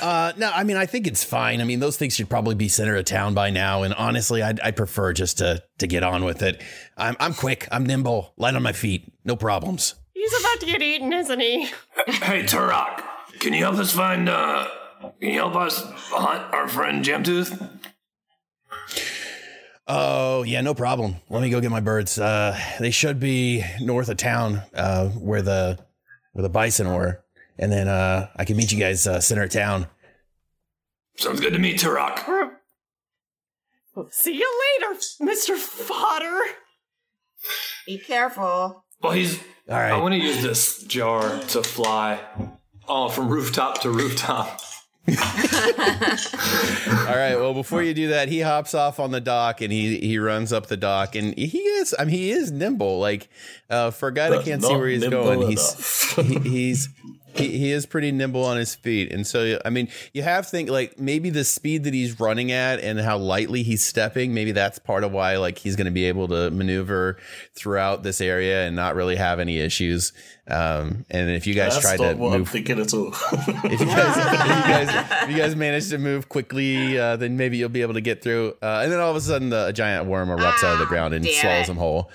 Uh, 0.00 0.32
no, 0.36 0.50
I 0.54 0.64
mean, 0.64 0.76
I 0.76 0.86
think 0.86 1.06
it's 1.06 1.22
fine. 1.24 1.60
I 1.60 1.64
mean, 1.64 1.80
those 1.80 1.96
things 1.96 2.14
should 2.14 2.28
probably 2.28 2.54
be 2.54 2.68
center 2.68 2.96
of 2.96 3.04
town 3.04 3.34
by 3.34 3.50
now. 3.50 3.82
And 3.82 3.92
honestly, 3.94 4.42
I'd, 4.42 4.60
I'd 4.60 4.76
prefer 4.76 5.12
just 5.12 5.38
to 5.38 5.62
to 5.78 5.86
get 5.86 6.02
on 6.02 6.24
with 6.24 6.42
it. 6.42 6.62
I'm 6.96 7.16
I'm 7.20 7.34
quick. 7.34 7.68
I'm 7.70 7.84
nimble. 7.84 8.32
Light 8.36 8.54
on 8.54 8.62
my 8.62 8.72
feet. 8.72 9.12
No 9.24 9.36
problems. 9.36 9.94
He's 10.14 10.38
about 10.40 10.60
to 10.60 10.66
get 10.66 10.82
eaten, 10.82 11.12
isn't 11.12 11.40
he? 11.40 11.64
Hey, 12.06 12.42
Turok, 12.42 13.02
can 13.38 13.54
you 13.54 13.60
help 13.64 13.76
us 13.76 13.90
find, 13.92 14.28
uh, 14.28 14.68
can 15.18 15.30
you 15.30 15.38
help 15.38 15.56
us 15.56 15.82
hunt 15.82 16.52
our 16.52 16.68
friend 16.68 17.02
Jamtooth? 17.02 17.78
Oh 19.88 20.42
yeah, 20.42 20.60
no 20.60 20.74
problem. 20.74 21.16
Let 21.30 21.40
me 21.42 21.48
go 21.48 21.60
get 21.60 21.70
my 21.70 21.80
birds. 21.80 22.18
Uh, 22.18 22.58
they 22.78 22.90
should 22.90 23.18
be 23.18 23.64
north 23.80 24.08
of 24.10 24.18
town, 24.18 24.62
uh, 24.74 25.08
where 25.08 25.42
the 25.42 25.78
where 26.32 26.42
the 26.42 26.50
bison 26.50 26.92
were, 26.92 27.24
and 27.60 27.70
then 27.70 27.86
uh, 27.86 28.28
I 28.34 28.44
can 28.44 28.56
meet 28.56 28.72
you 28.72 28.78
guys 28.78 29.06
uh, 29.06 29.20
center 29.20 29.44
of 29.44 29.50
town. 29.50 29.86
Sounds 31.16 31.40
good 31.40 31.52
to 31.52 31.58
me, 31.58 31.74
Turok. 31.74 32.50
See 34.10 34.34
you 34.34 34.60
later, 34.80 34.98
Mr. 35.20 35.56
Fodder. 35.56 36.40
Be 37.86 37.98
careful. 37.98 38.84
Well, 39.02 39.12
he's. 39.12 39.38
All 39.68 39.76
right. 39.76 39.92
I 39.92 39.98
want 39.98 40.14
to 40.14 40.20
use 40.20 40.42
this 40.42 40.82
jar 40.84 41.38
to 41.38 41.62
fly 41.62 42.20
oh, 42.88 43.08
from 43.10 43.28
rooftop 43.28 43.82
to 43.82 43.90
rooftop. 43.90 44.60
All 45.08 45.14
right. 47.16 47.34
Well, 47.36 47.52
before 47.52 47.82
you 47.82 47.94
do 47.94 48.08
that, 48.08 48.28
he 48.28 48.40
hops 48.40 48.74
off 48.74 49.00
on 49.00 49.10
the 49.10 49.20
dock 49.20 49.60
and 49.60 49.72
he 49.72 49.98
he 49.98 50.18
runs 50.18 50.52
up 50.52 50.66
the 50.66 50.76
dock 50.76 51.14
and 51.14 51.36
he 51.36 51.58
is 51.58 51.94
I 51.98 52.04
mean 52.04 52.14
he 52.14 52.30
is 52.30 52.50
nimble. 52.50 53.00
Like 53.00 53.28
uh, 53.68 53.90
for 53.90 54.08
a 54.08 54.14
guy 54.14 54.30
that 54.30 54.44
can't 54.44 54.62
see 54.62 54.74
where 54.74 54.88
he's 54.88 55.00
nimble 55.00 55.24
going, 55.24 55.50
he's 55.50 56.14
he, 56.14 56.38
he's 56.40 56.88
he, 57.34 57.58
he 57.58 57.72
is 57.72 57.86
pretty 57.86 58.12
nimble 58.12 58.44
on 58.44 58.56
his 58.56 58.74
feet. 58.74 59.12
And 59.12 59.26
so 59.26 59.58
I 59.64 59.70
mean, 59.70 59.88
you 60.12 60.22
have 60.22 60.44
to 60.44 60.50
think 60.50 60.70
like 60.70 60.98
maybe 60.98 61.30
the 61.30 61.44
speed 61.44 61.84
that 61.84 61.94
he's 61.94 62.18
running 62.20 62.52
at 62.52 62.80
and 62.80 63.00
how 63.00 63.18
lightly 63.18 63.62
he's 63.62 63.84
stepping. 63.84 64.34
Maybe 64.34 64.52
that's 64.52 64.78
part 64.78 65.04
of 65.04 65.12
why 65.12 65.36
like 65.36 65.58
he's 65.58 65.76
going 65.76 65.86
to 65.86 65.90
be 65.90 66.06
able 66.06 66.28
to 66.28 66.50
maneuver 66.50 67.18
throughout 67.54 68.02
this 68.02 68.20
area 68.20 68.66
and 68.66 68.76
not 68.76 68.94
really 68.94 69.16
have 69.16 69.40
any 69.40 69.58
issues. 69.58 70.12
Um, 70.50 71.06
and 71.10 71.30
if 71.30 71.46
you 71.46 71.54
guys 71.54 71.74
That's 71.74 71.84
try 71.84 71.96
to 71.96 72.14
what 72.14 72.32
I'm 72.32 72.40
move 72.40 72.48
thinking 72.48 72.80
at 72.80 72.92
all. 72.92 73.08
if 73.32 73.80
you 73.80 73.86
guys, 73.86 74.16
if 74.16 74.26
you 74.26 74.46
guys, 74.46 75.22
if 75.22 75.30
you 75.30 75.36
guys 75.36 75.54
manage 75.54 75.88
to 75.90 75.98
move 75.98 76.28
quickly, 76.28 76.98
uh, 76.98 77.16
then 77.16 77.36
maybe 77.36 77.56
you'll 77.56 77.68
be 77.68 77.82
able 77.82 77.94
to 77.94 78.00
get 78.00 78.22
through. 78.22 78.54
Uh, 78.60 78.80
and 78.82 78.90
then 78.90 78.98
all 78.98 79.10
of 79.10 79.16
a 79.16 79.20
sudden, 79.20 79.50
the, 79.50 79.68
a 79.68 79.72
giant 79.72 80.06
worm 80.06 80.28
erupts 80.28 80.64
out 80.64 80.72
of 80.72 80.78
the 80.80 80.86
ground 80.86 81.14
and 81.14 81.24
swallows 81.24 81.68
it. 81.68 81.72
him 81.72 81.76
whole. 81.76 82.10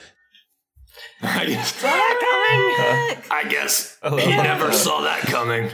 I 1.21 1.45
guess, 1.45 1.81
Coming. 1.81 3.23
I 3.31 3.43
guess 3.49 3.97
he 4.03 4.27
never 4.37 4.71
saw 4.71 5.01
that 5.01 5.21
coming. 5.21 5.69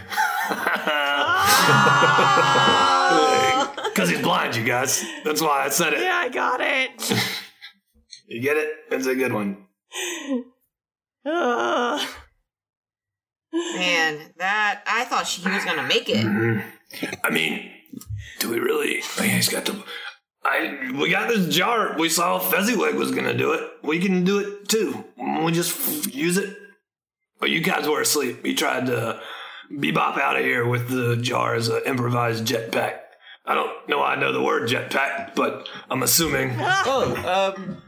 Ah. 0.50 1.48
Because 3.94 4.10
he's 4.10 4.22
blind, 4.22 4.56
you 4.56 4.64
guys. 4.64 5.04
That's 5.26 5.42
why 5.42 5.66
I 5.66 5.70
said 5.70 5.94
it. 5.94 6.00
Yeah, 6.02 6.16
I 6.16 6.30
got 6.30 6.62
it. 6.62 7.14
You 8.28 8.40
get 8.40 8.56
it? 8.56 8.70
It's 8.90 9.06
a 9.06 9.16
good 9.16 9.34
one. 9.34 9.66
Ugh. 11.26 12.08
Man, 13.54 14.32
that 14.38 14.82
I 14.88 15.04
thought 15.06 15.28
she, 15.28 15.42
he 15.42 15.50
was 15.50 15.66
gonna 15.66 15.84
make 15.84 16.08
it. 16.08 16.26
Mm-hmm. 16.26 17.14
I 17.24 17.30
mean, 17.30 17.70
do 18.40 18.50
we 18.50 18.60
really? 18.60 19.02
Oh, 19.20 19.24
yeah, 19.24 19.32
he's 19.36 19.50
got 19.50 19.66
the. 19.66 19.84
I 20.44 20.92
we 21.00 21.12
got 21.12 21.28
this 21.30 21.56
jar. 21.56 21.96
We 21.98 22.10
saw 22.10 22.40
Fezziwig 22.40 22.96
was 22.96 23.12
gonna 23.12 23.38
do 23.38 23.54
it. 23.54 23.70
We 23.84 24.00
can 24.00 24.24
do 24.24 24.40
it 24.40 24.68
too. 24.68 25.04
We 25.18 25.52
just 25.52 25.78
f- 25.80 26.14
use 26.14 26.38
it. 26.38 26.58
But 27.40 27.50
you 27.50 27.62
guys 27.62 27.88
were 27.88 28.02
asleep. 28.02 28.46
He 28.46 28.54
tried 28.54 28.88
to 28.88 29.20
bebop 29.72 30.20
out 30.20 30.38
of 30.38 30.44
here 30.44 30.68
with 30.68 30.90
the 30.90 31.18
jar 31.18 31.56
as 31.56 31.70
an 31.70 31.82
improvised 31.86 32.46
jetpack. 32.46 33.00
I 33.46 33.56
don't 33.56 33.90
know. 33.90 34.04
I 34.04 34.16
know 34.16 34.32
the 34.32 34.42
word 34.42 34.70
jetpack, 34.70 35.36
but 35.36 35.68
I'm 35.90 36.04
assuming. 36.04 36.56
oh, 36.60 37.56
um, 37.56 37.82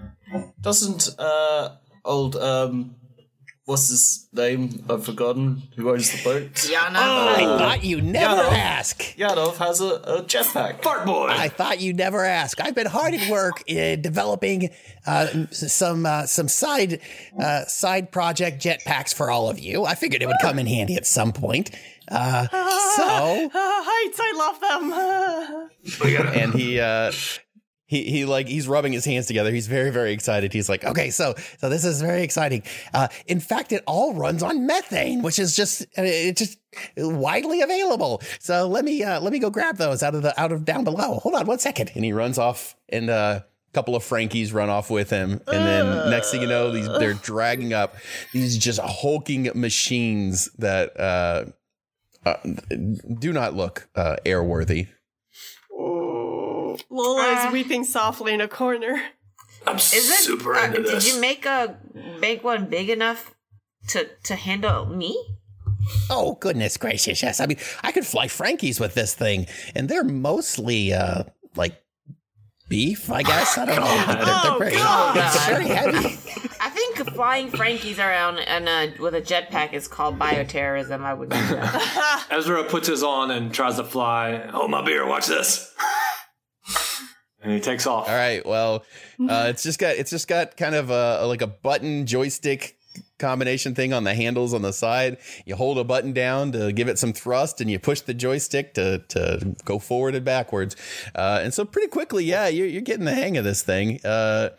doesn't 0.62 1.10
uh 1.20 1.76
old 2.06 2.36
um, 2.36 2.96
what's 3.66 3.90
his 3.90 4.28
name? 4.34 4.86
I've 4.90 5.06
forgotten. 5.06 5.64
Who 5.76 5.90
owns 5.92 6.12
the 6.12 6.24
boat? 6.24 6.54
Yana. 6.54 6.96
I 6.96 7.44
Oh. 7.46 7.58
thought 7.58 7.84
you 7.84 8.02
never 8.02 8.42
Yanov. 8.44 8.52
ask. 8.52 9.02
Yanov 9.18 9.56
has 9.58 9.80
a, 9.82 9.86
a 9.86 10.24
jetpack. 10.24 10.82
Fart 10.84 11.06
boy. 11.06 11.28
I 11.30 11.50
thought 11.50 11.80
you'd 11.80 11.96
never 11.98 12.24
ask. 12.26 12.60
I've 12.62 12.76
been 12.76 12.88
hard 12.88 13.14
at 13.14 13.30
work 13.30 13.64
in 13.68 14.02
developing 14.02 14.70
uh, 15.08 15.28
some 15.52 16.06
uh, 16.06 16.26
some 16.26 16.48
side 16.48 17.00
uh, 17.40 17.66
side 17.66 18.12
project 18.12 18.62
jetpacks 18.64 19.14
for 19.14 19.32
all 19.32 19.50
of 19.50 19.60
you. 19.60 19.86
I 19.86 19.96
figured 19.96 20.22
it 20.22 20.28
would 20.28 20.38
come 20.42 20.60
in 20.60 20.68
handy 20.68 20.96
at 20.96 21.06
some 21.08 21.32
point. 21.34 21.72
Uh, 22.10 22.48
so 22.48 23.46
Uh, 23.46 23.50
heights, 23.54 24.20
I 24.22 24.34
love 24.38 24.60
them. 26.12 26.34
And 26.36 26.54
he 26.54 26.80
uh, 26.80 27.12
he 27.94 28.10
he 28.10 28.26
like 28.26 28.48
he's 28.48 28.68
rubbing 28.68 28.92
his 28.92 29.06
hands 29.06 29.28
together. 29.28 29.52
He's 29.52 29.68
very 29.68 29.92
very 29.92 30.14
excited. 30.14 30.52
He's 30.52 30.68
like, 30.68 30.84
okay, 30.84 31.12
so 31.12 31.36
so 31.60 31.70
this 31.70 31.86
is 31.86 32.02
very 32.02 32.24
exciting. 32.24 32.64
Uh, 32.94 33.08
in 33.28 33.40
fact, 33.40 33.72
it 33.72 33.84
all 33.86 34.16
runs 34.16 34.42
on 34.42 34.66
methane, 34.66 35.22
which 35.22 35.38
is 35.38 35.56
just 35.56 35.84
uh, 35.84 36.02
it's 36.04 36.40
just 36.40 36.58
widely 36.98 37.62
available. 37.62 38.22
So 38.40 38.68
let 38.68 38.84
me 38.84 39.04
uh, 39.04 39.22
let 39.22 39.32
me 39.32 39.40
go 39.40 39.52
grab 39.52 39.78
those 39.78 40.02
out 40.02 40.16
of 40.16 40.24
the 40.24 40.40
out 40.42 40.52
of 40.52 40.66
down 40.66 40.84
below. 40.84 41.20
Hold 41.20 41.36
on 41.36 41.46
one 41.46 41.60
second. 41.60 41.92
And 41.94 42.04
he 42.04 42.14
runs 42.14 42.40
off, 42.40 42.76
and 42.90 43.12
uh, 43.12 43.42
a 43.42 43.74
couple 43.74 43.96
of 43.96 44.04
Frankies 44.04 44.54
run 44.54 44.70
off 44.70 44.90
with 44.90 45.12
him. 45.12 45.34
And 45.48 45.66
then 45.66 46.10
next 46.10 46.32
thing 46.32 46.42
you 46.42 46.48
know, 46.48 46.72
these 46.72 46.88
they're 46.88 47.14
dragging 47.14 47.74
up 47.74 47.96
these 48.32 48.58
just 48.58 48.80
hulking 48.80 49.52
machines 49.54 50.50
that 50.58 51.00
uh, 51.00 51.46
uh, 52.26 52.38
do 53.20 53.32
not 53.32 53.54
look 53.54 53.88
uh, 53.96 54.16
airworthy. 56.78 56.84
Lola 56.90 57.46
is 57.48 57.54
weeping 57.54 57.84
softly 57.84 58.34
in 58.34 58.42
a 58.42 58.48
corner. 58.48 59.02
I'm 59.66 59.78
Is 59.78 59.94
it, 59.94 60.24
super 60.24 60.56
uh, 60.56 60.66
into 60.66 60.82
Did 60.84 60.88
this. 60.88 61.14
you 61.14 61.22
make 61.22 61.46
a 61.46 61.78
make 62.20 62.44
one 62.44 62.66
big 62.70 62.90
enough 62.90 63.34
to 63.90 64.10
to 64.24 64.36
handle 64.36 64.86
me? 64.86 65.18
Oh 66.10 66.38
goodness 66.40 66.76
gracious! 66.78 67.22
Yes, 67.24 67.40
I 67.40 67.46
mean 67.46 67.58
I 67.82 67.92
could 67.92 68.06
fly 68.06 68.28
Frankies 68.28 68.80
with 68.80 68.94
this 68.94 69.14
thing, 69.14 69.48
and 69.76 69.88
they're 69.88 70.04
mostly 70.04 70.94
uh 70.94 71.24
like 71.56 71.82
beef, 72.70 73.10
I 73.12 73.24
guess. 73.24 73.58
I 73.58 73.66
don't 73.66 73.76
know. 73.80 73.86
They're, 73.86 74.26
they're 74.26 74.36
Oh, 74.52 74.56
pretty, 74.58 74.76
God. 74.78 75.18
it's 75.18 75.46
very 75.46 75.68
heavy. 75.68 76.18
I 76.60 76.70
think 76.70 76.98
flying 77.14 77.50
Frankies 77.52 78.00
around 78.00 78.40
and 78.40 78.68
uh, 78.68 79.02
with 79.02 79.14
a 79.16 79.22
jetpack 79.22 79.74
is 79.74 79.88
called 79.88 80.18
bioterrorism. 80.18 81.02
I 81.02 81.14
would 81.14 81.30
do. 81.30 81.60
Ezra 82.36 82.64
puts 82.64 82.88
his 82.88 83.04
on 83.04 83.32
and 83.32 83.54
tries 83.54 83.76
to 83.76 83.84
fly. 83.84 84.38
Hold 84.48 84.72
my 84.72 84.82
beer. 84.84 85.06
Watch 85.06 85.28
this. 85.28 85.74
And 87.44 87.52
he 87.52 87.60
takes 87.60 87.86
off. 87.86 88.08
All 88.08 88.16
right. 88.16 88.46
Well, 88.46 88.84
uh, 89.20 89.48
it's 89.50 89.64
just 89.64 89.80
got 89.80 89.96
it's 89.96 90.10
just 90.10 90.28
got 90.28 90.58
kind 90.58 90.76
of 90.76 90.90
a 90.90 91.26
like 91.28 91.42
a 91.42 91.48
button 91.48 92.06
joystick 92.06 92.78
combination 93.20 93.74
thing 93.74 93.94
on 93.94 94.04
the 94.04 94.14
handles 94.14 94.54
on 94.54 94.62
the 94.62 94.74
side. 94.74 95.18
You 95.46 95.56
hold 95.56 95.78
a 95.78 95.84
button 95.84 96.14
down 96.14 96.52
to 96.54 96.72
give 96.72 96.88
it 96.88 97.00
some 97.00 97.14
thrust, 97.14 97.62
and 97.62 97.70
you 97.70 97.80
push 97.80 98.02
the 98.02 98.14
joystick 98.14 98.74
to 98.76 99.00
to 99.10 99.56
go 99.66 99.80
forward 99.80 100.16
and 100.16 100.26
backwards. 100.26 100.76
Uh, 101.16 101.40
and 101.44 101.54
so 101.54 101.66
pretty 101.66 101.88
quickly, 101.90 102.26
yeah, 102.26 102.48
you're, 102.48 102.68
you're 102.68 102.82
getting 102.82 103.06
the 103.06 103.16
hang 103.16 103.38
of 103.38 103.44
this 103.44 103.62
thing. 103.62 104.00
Uh, 104.04 104.50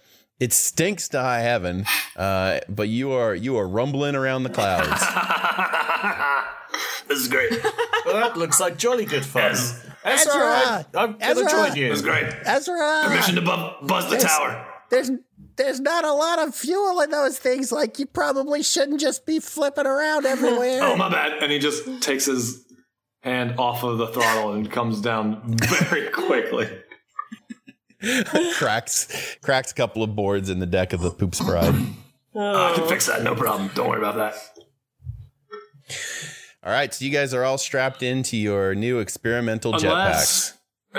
it 0.40 0.52
stinks 0.52 1.08
to 1.10 1.20
high 1.20 1.40
heaven, 1.40 1.84
uh, 2.16 2.60
but 2.68 2.88
you 2.88 3.12
are 3.12 3.34
you 3.34 3.56
are 3.56 3.68
rumbling 3.68 4.14
around 4.14 4.42
the 4.42 4.50
clouds. 4.50 4.90
this 7.08 7.18
is 7.20 7.28
great. 7.28 7.50
well, 8.04 8.14
that 8.14 8.36
looks 8.36 8.60
like 8.60 8.76
jolly 8.76 9.04
good 9.04 9.24
fun. 9.24 9.52
Ezra! 9.52 9.80
Ezra, 10.04 10.34
I, 10.42 10.84
I'm 10.94 11.12
gonna 11.12 11.16
Ezra! 11.20 11.50
join 11.50 11.76
you. 11.76 11.86
It 11.86 11.90
was 11.90 12.02
great. 12.02 12.26
Ezra, 12.44 13.02
Permission 13.06 13.36
to 13.36 13.40
bu- 13.40 13.86
buzz 13.86 14.04
the 14.04 14.10
There's- 14.16 14.24
tower. 14.24 14.66
There's 14.90 15.10
there's 15.56 15.80
not 15.80 16.04
a 16.04 16.12
lot 16.12 16.38
of 16.40 16.54
fuel 16.54 17.00
in 17.00 17.10
those 17.10 17.38
things. 17.38 17.72
Like 17.72 17.98
you 17.98 18.06
probably 18.06 18.62
shouldn't 18.62 19.00
just 19.00 19.24
be 19.24 19.40
flipping 19.40 19.86
around 19.86 20.26
everywhere. 20.26 20.80
Oh, 20.82 20.96
my 20.96 21.08
bad. 21.08 21.42
And 21.42 21.50
he 21.50 21.58
just 21.58 22.02
takes 22.02 22.26
his 22.26 22.62
hand 23.22 23.54
off 23.58 23.82
of 23.82 23.96
the 23.98 24.08
throttle 24.08 24.52
and 24.52 24.70
comes 24.70 25.00
down 25.00 25.56
very 25.56 26.08
quickly. 26.12 26.68
cracks 28.56 29.36
cracks 29.42 29.72
a 29.72 29.74
couple 29.74 30.02
of 30.02 30.14
boards 30.14 30.50
in 30.50 30.58
the 30.58 30.66
deck 30.66 30.92
of 30.92 31.00
the 31.00 31.10
Poops 31.10 31.40
Pride. 31.40 31.74
I 32.36 32.72
can 32.76 32.86
fix 32.86 33.06
that. 33.06 33.22
No 33.22 33.34
problem. 33.34 33.70
Don't 33.74 33.88
worry 33.88 33.98
about 33.98 34.16
that. 34.16 34.34
All 36.64 36.72
right, 36.72 36.92
so 36.94 37.04
you 37.04 37.10
guys 37.10 37.34
are 37.34 37.44
all 37.44 37.58
strapped 37.58 38.02
into 38.02 38.38
your 38.38 38.74
new 38.74 38.98
experimental 38.98 39.74
jetpacks. 39.74 40.54
Unless, 40.94 40.96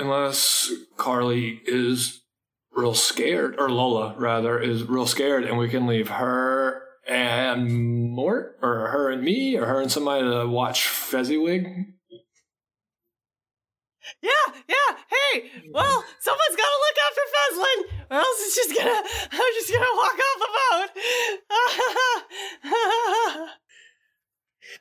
unless 0.68 0.70
Carly 0.96 1.60
is 1.66 2.22
real 2.70 2.94
scared, 2.94 3.56
or 3.58 3.68
Lola 3.68 4.14
rather 4.16 4.60
is 4.60 4.84
real 4.84 5.08
scared, 5.08 5.42
and 5.44 5.58
we 5.58 5.68
can 5.68 5.88
leave 5.88 6.08
her 6.08 6.84
and 7.08 7.68
Mort, 8.10 8.58
or 8.62 8.86
her 8.88 9.10
and 9.10 9.24
me, 9.24 9.56
or 9.56 9.66
her 9.66 9.80
and 9.80 9.90
somebody 9.90 10.22
to 10.22 10.46
watch 10.46 10.86
Fezziwig. 10.86 11.66
Yeah, 14.22 14.30
yeah. 14.68 14.96
Hey, 15.10 15.50
well, 15.72 16.04
someone's 16.20 16.56
got 16.56 16.70
to 16.70 16.78
look 16.86 16.96
after 17.08 17.22
Feslin, 17.34 17.78
or 18.10 18.16
else 18.18 18.40
it's 18.40 18.54
just 18.54 18.72
gonna. 18.76 19.02
I'm 19.32 19.52
just 19.54 19.72
gonna 19.72 19.96
walk 19.96 20.14
off 20.14 20.38
the 20.38 20.48
boat. 20.54 20.90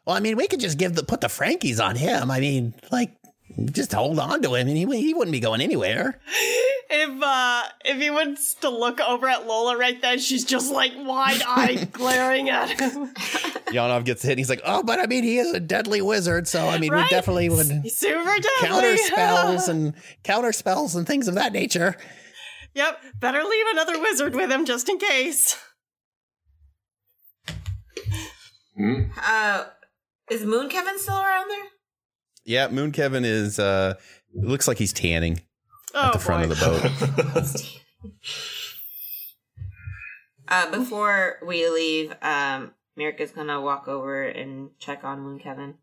Well, 0.05 0.15
I 0.15 0.19
mean, 0.19 0.37
we 0.37 0.47
could 0.47 0.59
just 0.59 0.77
give 0.77 0.95
the 0.95 1.03
put 1.03 1.21
the 1.21 1.27
Frankies 1.27 1.79
on 1.79 1.95
him. 1.95 2.29
I 2.29 2.39
mean, 2.39 2.73
like 2.91 3.15
just 3.71 3.93
hold 3.93 4.19
on 4.19 4.41
to 4.43 4.53
him, 4.55 4.67
and 4.67 4.77
he 4.77 4.85
he 4.99 5.13
wouldn't 5.13 5.31
be 5.31 5.39
going 5.39 5.61
anywhere. 5.61 6.19
if 6.89 7.23
uh, 7.23 7.63
if 7.85 8.01
he 8.01 8.09
wants 8.09 8.53
to 8.55 8.69
look 8.69 8.99
over 9.01 9.27
at 9.27 9.47
Lola 9.47 9.77
right 9.77 9.99
then, 10.01 10.19
she's 10.19 10.43
just 10.45 10.71
like 10.71 10.91
wide 10.95 11.41
eyed 11.47 11.91
glaring 11.91 12.49
at 12.49 12.69
him. 12.79 13.13
Yanov 13.71 14.05
gets 14.05 14.21
hit 14.21 14.31
and 14.31 14.39
he's 14.39 14.49
like, 14.49 14.61
Oh, 14.63 14.83
but 14.83 14.99
I 14.99 15.07
mean, 15.07 15.23
he 15.23 15.37
is 15.39 15.51
a 15.53 15.59
deadly 15.59 16.01
wizard, 16.01 16.47
so 16.47 16.67
I 16.67 16.77
mean, 16.77 16.93
we 16.93 17.07
definitely 17.09 17.49
would 17.49 17.67
He's 17.83 17.97
super 17.97 18.23
deadly. 18.23 18.49
counter 18.61 18.97
spells 19.05 19.67
and 19.67 19.93
counter 20.23 20.51
spells 20.51 20.95
and 20.95 21.07
things 21.07 21.27
of 21.27 21.33
that 21.35 21.51
nature. 21.51 21.95
Yep, 22.75 23.01
better 23.19 23.41
leave 23.43 23.65
another 23.71 23.99
wizard 23.99 24.35
with 24.35 24.51
him 24.51 24.65
just 24.65 24.87
in 24.89 24.97
case. 24.99 25.57
Uh, 29.23 29.65
is 30.29 30.43
Moon 30.45 30.69
Kevin 30.69 30.97
still 30.99 31.17
around 31.19 31.49
there? 31.49 31.65
Yeah, 32.45 32.67
Moon 32.69 32.91
Kevin 32.91 33.25
is 33.25 33.59
uh 33.59 33.95
it 34.35 34.43
looks 34.43 34.67
like 34.67 34.77
he's 34.77 34.93
tanning 34.93 35.41
Oh, 35.93 36.07
at 36.07 36.13
the 36.13 36.19
front 36.19 36.45
boy. 36.47 36.51
of 36.51 36.59
the 36.59 37.23
boat. 37.23 38.11
Uh, 40.47 40.69
before 40.69 41.39
we 41.43 41.67
leave, 41.67 42.13
um, 42.21 42.71
Mirka's 42.95 43.31
gonna 43.31 43.59
walk 43.59 43.87
over 43.87 44.23
and 44.23 44.69
check 44.77 45.03
on 45.03 45.19
Moon 45.21 45.39
Kevin. 45.39 45.75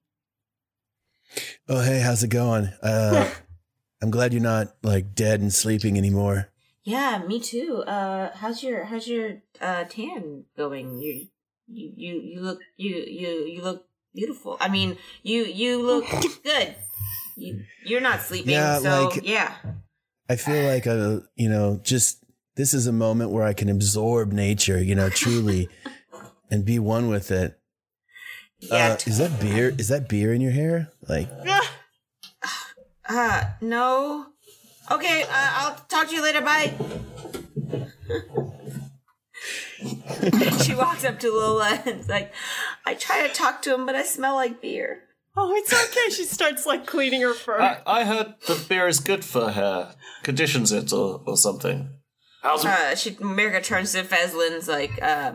oh 1.68 1.80
hey, 1.82 1.98
how's 2.00 2.22
it 2.22 2.28
going? 2.28 2.66
Uh 2.82 3.28
I'm 4.02 4.10
glad 4.10 4.32
you're 4.32 4.42
not 4.42 4.68
like 4.82 5.14
dead 5.14 5.40
and 5.40 5.52
sleeping 5.52 5.96
anymore. 5.98 6.48
Yeah, 6.84 7.22
me 7.26 7.38
too. 7.40 7.82
Uh, 7.86 8.30
how's 8.36 8.62
your 8.62 8.84
how's 8.84 9.08
your 9.08 9.42
uh 9.60 9.84
tan 9.84 10.44
going? 10.56 11.00
You 11.00 11.26
you 11.66 11.92
you, 11.96 12.20
you 12.20 12.40
look 12.40 12.60
you 12.76 12.94
you 12.96 13.28
you 13.46 13.62
look 13.62 13.86
beautiful. 14.14 14.56
I 14.60 14.68
mean, 14.68 14.96
you 15.22 15.44
you 15.44 15.80
look 15.82 16.04
good. 16.44 16.74
You 17.36 17.64
you're 17.84 18.00
not 18.00 18.20
sleeping, 18.22 18.52
Yeah, 18.52 18.78
so 18.78 19.08
like- 19.08 19.24
yeah. 19.26 19.54
I 20.28 20.36
feel 20.36 20.62
like 20.64 20.86
uh 20.86 21.20
you 21.36 21.48
know, 21.48 21.80
just 21.82 22.24
this 22.56 22.74
is 22.74 22.86
a 22.86 22.92
moment 22.92 23.30
where 23.30 23.44
I 23.44 23.52
can 23.54 23.68
absorb 23.68 24.32
nature, 24.32 24.82
you 24.82 24.94
know, 24.94 25.08
truly 25.08 25.68
and 26.50 26.64
be 26.64 26.78
one 26.78 27.08
with 27.08 27.30
it. 27.30 27.58
Yeah. 28.60 28.92
Uh, 28.92 28.96
is 29.06 29.18
that 29.18 29.40
beer? 29.40 29.74
Is 29.76 29.88
that 29.88 30.08
beer 30.08 30.32
in 30.32 30.40
your 30.40 30.52
hair? 30.52 30.92
Like 31.08 31.28
Uh, 33.08 33.44
no. 33.60 34.26
Okay, 34.90 35.22
uh, 35.22 35.28
I'll 35.30 35.74
talk 35.88 36.08
to 36.08 36.14
you 36.14 36.22
later. 36.22 36.40
Bye. 36.40 36.72
she 40.62 40.74
walks 40.74 41.04
up 41.04 41.18
to 41.20 41.30
Lola 41.30 41.82
and 41.86 42.00
is 42.00 42.08
like, 42.08 42.32
I 42.86 42.94
try 42.94 43.26
to 43.26 43.32
talk 43.32 43.62
to 43.62 43.74
him, 43.74 43.86
but 43.86 43.94
I 43.94 44.02
smell 44.02 44.34
like 44.34 44.60
beer. 44.60 45.04
Oh, 45.36 45.52
it's 45.54 45.72
okay. 45.72 46.10
She 46.10 46.24
starts 46.24 46.66
like 46.66 46.86
cleaning 46.86 47.22
her 47.22 47.34
fur. 47.34 47.60
I, 47.60 47.80
I 47.86 48.04
heard 48.04 48.34
that 48.46 48.68
beer 48.68 48.86
is 48.86 49.00
good 49.00 49.24
for 49.24 49.50
hair. 49.50 49.94
Conditions 50.22 50.72
it 50.72 50.92
or, 50.92 51.22
or 51.26 51.36
something. 51.36 51.88
How's 52.42 52.64
Uh, 52.64 52.94
she 52.94 53.12
Mirka 53.12 53.62
turns 53.62 53.92
to 53.92 54.02
Fezlin's 54.02 54.68
like, 54.68 55.00
uh, 55.00 55.34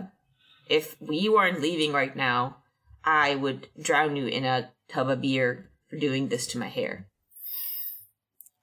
if 0.70 0.96
we 1.00 1.30
weren't 1.30 1.62
leaving 1.62 1.94
right 1.94 2.16
now, 2.16 2.58
I 3.04 3.36
would 3.36 3.70
drown 3.82 4.16
you 4.16 4.28
in 4.28 4.44
a 4.44 4.72
tub 4.90 5.10
of 5.10 5.22
beer 5.22 5.70
for 5.90 5.98
doing 5.98 6.28
this 6.28 6.46
to 6.48 6.60
my 6.60 6.68
hair. 6.68 7.08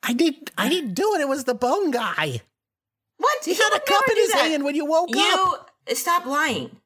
I 0.02 0.12
did. 0.12 0.50
I 0.58 0.68
didn't 0.68 0.94
do 0.94 1.14
it. 1.14 1.22
It 1.22 1.28
was 1.28 1.44
the 1.44 1.54
bone 1.54 1.90
guy. 1.90 2.42
What? 3.16 3.44
He 3.44 3.54
had 3.54 3.70
a 3.74 3.80
cup 3.80 4.04
in 4.10 4.16
his 4.16 4.32
hand 4.34 4.64
when 4.64 4.74
you 4.74 4.84
woke 4.84 5.08
you 5.10 5.20
up. 5.20 5.70
Stop 5.92 6.26
lying. 6.26 6.76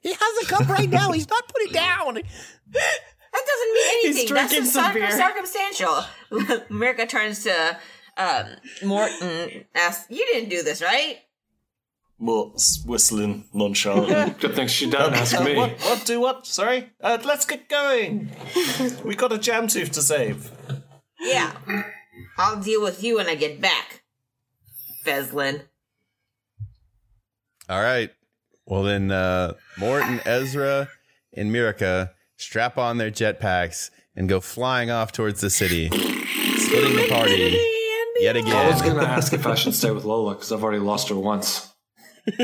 He 0.00 0.12
has 0.12 0.44
a 0.44 0.46
cup 0.46 0.68
right 0.68 0.88
now. 0.88 1.12
He's 1.12 1.28
not 1.28 1.48
putting 1.48 1.68
it 1.68 1.74
down. 1.74 2.14
That 2.14 3.44
doesn't 3.46 3.74
mean 3.74 3.86
anything. 4.04 4.34
That's 4.34 4.50
drinking 4.50 4.58
just 4.64 4.72
some 4.72 4.94
beer. 4.94 5.10
circumstantial. 5.10 6.04
Mirka 6.70 7.08
turns 7.08 7.44
to 7.44 7.78
um, 8.16 8.46
Morton, 8.84 9.64
asks, 9.74 10.06
"You 10.10 10.24
didn't 10.32 10.50
do 10.50 10.62
this, 10.62 10.82
right?" 10.82 11.18
Mort's 12.18 12.82
whistling 12.84 13.44
nonchalantly. 13.52 14.34
Good 14.40 14.56
thing 14.56 14.66
she 14.66 14.90
doesn't 14.90 15.14
ask 15.14 15.40
me. 15.44 15.56
What, 15.56 15.78
what? 15.80 16.04
Do 16.04 16.20
what? 16.20 16.46
Sorry? 16.46 16.90
Uh, 17.00 17.18
let's 17.24 17.44
get 17.46 17.68
going. 17.68 18.30
we 19.04 19.14
got 19.14 19.32
a 19.32 19.36
Jamtooth 19.38 19.92
to 19.92 20.02
save. 20.02 20.50
Yeah. 21.20 21.52
I'll 22.36 22.60
deal 22.60 22.82
with 22.82 23.04
you 23.04 23.16
when 23.16 23.28
I 23.28 23.36
get 23.36 23.60
back, 23.60 24.02
Feslin. 25.04 25.62
All 27.68 27.80
right. 27.80 28.10
Well 28.68 28.82
then 28.82 29.10
uh 29.10 29.54
Morton, 29.78 30.20
Ezra, 30.26 30.90
and 31.32 31.50
Mirka 31.50 32.10
strap 32.36 32.76
on 32.76 32.98
their 32.98 33.10
jetpacks 33.10 33.90
and 34.14 34.28
go 34.28 34.40
flying 34.40 34.90
off 34.90 35.10
towards 35.10 35.40
the 35.40 35.48
city, 35.48 35.88
splitting 35.88 36.96
the 36.96 37.06
party 37.08 37.58
yet 38.20 38.36
again. 38.36 38.54
I 38.54 38.68
was 38.68 38.82
gonna 38.82 39.04
ask 39.04 39.32
if 39.32 39.46
I 39.46 39.54
should 39.54 39.74
stay 39.74 39.90
with 39.90 40.04
Lola 40.04 40.34
because 40.34 40.52
I've 40.52 40.62
already 40.62 40.80
lost 40.80 41.08
her 41.08 41.16
once. 41.16 41.72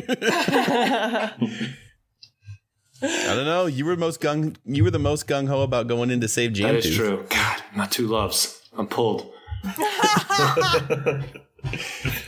I 3.02 3.02
don't 3.02 3.44
know. 3.44 3.66
You 3.66 3.84
were 3.84 3.96
most 3.96 4.22
gung. 4.22 4.56
You 4.64 4.84
were 4.84 4.90
the 4.90 4.98
most 4.98 5.28
gung 5.28 5.46
ho 5.46 5.60
about 5.60 5.88
going 5.88 6.10
in 6.10 6.22
to 6.22 6.28
save 6.28 6.52
Jamtooth. 6.52 6.62
That 6.62 6.74
is 6.76 6.96
true. 6.96 7.26
God, 7.28 7.62
my 7.74 7.86
two 7.86 8.06
loves. 8.06 8.62
I'm 8.78 8.86
pulled. 8.86 9.30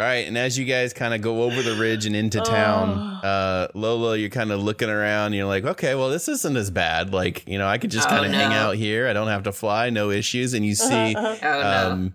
All 0.00 0.06
right, 0.06 0.26
and 0.26 0.38
as 0.38 0.58
you 0.58 0.64
guys 0.64 0.94
kind 0.94 1.12
of 1.12 1.20
go 1.20 1.42
over 1.42 1.60
the 1.62 1.74
ridge 1.74 2.06
and 2.06 2.16
into 2.16 2.40
town, 2.40 2.88
uh, 3.22 3.68
Lola, 3.74 4.16
you're 4.16 4.30
kind 4.30 4.50
of 4.50 4.62
looking 4.62 4.88
around. 4.88 5.34
You're 5.34 5.44
like, 5.46 5.64
okay, 5.64 5.94
well, 5.94 6.08
this 6.08 6.26
isn't 6.26 6.56
as 6.56 6.70
bad. 6.70 7.12
Like, 7.12 7.46
you 7.46 7.58
know, 7.58 7.68
I 7.68 7.76
could 7.76 7.90
just 7.90 8.08
Oh, 8.08 8.10
kind 8.10 8.24
of 8.24 8.32
hang 8.32 8.48
no. 8.48 8.56
out 8.56 8.76
here. 8.76 9.06
I 9.08 9.12
don't 9.12 9.28
have 9.28 9.42
to 9.42 9.52
fly, 9.52 9.90
no 9.90 10.08
issues. 10.10 10.54
And 10.54 10.64
you 10.64 10.74
see 10.74 11.14
Oh, 11.14 11.38
no. 11.42 11.90
um, 11.92 12.14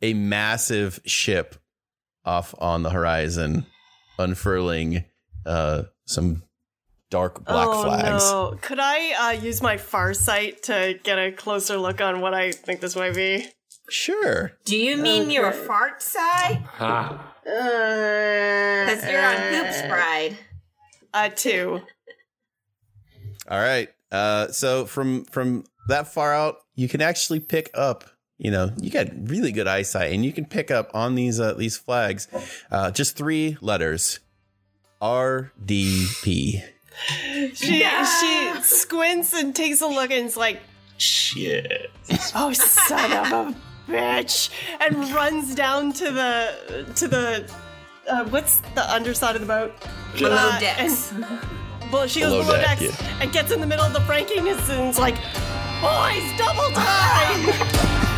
a 0.00 0.14
massive 0.14 0.98
ship 1.04 1.56
off 2.24 2.54
on 2.58 2.82
the 2.82 2.90
horizon, 2.90 3.66
unfurling 4.18 5.04
uh, 5.44 5.82
some 6.06 6.42
dark 7.10 7.44
black 7.44 7.68
oh, 7.68 7.84
flags. 7.84 8.24
No. 8.32 8.58
Could 8.62 8.78
I 8.80 9.28
uh, 9.28 9.42
use 9.42 9.60
my 9.60 9.76
far 9.76 10.14
sight 10.14 10.62
to 10.64 10.98
get 11.02 11.18
a 11.18 11.32
closer 11.32 11.76
look 11.76 12.00
on 12.00 12.22
what 12.22 12.32
I 12.32 12.52
think 12.52 12.80
this 12.80 12.96
might 12.96 13.14
be? 13.14 13.46
Sure. 13.88 14.52
Do 14.64 14.76
you 14.76 14.96
mean 14.96 15.30
your 15.30 15.52
fart 15.52 16.02
side? 16.02 16.64
Ah. 16.80 17.34
Because 17.44 19.08
you're 19.08 19.24
on 19.24 19.36
Poops 19.36 19.82
Pride. 19.88 20.36
Uh, 21.14 21.28
two. 21.28 21.80
All 23.48 23.60
right. 23.60 23.88
Uh, 24.10 24.48
so 24.48 24.86
from 24.86 25.24
from 25.26 25.64
that 25.88 26.12
far 26.12 26.34
out, 26.34 26.56
you 26.74 26.88
can 26.88 27.00
actually 27.00 27.40
pick 27.40 27.70
up. 27.74 28.04
You 28.38 28.50
know, 28.50 28.70
you 28.78 28.90
got 28.90 29.06
really 29.30 29.50
good 29.50 29.66
eyesight, 29.66 30.12
and 30.12 30.24
you 30.24 30.32
can 30.32 30.44
pick 30.44 30.70
up 30.70 30.90
on 30.92 31.14
these 31.14 31.40
uh, 31.40 31.54
these 31.54 31.76
flags, 31.76 32.28
uh, 32.70 32.90
just 32.90 33.16
three 33.16 33.56
letters: 33.60 34.18
R 35.00 35.52
D 35.64 36.06
P. 36.22 36.62
She 37.54 37.82
she 37.84 38.54
squints 38.62 39.32
and 39.32 39.54
takes 39.54 39.80
a 39.80 39.86
look 39.86 40.10
and 40.10 40.26
is 40.26 40.36
like, 40.36 40.60
Shit. 40.98 41.90
"Oh, 42.34 42.52
son 42.52 43.12
of 43.12 43.32
a 43.32 43.54
bitch!" 43.88 44.50
and 44.80 44.96
runs 45.14 45.54
down 45.54 45.92
to 45.94 46.10
the 46.10 46.86
to 46.96 47.08
the 47.08 47.50
uh, 48.08 48.24
what's 48.26 48.58
the 48.74 48.92
underside 48.92 49.34
of 49.34 49.40
the 49.40 49.46
boat? 49.46 49.72
Below 50.16 50.36
Uh, 50.36 50.60
decks. 50.60 51.12
and- 51.12 51.24
well, 51.92 52.06
she 52.06 52.20
goes 52.20 52.30
Below 52.32 52.44
below 52.44 52.60
deck, 52.60 52.78
decks 52.78 53.00
yeah. 53.00 53.18
and 53.20 53.32
gets 53.32 53.50
in 53.52 53.60
the 53.60 53.66
middle 53.66 53.84
of 53.84 53.92
the 53.92 54.00
Frankies 54.00 54.68
and 54.70 54.88
is 54.90 54.98
like, 54.98 55.16
"Boys, 55.80 56.24
double 56.38 56.70
time!" 56.74 57.52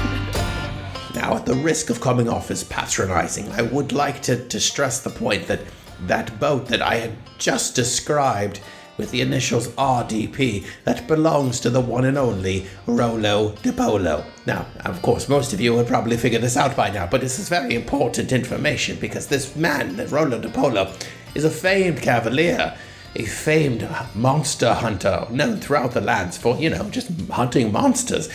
Now, 1.14 1.34
at 1.36 1.46
the 1.46 1.54
risk 1.54 1.90
of 1.90 2.00
coming 2.00 2.28
off 2.28 2.50
as 2.50 2.62
patronizing, 2.62 3.50
I 3.52 3.62
would 3.62 3.92
like 3.92 4.22
to, 4.22 4.46
to 4.48 4.60
stress 4.60 5.00
the 5.00 5.10
point 5.10 5.48
that 5.48 5.60
that 6.06 6.38
boat 6.38 6.66
that 6.68 6.80
I 6.80 6.94
had 6.96 7.12
just 7.38 7.74
described 7.74 8.60
with 8.98 9.10
the 9.10 9.22
initials 9.22 9.68
RDP, 9.68 10.66
that 10.84 11.06
belongs 11.06 11.60
to 11.60 11.70
the 11.70 11.80
one 11.80 12.04
and 12.04 12.18
only 12.18 12.66
Rolo 12.86 13.52
de 13.62 13.72
Polo. 13.72 14.24
Now, 14.44 14.66
of 14.84 15.00
course, 15.00 15.28
most 15.28 15.52
of 15.52 15.60
you 15.60 15.74
would 15.74 15.86
probably 15.86 16.16
figure 16.16 16.38
this 16.38 16.56
out 16.56 16.76
by 16.76 16.90
now, 16.90 17.06
but 17.06 17.20
this 17.22 17.38
is 17.38 17.48
very 17.48 17.74
important 17.74 18.32
information 18.32 18.98
because 19.00 19.28
this 19.28 19.56
man, 19.56 19.96
Rolo 20.08 20.38
de 20.38 20.50
Polo, 20.50 20.92
is 21.34 21.44
a 21.44 21.50
famed 21.50 22.02
cavalier, 22.02 22.76
a 23.14 23.24
famed 23.24 23.88
monster 24.14 24.74
hunter 24.74 25.26
known 25.30 25.58
throughout 25.58 25.92
the 25.92 26.00
lands 26.00 26.36
for, 26.36 26.56
you 26.56 26.68
know, 26.68 26.90
just 26.90 27.10
hunting 27.30 27.72
monsters. 27.72 28.28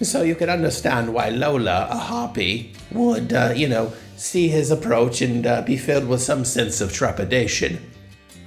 So 0.00 0.22
you 0.22 0.34
can 0.34 0.50
understand 0.50 1.14
why 1.14 1.28
Lola, 1.28 1.88
a 1.90 1.96
harpy, 1.96 2.72
would, 2.90 3.32
uh, 3.32 3.52
you 3.54 3.68
know, 3.68 3.92
see 4.16 4.48
his 4.48 4.70
approach 4.70 5.22
and 5.22 5.46
uh, 5.46 5.62
be 5.62 5.76
filled 5.76 6.08
with 6.08 6.20
some 6.20 6.44
sense 6.44 6.80
of 6.80 6.92
trepidation. 6.92 7.78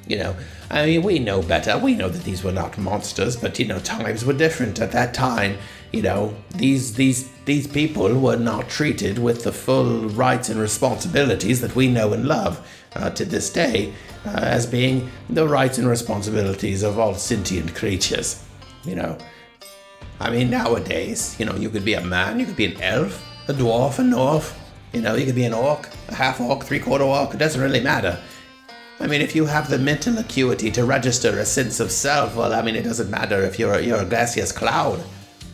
You 0.07 0.17
know, 0.17 0.35
I 0.70 0.86
mean, 0.86 1.03
we 1.03 1.20
know 1.20 1.41
better. 1.41 1.78
We 1.78 1.95
know 1.95 2.09
that 2.09 2.24
these 2.24 2.43
were 2.43 2.51
not 2.51 2.78
monsters, 2.78 3.38
but 3.38 3.57
you 3.57 3.65
know, 3.65 3.80
times 3.80 4.26
were 4.26 4.34
different 4.34 4.80
at 4.80 4.91
that 4.91 5.13
time. 5.13 5.57
You 5.93 6.01
know, 6.01 6.36
these 6.55 6.93
these 6.95 7.30
these 7.45 7.68
people 7.68 8.13
were 8.20 8.36
not 8.36 8.68
treated 8.68 9.18
with 9.18 9.43
the 9.43 9.53
full 9.53 10.09
rights 10.09 10.49
and 10.49 10.59
responsibilities 10.59 11.61
that 11.61 11.76
we 11.76 11.88
know 11.88 12.11
and 12.11 12.26
love 12.26 12.68
uh, 12.95 13.09
to 13.11 13.24
this 13.24 13.49
day 13.49 13.93
uh, 14.26 14.39
as 14.41 14.65
being 14.65 15.09
the 15.30 15.47
rights 15.47 15.78
and 15.78 15.88
responsibilities 15.88 16.84
of 16.84 16.99
all 16.99 17.13
sentient 17.13 17.74
creatures. 17.74 18.43
You 18.84 18.95
know, 18.95 19.18
I 20.20 20.30
mean, 20.30 20.49
nowadays, 20.49 21.38
you 21.39 21.45
know, 21.45 21.55
you 21.55 21.70
could 21.70 21.86
be 21.86 21.93
a 21.93 22.01
man, 22.01 22.39
you 22.39 22.45
could 22.45 22.57
be 22.57 22.65
an 22.65 22.82
elf, 22.82 23.24
a 23.47 23.53
dwarf, 23.53 23.99
a 23.99 24.03
north. 24.03 24.59
You 24.91 25.01
know, 25.01 25.15
you 25.15 25.26
could 25.26 25.36
be 25.36 25.43
an 25.45 25.53
orc, 25.53 25.89
a 26.09 26.15
half 26.15 26.41
orc, 26.41 26.63
three 26.63 26.80
quarter 26.80 27.03
orc. 27.03 27.34
It 27.34 27.38
doesn't 27.38 27.61
really 27.61 27.82
matter. 27.82 28.20
I 28.99 29.07
mean, 29.07 29.21
if 29.21 29.35
you 29.35 29.45
have 29.45 29.69
the 29.69 29.77
mental 29.77 30.17
acuity 30.17 30.71
to 30.71 30.83
register 30.83 31.37
a 31.39 31.45
sense 31.45 31.79
of 31.79 31.91
self, 31.91 32.35
well, 32.35 32.53
I 32.53 32.61
mean, 32.63 32.75
it 32.75 32.83
doesn't 32.83 33.09
matter 33.09 33.41
if 33.41 33.59
you're 33.59 33.79
you're 33.79 34.01
a 34.01 34.05
gaseous 34.05 34.51
cloud, 34.51 35.03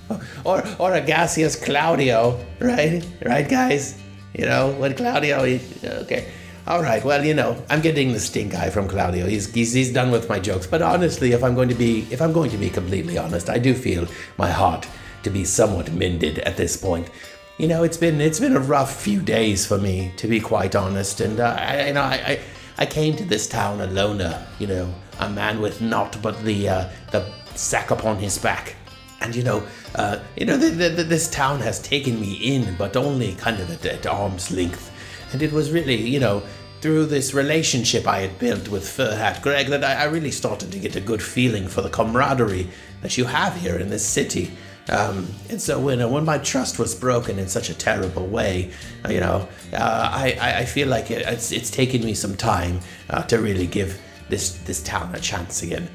or 0.45 0.63
or 0.79 0.93
a 0.93 1.01
gaseous 1.01 1.55
Claudio, 1.55 2.39
right? 2.59 3.05
Right, 3.25 3.47
guys? 3.47 4.01
You 4.33 4.45
know, 4.45 4.71
when 4.71 4.95
Claudio, 4.95 5.43
he, 5.43 5.59
okay. 5.83 6.31
All 6.65 6.81
right, 6.81 7.03
well, 7.03 7.25
you 7.25 7.33
know, 7.33 7.61
I'm 7.69 7.81
getting 7.81 8.13
the 8.13 8.19
stink 8.21 8.55
eye 8.55 8.69
from 8.69 8.87
Claudio. 8.87 9.27
He's, 9.27 9.53
he's 9.53 9.73
he's 9.73 9.91
done 9.91 10.11
with 10.11 10.29
my 10.29 10.39
jokes. 10.39 10.65
But 10.65 10.81
honestly, 10.81 11.33
if 11.33 11.43
I'm 11.43 11.55
going 11.55 11.69
to 11.69 11.75
be 11.75 12.07
if 12.09 12.21
I'm 12.21 12.31
going 12.31 12.51
to 12.51 12.57
be 12.57 12.69
completely 12.69 13.17
honest, 13.17 13.49
I 13.49 13.57
do 13.59 13.73
feel 13.73 14.07
my 14.37 14.49
heart 14.49 14.87
to 15.23 15.29
be 15.29 15.43
somewhat 15.43 15.91
mended 15.91 16.39
at 16.39 16.55
this 16.55 16.77
point. 16.77 17.09
You 17.57 17.67
know, 17.67 17.83
it's 17.83 17.97
been 17.97 18.21
it's 18.21 18.39
been 18.39 18.55
a 18.55 18.61
rough 18.61 18.95
few 19.01 19.21
days 19.21 19.65
for 19.65 19.77
me, 19.77 20.13
to 20.15 20.27
be 20.27 20.39
quite 20.39 20.73
honest. 20.73 21.19
And 21.19 21.41
uh, 21.41 21.57
I, 21.59 21.87
you 21.87 21.93
know, 21.93 22.01
I, 22.01 22.13
I 22.13 22.39
I 22.77 22.85
came 22.85 23.15
to 23.17 23.25
this 23.25 23.47
town 23.47 23.81
a 23.81 23.87
loner. 23.87 24.45
You 24.59 24.67
know, 24.67 24.93
a 25.19 25.29
man 25.29 25.61
with 25.61 25.81
naught 25.81 26.17
but 26.21 26.43
the 26.43 26.69
uh, 26.69 26.89
the 27.11 27.31
sack 27.55 27.91
upon 27.91 28.17
his 28.17 28.37
back. 28.37 28.75
And 29.21 29.35
you 29.35 29.43
know, 29.43 29.65
uh, 29.95 30.19
you 30.35 30.45
know, 30.45 30.57
this 30.57 31.29
town 31.29 31.59
has 31.61 31.81
taken 31.81 32.19
me 32.19 32.33
in, 32.33 32.75
but 32.75 32.97
only 32.97 33.35
kind 33.35 33.59
of 33.59 33.71
at, 33.71 33.85
at 33.85 34.05
arm's 34.05 34.51
length. 34.51 34.91
And 35.31 35.41
it 35.41 35.53
was 35.53 35.71
really, 35.71 35.95
you 35.95 36.19
know, 36.19 36.43
through 36.81 37.05
this 37.05 37.33
relationship 37.33 38.05
I 38.05 38.19
had 38.19 38.37
built 38.37 38.67
with 38.67 38.87
Fur 38.87 39.15
Hat 39.15 39.41
Greg 39.41 39.67
that 39.67 39.85
I, 39.85 40.01
I 40.01 40.03
really 40.05 40.31
started 40.31 40.73
to 40.73 40.79
get 40.79 40.97
a 40.97 40.99
good 40.99 41.23
feeling 41.23 41.69
for 41.69 41.81
the 41.81 41.89
camaraderie 41.89 42.69
that 43.01 43.17
you 43.17 43.23
have 43.23 43.55
here 43.55 43.77
in 43.77 43.89
this 43.89 44.05
city. 44.05 44.51
Um, 44.89 45.27
and 45.49 45.61
so 45.61 45.79
when 45.79 46.01
uh, 46.01 46.09
when 46.09 46.25
my 46.25 46.37
trust 46.39 46.77
was 46.77 46.93
broken 46.93 47.39
in 47.39 47.47
such 47.47 47.69
a 47.69 47.73
terrible 47.73 48.27
way, 48.27 48.71
uh, 49.05 49.09
you 49.09 49.21
know, 49.21 49.47
uh, 49.71 50.09
I, 50.11 50.37
I 50.59 50.65
feel 50.65 50.89
like 50.89 51.09
it, 51.09 51.25
it's 51.25 51.51
it's 51.51 51.71
taken 51.71 52.03
me 52.03 52.13
some 52.13 52.35
time 52.35 52.79
uh, 53.09 53.23
to 53.23 53.39
really 53.39 53.65
give 53.65 53.99
this 54.29 54.57
this 54.65 54.83
town 54.83 55.15
a 55.15 55.19
chance 55.19 55.63
again. 55.63 55.87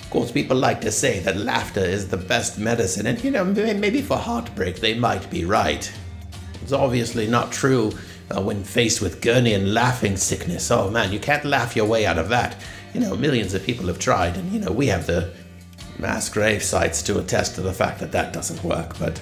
Of 0.00 0.10
course, 0.10 0.32
people 0.32 0.56
like 0.56 0.80
to 0.80 0.90
say 0.90 1.20
that 1.20 1.36
laughter 1.36 1.84
is 1.84 2.08
the 2.08 2.16
best 2.16 2.58
medicine, 2.58 3.06
and 3.06 3.22
you 3.22 3.30
know, 3.30 3.44
maybe 3.44 4.02
for 4.02 4.16
heartbreak 4.16 4.80
they 4.80 4.94
might 4.94 5.30
be 5.30 5.44
right. 5.44 5.90
It's 6.62 6.72
obviously 6.72 7.28
not 7.28 7.52
true 7.52 7.92
uh, 8.36 8.42
when 8.42 8.64
faced 8.64 9.00
with 9.00 9.20
Gurnean 9.20 9.72
laughing 9.72 10.16
sickness. 10.16 10.68
Oh 10.72 10.90
man, 10.90 11.12
you 11.12 11.20
can't 11.20 11.44
laugh 11.44 11.76
your 11.76 11.86
way 11.86 12.06
out 12.06 12.18
of 12.18 12.28
that. 12.30 12.56
You 12.92 13.00
know, 13.00 13.14
millions 13.16 13.54
of 13.54 13.62
people 13.62 13.86
have 13.86 14.00
tried, 14.00 14.36
and 14.36 14.52
you 14.52 14.58
know, 14.58 14.72
we 14.72 14.88
have 14.88 15.06
the 15.06 15.32
mass 16.00 16.28
grave 16.28 16.62
sites 16.62 17.02
to 17.02 17.18
attest 17.18 17.54
to 17.54 17.60
the 17.60 17.72
fact 17.72 18.00
that 18.00 18.12
that 18.12 18.32
doesn't 18.32 18.62
work. 18.64 18.98
But 18.98 19.20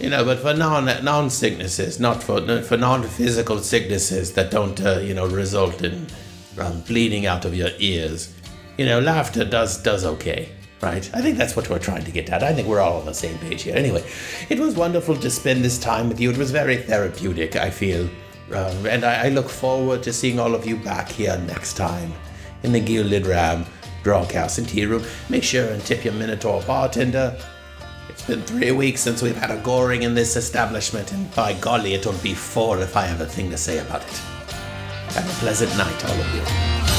you 0.00 0.10
know, 0.10 0.24
but 0.24 0.40
for 0.40 0.54
non 0.54 0.86
non 1.04 1.30
sicknesses, 1.30 2.00
not 2.00 2.22
for 2.22 2.62
for 2.62 2.76
non 2.76 3.04
physical 3.04 3.58
sicknesses 3.58 4.32
that 4.34 4.50
don't 4.50 4.80
uh, 4.84 4.98
you 4.98 5.14
know 5.14 5.28
result 5.28 5.82
in 5.82 6.06
um, 6.58 6.80
bleeding 6.82 7.26
out 7.26 7.44
of 7.44 7.54
your 7.54 7.70
ears, 7.78 8.34
you 8.76 8.86
know, 8.86 9.00
laughter 9.00 9.44
does 9.44 9.82
does 9.82 10.04
okay. 10.04 10.48
Right? 10.80 11.08
I 11.14 11.22
think 11.22 11.38
that's 11.38 11.54
what 11.54 11.70
we're 11.70 11.78
trying 11.78 12.04
to 12.04 12.10
get 12.10 12.28
at. 12.30 12.42
I 12.42 12.52
think 12.52 12.66
we're 12.66 12.80
all 12.80 12.98
on 12.98 13.06
the 13.06 13.14
same 13.14 13.38
page 13.38 13.62
here. 13.62 13.76
Anyway, 13.76 14.04
it 14.48 14.58
was 14.58 14.74
wonderful 14.74 15.14
to 15.14 15.30
spend 15.30 15.64
this 15.64 15.78
time 15.78 16.08
with 16.08 16.18
you. 16.18 16.28
It 16.28 16.36
was 16.36 16.50
very 16.50 16.76
therapeutic, 16.76 17.54
I 17.54 17.70
feel. 17.70 18.10
Um, 18.52 18.86
and 18.86 19.04
I, 19.04 19.26
I 19.26 19.28
look 19.28 19.48
forward 19.48 20.02
to 20.02 20.12
seeing 20.12 20.40
all 20.40 20.56
of 20.56 20.66
you 20.66 20.76
back 20.76 21.08
here 21.08 21.38
next 21.46 21.74
time 21.74 22.12
in 22.64 22.72
the 22.72 22.80
Gilded 22.80 23.26
Ram 23.26 23.64
Grog 24.02 24.32
House 24.32 24.58
and 24.58 24.68
Tea 24.68 24.86
Room. 24.86 25.04
Make 25.28 25.44
sure 25.44 25.68
and 25.70 25.84
tip 25.84 26.04
your 26.04 26.14
Minotaur 26.14 26.62
bartender. 26.62 27.36
It's 28.08 28.26
been 28.26 28.42
three 28.42 28.72
weeks 28.72 29.00
since 29.00 29.22
we've 29.22 29.36
had 29.36 29.50
a 29.50 29.60
goring 29.62 30.02
in 30.02 30.14
this 30.14 30.36
establishment, 30.36 31.12
and 31.12 31.34
by 31.34 31.54
golly, 31.54 31.94
it'll 31.94 32.12
be 32.14 32.34
four 32.34 32.80
if 32.80 32.96
I 32.96 33.06
have 33.06 33.20
a 33.20 33.26
thing 33.26 33.50
to 33.50 33.56
say 33.56 33.78
about 33.78 34.02
it. 34.02 34.16
Have 35.14 35.28
a 35.28 35.40
pleasant 35.40 35.76
night, 35.76 36.04
all 36.04 36.20
of 36.20 36.34
you. 36.34 36.91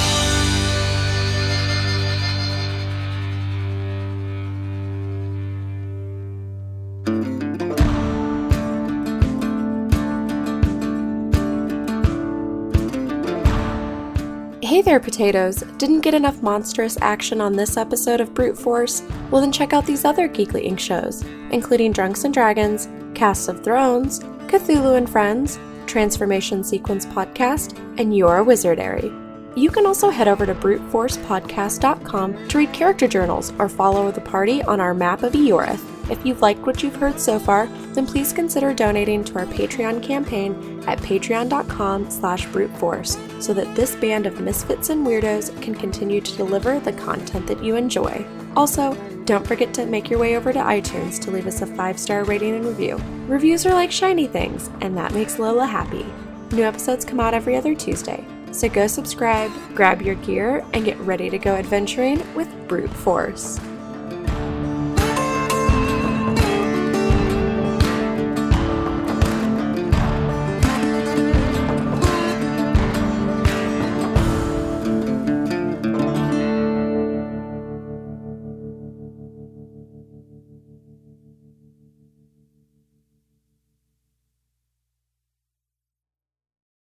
There, 14.84 15.00
potatoes! 15.00 15.58
Didn't 15.78 16.02
get 16.02 16.14
enough 16.14 16.42
monstrous 16.42 16.98
action 17.02 17.42
on 17.42 17.54
this 17.54 17.78
episode 17.78 18.22
of 18.22 18.34
Brute 18.34 18.58
Force? 18.58 19.02
Well, 19.32 19.42
then 19.42 19.52
check 19.52 19.74
out 19.74 19.86
these 19.86 20.06
other 20.06 20.28
Geekly 20.28 20.70
Inc. 20.70 20.80
shows, 20.80 21.24
including 21.52 21.92
Drunks 21.92 22.24
and 22.24 22.34
Dragons, 22.34 22.88
Casts 23.16 23.48
of 23.48 23.64
Thrones, 23.64 24.20
Cthulhu 24.48 24.98
and 24.98 25.10
Friends, 25.10 25.60
Transformation 25.86 26.64
Sequence 26.64 27.06
Podcast, 27.06 27.78
and 27.98 28.16
Your 28.16 28.44
Wizardary. 28.44 29.12
You 29.56 29.70
can 29.70 29.86
also 29.86 30.10
head 30.10 30.28
over 30.28 30.46
to 30.46 30.56
bruteforcepodcast.com 30.56 32.48
to 32.48 32.58
read 32.58 32.74
character 32.74 33.08
journals 33.08 33.54
or 33.60 33.70
follow 33.70 34.12
the 34.12 34.22
party 34.22 34.64
on 34.64 34.80
our 34.80 34.94
map 34.94 35.24
of 35.24 35.34
Eorith. 35.34 35.93
If 36.10 36.26
you've 36.26 36.42
liked 36.42 36.66
what 36.66 36.84
you've 36.84 36.96
heard 36.96 37.20
so 37.20 37.40
far, 37.40 37.68
then 37.94 38.06
please 38.06 38.34
consider 38.34 38.74
donating 38.74 39.24
to 39.24 39.40
our 39.40 39.46
Patreon 39.46 40.04
campaign 40.04 40.84
at 40.86 41.00
patreon.com 41.00 42.10
slash 42.12 42.46
bruteforce 42.48 43.42
so 43.42 43.54
that 43.54 43.74
this 43.74 43.96
band 43.96 44.26
of 44.26 44.42
misfits 44.42 44.90
and 44.90 45.06
weirdos 45.08 45.60
can 45.62 45.74
continue 45.74 46.20
to 46.20 46.38
deliver 46.38 46.80
the 46.80 46.94
content 46.94 47.48
that 47.48 47.64
you 47.64 47.76
enjoy. 47.76 48.26
Also, 48.56 48.94
don't 49.26 49.48
forget 49.48 49.74
to 49.74 49.86
make 49.86 50.10
your 50.10 50.20
way 50.20 50.36
over 50.36 50.52
to 50.52 50.60
iTunes 50.60 51.20
to 51.22 51.32
leave 51.32 51.48
us 51.48 51.62
a 51.62 51.66
five-star 51.66 52.26
rating 52.26 52.56
and 52.56 52.66
review. 52.66 52.98
Reviews 53.28 53.66
are 53.66 53.74
like 53.74 53.92
shiny 53.92 54.28
things, 54.28 54.70
and 54.82 54.98
that 54.98 55.14
makes 55.14 55.40
Lola 55.40 55.66
happy. 55.66 56.06
New 56.52 56.64
episodes 56.64 57.06
come 57.06 57.22
out 57.22 57.34
every 57.34 57.56
other 57.56 57.74
Tuesday. 57.74 58.26
So 58.52 58.68
go 58.68 58.86
subscribe, 58.86 59.52
grab 59.74 60.02
your 60.02 60.16
gear, 60.16 60.66
and 60.74 60.86
get 60.86 61.00
ready 61.00 61.30
to 61.30 61.40
go 61.40 61.56
adventuring 61.56 62.22
with 62.36 62.68
Brute 62.68 62.94
Force. 62.94 63.60